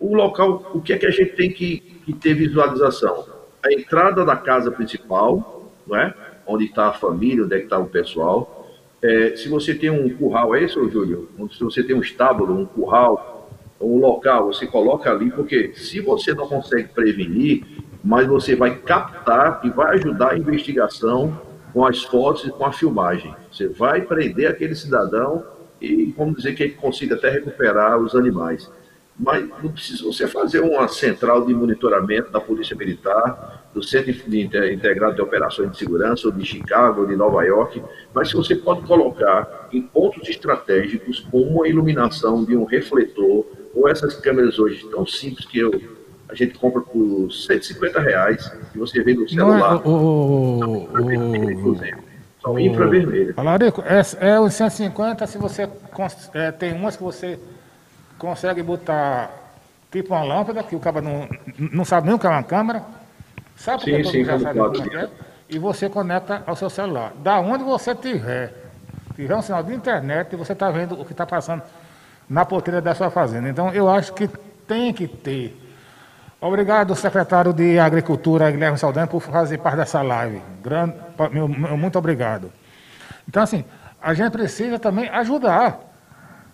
[0.00, 3.26] o local, o que é que a gente tem que, que ter visualização?
[3.64, 5.57] A entrada da casa principal,
[5.88, 6.14] não é?
[6.46, 8.68] Onde está a família, onde é que está o pessoal.
[9.02, 11.28] É, se você tem um curral, é isso, Júlio?
[11.52, 13.48] Se você tem um estábulo, um curral,
[13.80, 17.64] um local, você coloca ali, porque se você não consegue prevenir,
[18.02, 21.40] mas você vai captar e vai ajudar a investigação
[21.72, 23.34] com as fotos e com a filmagem.
[23.52, 25.44] Você vai prender aquele cidadão
[25.80, 28.70] e vamos dizer que ele consiga até recuperar os animais.
[29.18, 35.16] Mas não precisa você fazer uma central de monitoramento da Polícia Militar, do Centro Integrado
[35.16, 37.82] de Operações de Segurança, ou de Chicago, ou de Nova York,
[38.14, 44.14] mas você pode colocar em pontos estratégicos com uma iluminação de um refletor, ou essas
[44.14, 49.14] câmeras hoje tão simples que eu a gente compra por 150 reais e você vê
[49.14, 49.82] no é celular.
[49.82, 51.80] Não, o, o, o,
[52.42, 53.36] São infravermelhas.
[53.36, 55.68] Alarico, é, é o 150 se você
[56.34, 57.38] é, tem umas que você
[58.18, 59.30] consegue botar
[59.90, 61.28] tipo uma lâmpada, que o cara não,
[61.58, 62.82] não sabe nem o que é uma câmera.
[63.56, 64.60] Sabe sim, sim, já sabe
[64.94, 65.08] é,
[65.48, 67.12] E você conecta ao seu celular.
[67.16, 68.52] Da onde você tiver,
[69.16, 71.62] tiver um sinal de internet você está vendo o que está passando
[72.28, 73.48] na porteira da sua fazenda.
[73.48, 74.28] Então, eu acho que
[74.66, 75.56] tem que ter.
[76.40, 80.40] Obrigado, secretário de Agricultura, Guilherme Saldanha, por fazer parte dessa live.
[80.62, 80.94] Grande,
[81.76, 82.52] muito obrigado.
[83.26, 83.64] Então, assim,
[84.00, 85.80] a gente precisa também ajudar.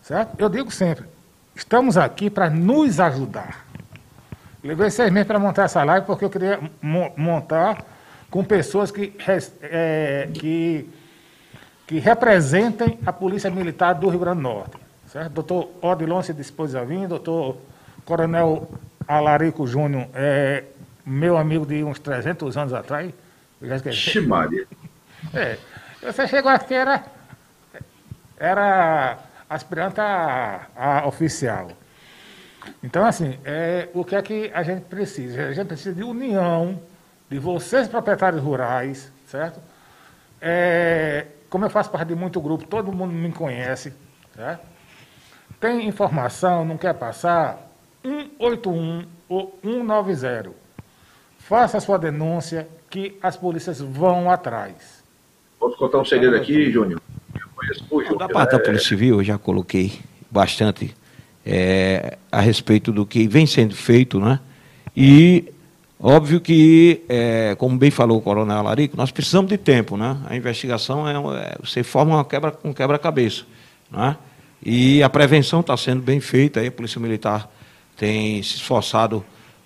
[0.00, 0.34] Certo?
[0.38, 1.06] Eu digo sempre,
[1.54, 3.64] estamos aqui para nos ajudar.
[4.62, 6.58] Levei seis meses para montar essa live porque eu queria
[7.16, 7.84] montar
[8.30, 9.14] com pessoas que,
[9.62, 10.88] é, que,
[11.86, 14.76] que representem a Polícia Militar do Rio Grande do Norte.
[15.06, 15.32] Certo?
[15.32, 17.58] Doutor Odilon se dispôs a vir, doutor
[18.04, 18.68] Coronel
[19.06, 20.64] Alarico Júnior é
[21.04, 23.12] meu amigo de uns 300 anos atrás.
[23.60, 23.96] Eu já esqueci.
[25.32, 25.58] É.
[26.02, 27.04] Você chegou aqui, era,
[28.38, 29.18] era
[29.48, 31.68] aspirante a, a oficial.
[32.82, 35.48] Então, assim, é, o que é que a gente precisa?
[35.48, 36.80] A gente precisa de união
[37.30, 39.60] de vocês, proprietários rurais, certo?
[40.40, 43.92] É, como eu faço parte de muito grupo, todo mundo me conhece,
[44.34, 44.66] certo?
[45.60, 47.58] Tem informação, não quer passar?
[48.02, 50.50] 181 ou 190.
[51.38, 55.02] Faça a sua denúncia que as polícias vão atrás.
[55.58, 57.00] Posso contar um segredo aqui, Júnior?
[57.90, 59.92] O Da parte da Polícia Civil, eu já coloquei
[60.30, 60.94] bastante
[61.44, 64.40] é, a respeito do que vem sendo feito, né?
[64.96, 65.52] E
[66.00, 70.16] óbvio que, é, como bem falou o Coronel Larico, nós precisamos de tempo, né?
[70.26, 73.44] A investigação é, é você forma uma quebra, um quebra-cabeça,
[73.90, 74.16] né?
[74.64, 77.50] E a prevenção está sendo bem feita, aí a Polícia Militar
[77.96, 79.24] tem se esforçado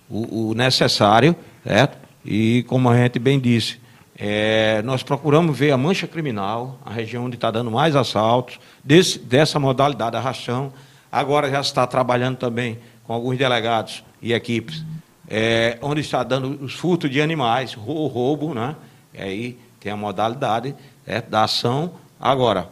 [0.09, 1.35] o, o necessário,
[1.65, 1.97] certo?
[2.25, 3.79] E como a gente bem disse,
[4.21, 9.17] é, nós procuramos ver a mancha criminal, a região onde está dando mais assaltos, desse,
[9.17, 10.73] dessa modalidade, a rachão.
[11.09, 14.83] Agora já está trabalhando também com alguns delegados e equipes,
[15.29, 18.75] é, onde está dando os furtos de animais, o roubo, né?
[19.13, 20.75] E aí tem a modalidade
[21.07, 21.93] é, da ação.
[22.19, 22.69] Agora,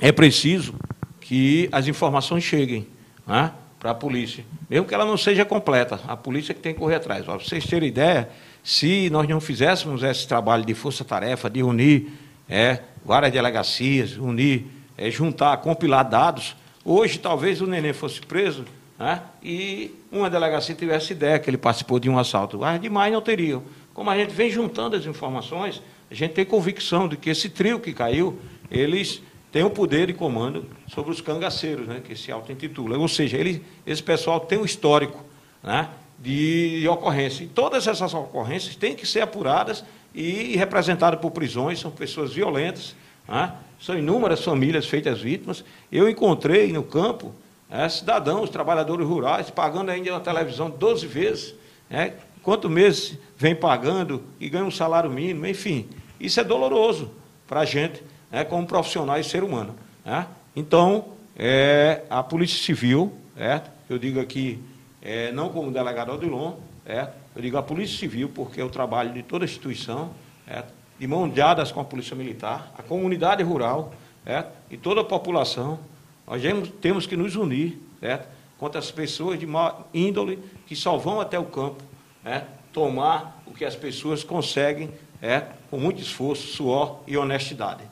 [0.00, 0.74] é preciso
[1.20, 2.86] que as informações cheguem
[3.26, 3.50] né,
[3.80, 6.96] para a polícia, mesmo que ela não seja completa, a polícia que tem que correr
[6.96, 7.24] atrás.
[7.24, 8.28] Para vocês terem ideia,
[8.62, 12.12] se nós não fizéssemos esse trabalho de força-tarefa, de unir
[12.46, 14.66] é, várias delegacias, unir,
[14.98, 16.54] é, juntar, compilar dados,
[16.84, 18.66] hoje talvez o neném fosse preso
[18.98, 22.58] né, e uma delegacia tivesse ideia que ele participou de um assalto.
[22.58, 23.62] Mas demais não teriam.
[23.94, 25.80] Como a gente vem juntando as informações,
[26.10, 28.38] a gente tem convicção de que esse trio que caiu,
[28.70, 32.96] eles tem o poder de comando sobre os cangaceiros, né, que se auto-intitula.
[32.96, 35.24] Ou seja, ele, esse pessoal tem um histórico
[35.62, 37.44] né, de, de ocorrência.
[37.44, 42.94] E todas essas ocorrências têm que ser apuradas e representadas por prisões, são pessoas violentas,
[43.26, 45.64] né, são inúmeras famílias feitas vítimas.
[45.90, 47.34] Eu encontrei no campo
[47.68, 51.54] é, cidadãos, trabalhadores rurais, pagando ainda na televisão 12 vezes.
[51.88, 55.88] Né, quanto meses vem pagando e ganha um salário mínimo, enfim.
[56.20, 57.10] Isso é doloroso
[57.48, 59.74] para a gente né, como profissional e ser humano.
[60.04, 60.26] Né?
[60.54, 63.12] Então, é, a Polícia Civil,
[63.88, 64.62] eu digo aqui,
[65.00, 66.54] é, não como delegado Odilon,
[66.84, 70.10] é, eu digo a Polícia Civil, porque é o trabalho de toda a instituição,
[70.46, 70.64] é,
[70.98, 73.94] de mão dadas com a Polícia Militar, a comunidade rural
[74.70, 75.78] e toda a população,
[76.26, 76.42] nós
[76.80, 77.80] temos que nos unir
[78.58, 81.82] contra as pessoas de má índole que só vão até o campo
[82.22, 82.42] é,
[82.72, 84.90] tomar o que as pessoas conseguem
[85.22, 87.82] é, com muito esforço, suor e honestidade.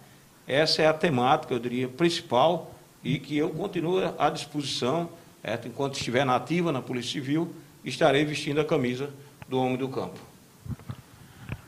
[0.49, 2.73] Essa é a temática, eu diria, principal
[3.05, 5.11] e que eu continuo à disposição,
[5.45, 7.53] é, enquanto estiver nativa na Polícia Civil,
[7.85, 9.11] estarei vestindo a camisa
[9.47, 10.19] do homem do campo.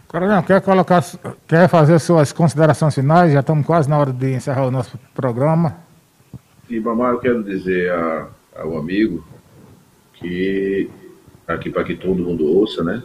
[0.09, 1.05] Coronel, quer, colocar,
[1.47, 3.32] quer fazer suas considerações finais?
[3.32, 5.77] Já estamos quase na hora de encerrar o nosso programa.
[6.69, 9.24] Ibamar, eu quero dizer a, ao amigo
[10.15, 10.90] que,
[11.47, 13.02] aqui para que todo mundo ouça, né?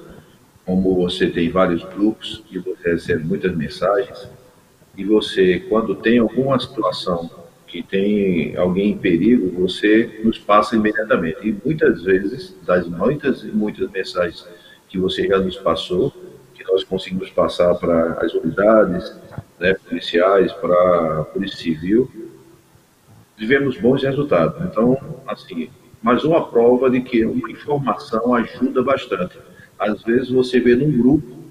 [0.65, 4.27] Como você tem vários grupos e você recebe muitas mensagens,
[4.97, 7.29] e você, quando tem alguma situação
[7.67, 11.37] que tem alguém em perigo, você nos passa imediatamente.
[11.43, 14.47] E muitas vezes, das muitas e muitas mensagens
[14.87, 16.13] que você já nos passou,
[16.53, 19.13] que nós conseguimos passar para as unidades
[19.59, 22.09] né, policiais, para a Polícia Civil,
[23.37, 24.63] tivemos bons resultados.
[24.65, 24.97] Então,
[25.27, 25.69] assim,
[26.01, 29.37] mais uma prova de que uma informação ajuda bastante.
[29.77, 31.44] Às vezes você vê num grupo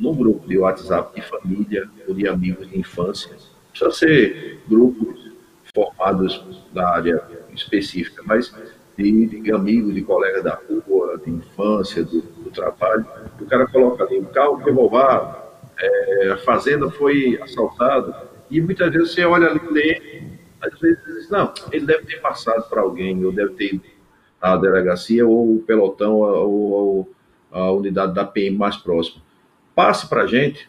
[0.00, 3.36] no grupo de WhatsApp de família ou de amigos de infância.
[3.70, 5.30] Precisa ser grupos
[5.74, 7.22] formados da área
[7.54, 8.52] específica, mas
[8.96, 10.58] de, de amigos, de colegas da
[10.88, 13.06] rua, de infância, do, do trabalho.
[13.40, 15.36] O cara coloca ali, o carro foi roubado,
[15.78, 20.22] é, a fazenda foi assaltada, e muitas vezes você olha ali, lê,
[20.60, 23.84] às vezes diz, não, ele deve ter passado para alguém, ou deve ter ido
[24.40, 27.14] à delegacia, ou o pelotão, ou, ou
[27.52, 29.22] a unidade da PM mais próxima
[29.74, 30.68] passe para a gente,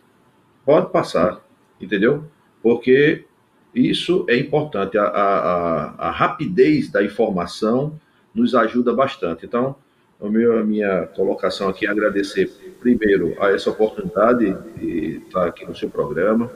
[0.66, 1.42] pode passar,
[1.80, 2.26] entendeu?
[2.62, 3.26] Porque
[3.74, 7.98] Isso é importante, a, a, a rapidez da informação
[8.36, 9.46] nos ajuda bastante.
[9.46, 9.76] Então,
[10.22, 12.48] a minha, a minha colocação aqui é agradecer
[12.80, 16.52] primeiro a essa oportunidade de estar aqui no seu programa,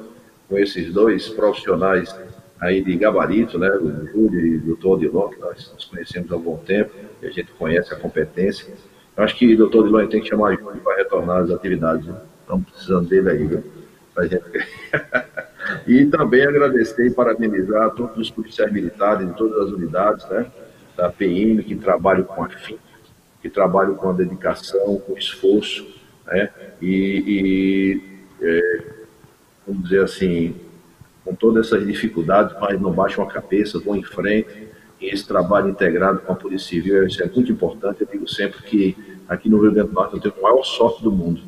[0.50, 2.14] com esses dois profissionais
[2.60, 6.36] aí de gabarito, né, o Júlio e o doutor Odilon, que nós nos conhecemos há
[6.36, 6.92] algum tempo,
[7.22, 8.74] e a gente conhece a competência.
[9.16, 12.06] Eu acho que o doutor Odilon tem que chamar o Júlio para retornar às atividades,
[12.06, 12.16] né?
[12.46, 13.64] Estamos precisando dele aí, viu?
[14.24, 14.68] Gente...
[15.88, 20.46] e também agradecer e parabenizar todos os policiais militares de todas as unidades, né,
[20.96, 22.78] da PM, que trabalham com a FIM,
[23.42, 25.86] que trabalham com a dedicação, com esforço,
[26.26, 26.50] né,
[26.82, 28.84] e, e é,
[29.68, 30.56] vamos dizer assim,
[31.24, 34.70] com todas essas dificuldades, mas não baixam a cabeça, vão em frente,
[35.02, 38.62] e esse trabalho integrado com a Polícia Civil, isso é muito importante, eu digo sempre
[38.62, 38.96] que
[39.28, 41.42] aqui no Rio Grande do Norte eu tenho a maior sorte do mundo,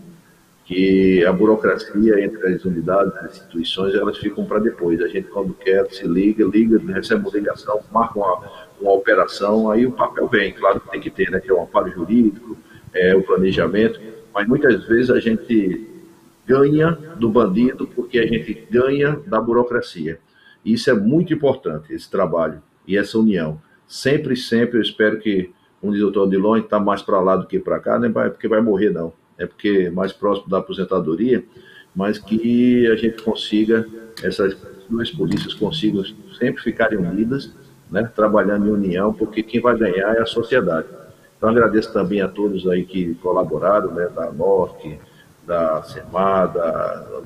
[0.67, 5.01] que a burocracia entre as unidades, as instituições, elas ficam para depois.
[5.01, 9.85] A gente, quando quer, se liga, liga, recebe uma ligação, marca uma, uma operação, aí
[9.85, 10.51] o papel vem.
[10.51, 12.57] Claro que tem que ter, né, que é o amparo jurídico,
[12.93, 13.97] é, o planejamento,
[14.33, 15.87] mas muitas vezes a gente
[16.45, 20.19] ganha do bandido porque a gente ganha da burocracia.
[20.65, 23.61] Isso é muito importante, esse trabalho e essa união.
[23.87, 25.49] Sempre, sempre, eu espero que,
[25.81, 28.59] o doutor Dilon, está mais para lá do que para cá, nem é porque vai
[28.59, 31.43] morrer, não é porque é mais próximo da aposentadoria,
[31.95, 33.87] mas que a gente consiga,
[34.23, 34.55] essas
[34.89, 36.03] duas polícias consigam
[36.37, 37.53] sempre ficarem unidas,
[37.89, 40.87] né, trabalhando em união, porque quem vai ganhar é a sociedade.
[41.37, 44.99] Então agradeço também a todos aí que colaboraram, né, da NORC,
[45.45, 47.21] da SEMAR, da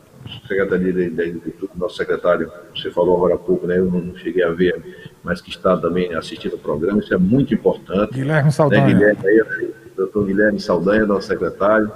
[0.47, 4.51] Secretaria da Agricultura, nosso secretário, você falou agora há pouco, né, eu não cheguei a
[4.51, 8.13] ver, mas que está também assistindo o programa, isso é muito importante.
[8.13, 8.85] Guilherme Saldanha.
[8.85, 11.91] Né, Guilherme aí, doutor Guilherme Saldanha, nosso secretário,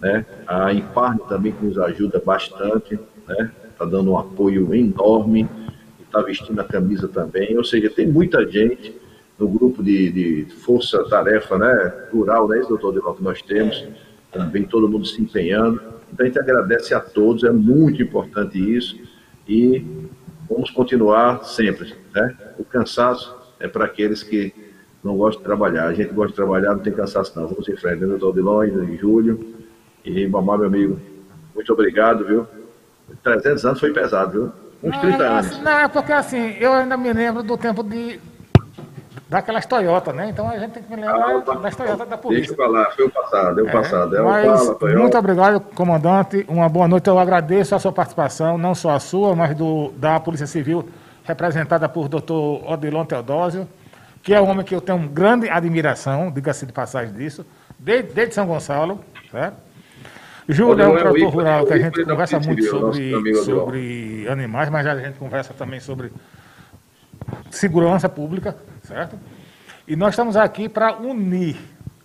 [0.00, 0.24] né?
[0.46, 3.50] A Imparne também que nos ajuda bastante, né?
[3.70, 5.48] Está dando um apoio enorme,
[6.00, 8.98] está vestindo a camisa também, ou seja, tem muita gente
[9.38, 12.08] no grupo de, de força-tarefa, né?
[12.12, 13.86] Rural, né, doutor Delon, que nós temos,
[14.32, 15.80] também todo mundo se empenhando.
[16.12, 18.98] Então a gente agradece a todos, é muito importante isso
[19.46, 19.84] e
[20.48, 22.36] vamos continuar sempre, né?
[22.58, 24.52] O cansaço é para aqueles que
[25.02, 25.86] não gostam de trabalhar.
[25.86, 27.48] A gente gosta de trabalhar, não tem cansaço não.
[27.48, 29.54] Vamos em frente, né, doutor Dilon e Júlio.
[30.04, 30.98] E Mamá, meu amigo,
[31.54, 32.46] muito obrigado, viu?
[33.22, 34.52] 300 anos foi pesado, viu?
[34.82, 35.60] Uns não, 30 anos.
[35.60, 38.18] Não, é porque assim, eu ainda me lembro do tempo de
[39.30, 40.30] daquelas Toyota, né?
[40.30, 42.48] Então a gente tem que me lembrar ah, das Toyota da polícia.
[42.48, 44.16] Deixa eu falar, foi o passado, é o é, passado.
[44.16, 46.44] É mas, fala, muito obrigado, comandante.
[46.48, 47.08] Uma boa noite.
[47.08, 50.88] Eu agradeço a sua participação, não só a sua, mas do, da Polícia Civil,
[51.24, 53.68] representada por doutor Odilon Teodósio,
[54.22, 57.44] que é um homem que eu tenho grande admiração, diga-se de passagem disso,
[57.78, 59.56] desde, desde São Gonçalo, certo?
[60.48, 64.96] Júlio é um produtor rural que a gente conversa muito sobre, sobre animais, mas a
[64.96, 66.12] gente conversa também sobre
[67.50, 69.16] segurança pública, certo?
[69.86, 71.56] E nós estamos aqui para unir.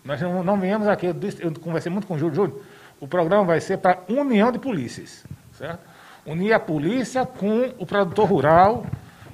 [0.03, 2.61] Nós não, não viemos aqui, eu, disse, eu, conversei muito com o Júlio, Júlio,
[2.99, 5.79] o programa vai ser para união de polícias, certo?
[6.25, 8.85] Unir a polícia com o produtor rural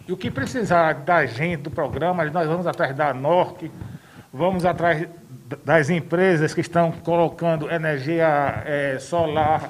[0.07, 3.71] e o que precisar da gente, do programa, nós vamos atrás da Norte,
[4.33, 5.07] vamos atrás
[5.63, 9.69] das empresas que estão colocando energia é, solar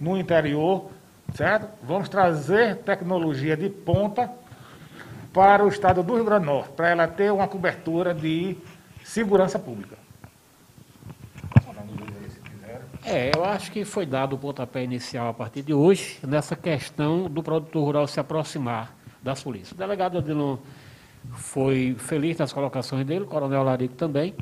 [0.00, 0.90] no interior,
[1.34, 1.68] certo?
[1.82, 4.30] Vamos trazer tecnologia de ponta
[5.32, 8.56] para o estado do Rio Grande do Norte, para ela ter uma cobertura de
[9.04, 9.96] segurança pública.
[13.04, 17.22] É, eu acho que foi dado o pontapé inicial a partir de hoje nessa questão
[17.22, 19.72] do produtor rural se aproximar das polícias.
[19.72, 20.56] O delegado Adilon
[21.32, 24.34] foi feliz nas colocações dele, o coronel Larico também.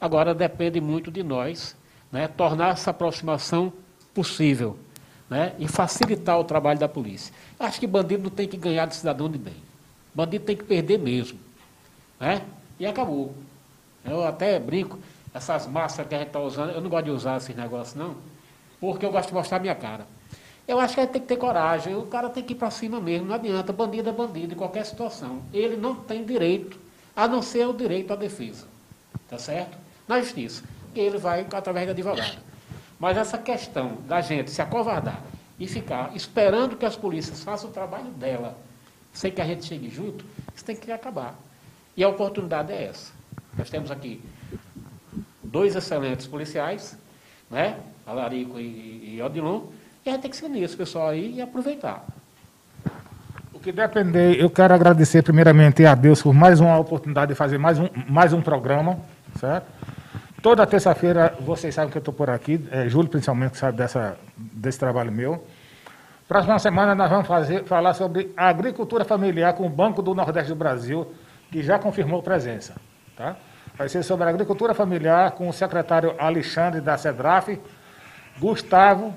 [0.00, 1.76] Agora depende muito de nós
[2.10, 3.72] né, tornar essa aproximação
[4.14, 4.78] possível
[5.28, 7.34] né, e facilitar o trabalho da polícia.
[7.58, 9.56] Acho que bandido não tem que ganhar de cidadão de bem.
[10.14, 11.38] Bandido tem que perder mesmo.
[12.18, 12.42] Né?
[12.78, 13.34] E acabou.
[14.04, 14.98] Eu até brinco,
[15.34, 18.16] essas máscaras que a gente está usando, eu não gosto de usar esses negócios, não,
[18.80, 20.06] porque eu gosto de mostrar a minha cara.
[20.66, 23.00] Eu acho que gente tem que ter coragem, o cara tem que ir para cima
[23.00, 25.42] mesmo, não adianta, bandido é bandido em qualquer situação.
[25.52, 26.78] Ele não tem direito,
[27.14, 28.66] a não ser o direito à defesa.
[29.28, 29.86] Tá certo?
[30.06, 30.62] na justiça,
[30.94, 32.38] que ele vai através do advogado.
[32.98, 35.20] Mas essa questão da gente se acovardar
[35.58, 38.56] e ficar esperando que as polícias façam o trabalho dela,
[39.12, 40.24] sem que a gente chegue junto,
[40.54, 41.34] isso tem que acabar.
[41.96, 43.12] E a oportunidade é essa.
[43.56, 44.22] Nós temos aqui
[45.42, 46.96] dois excelentes policiais,
[47.50, 47.78] né?
[48.06, 49.62] Alarico e, e Odilon,
[50.06, 52.04] e a gente tem que seguir esse pessoal aí e aproveitar.
[53.52, 57.58] O que depender, eu quero agradecer primeiramente a Deus por mais uma oportunidade de fazer
[57.58, 59.00] mais um, mais um programa,
[59.40, 59.66] certo?
[60.40, 64.78] Toda terça-feira, vocês sabem que eu estou por aqui, é, Júlio principalmente sabe dessa, desse
[64.78, 65.44] trabalho meu.
[66.28, 70.50] Próxima semana nós vamos fazer, falar sobre a agricultura familiar com o Banco do Nordeste
[70.50, 71.12] do Brasil,
[71.50, 72.76] que já confirmou presença.
[73.16, 73.34] Tá?
[73.76, 77.60] Vai ser sobre a agricultura familiar com o secretário Alexandre da CEDRAF,
[78.38, 79.12] Gustavo,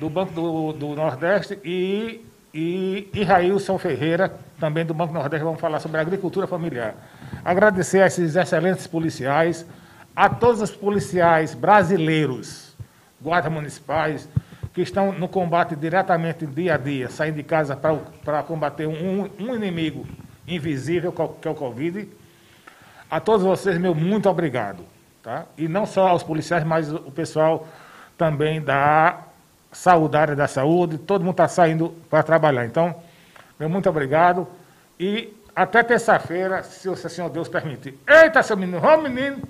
[0.00, 2.24] do Banco do, do Nordeste, e,
[2.54, 6.94] e, e Railson Ferreira, também do Banco Nordeste, vamos falar sobre agricultura familiar.
[7.44, 9.66] Agradecer a esses excelentes policiais,
[10.16, 12.74] a todos os policiais brasileiros,
[13.20, 14.26] guardas municipais,
[14.72, 19.54] que estão no combate diretamente dia a dia, saindo de casa para combater um, um
[19.54, 20.06] inimigo
[20.48, 22.08] invisível, que é o Covid.
[23.10, 24.82] A todos vocês, meu muito obrigado.
[25.22, 25.44] Tá?
[25.58, 27.68] E não só aos policiais, mas o pessoal
[28.16, 29.29] também da
[29.72, 32.64] saúde, área da saúde, todo mundo está saindo para trabalhar.
[32.66, 32.94] Então,
[33.58, 34.46] meu muito obrigado.
[34.98, 37.98] E até terça-feira, se o Senhor Deus permitir.
[38.06, 39.42] Eita, seu menino, vamos, menino!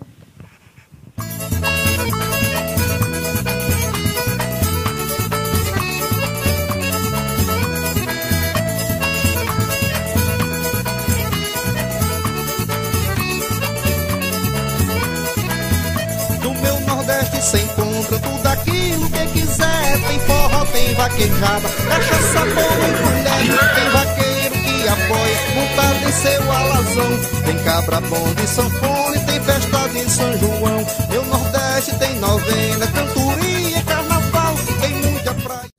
[18.01, 20.01] Encontra tudo aquilo que quiser.
[20.09, 23.75] Tem forró, tem vaquejada, cachaça boa e mulher.
[23.75, 27.43] Tem vaqueiro que apoia, montado em seu alazão.
[27.45, 30.87] Tem cabra bom de sanfone, tem festa de São João.
[31.11, 35.71] Meu Nordeste tem novena, cantoria, carnaval, tem muita praia.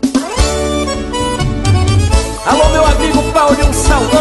[2.46, 4.21] Alô, meu amigo Paulinho Saldanha,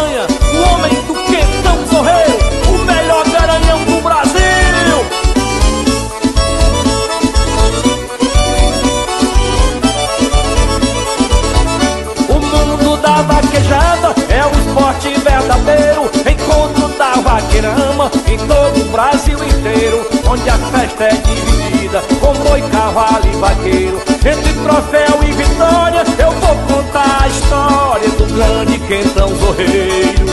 [18.31, 24.01] em todo o Brasil inteiro Onde a festa é dividida com boi, cavalo e vaqueiro.
[24.23, 30.25] Entre troféu e vitória eu vou contar a história Do grande Quentão Zorreiro.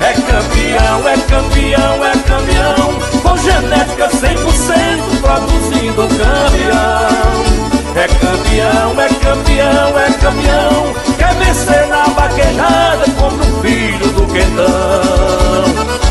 [0.00, 7.54] É campeão, é campeão, é campeão Com genética 100% produzindo campeão.
[7.96, 16.03] É campeão, é campeão, é campeão Quer vencer na vaquejada como o filho do Quentão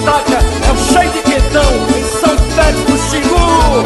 [0.00, 3.84] Destaca É o cheio de Quentão em São Félix do Xingu.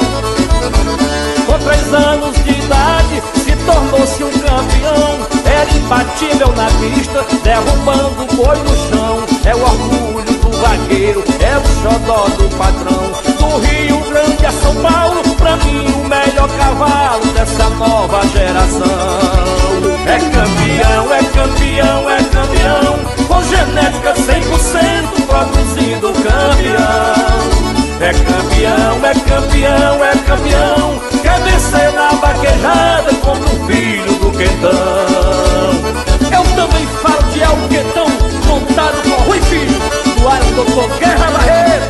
[1.46, 5.26] Com três anos de idade se tornou-se um campeão.
[5.44, 9.24] Era imbatível na pista, derrubando o boi no chão.
[9.44, 13.10] É o orgulho do vaqueiro, é o xodó do patrão.
[13.38, 18.86] Do Rio Grande a São Paulo, pra mim o melhor cavalo dessa nova geração.
[20.06, 27.24] É campeão, é campeão, é campeão, com genética 100% produzindo campeão.
[28.00, 34.70] É campeão, é campeão, é campeão, quer vencer na vaquejada como o filho do Quentão.
[36.30, 38.06] Eu também falo de Alquetão,
[38.46, 39.78] montado com Rui Filho,
[40.20, 41.88] do ar do Guerra Barreira.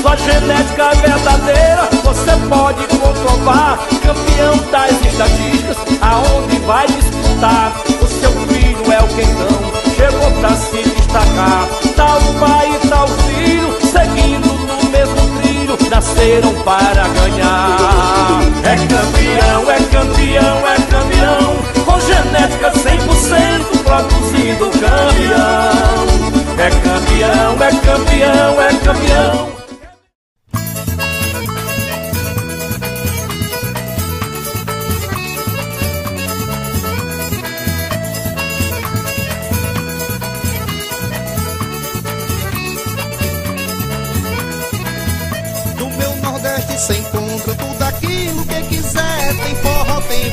[0.00, 3.78] Sua genética verdadeira você pode comprovar.
[4.02, 7.72] Campeão das estatísticas, aonde vai disputar?
[8.00, 13.78] O seu filho é o quentão, chegou pra se destacar Tal pai e tal filho,
[13.80, 18.40] seguindo no mesmo trilho Nasceram para ganhar.
[18.64, 26.06] É campeão, é campeão, é campeão Com genética 100% produzindo campeão.
[26.58, 29.55] É campeão, é campeão, é campeão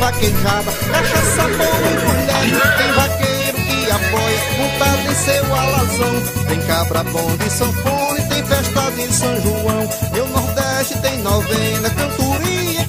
[0.04, 2.78] vaquejada, cachaça boa e mulher.
[2.78, 6.46] Tem vaqueiro que apoia, montado em seu alazão.
[6.48, 9.90] Tem cabra bom de sanfone, tem festa de São João.
[10.12, 12.86] Meu Nordeste tem novena, cantoria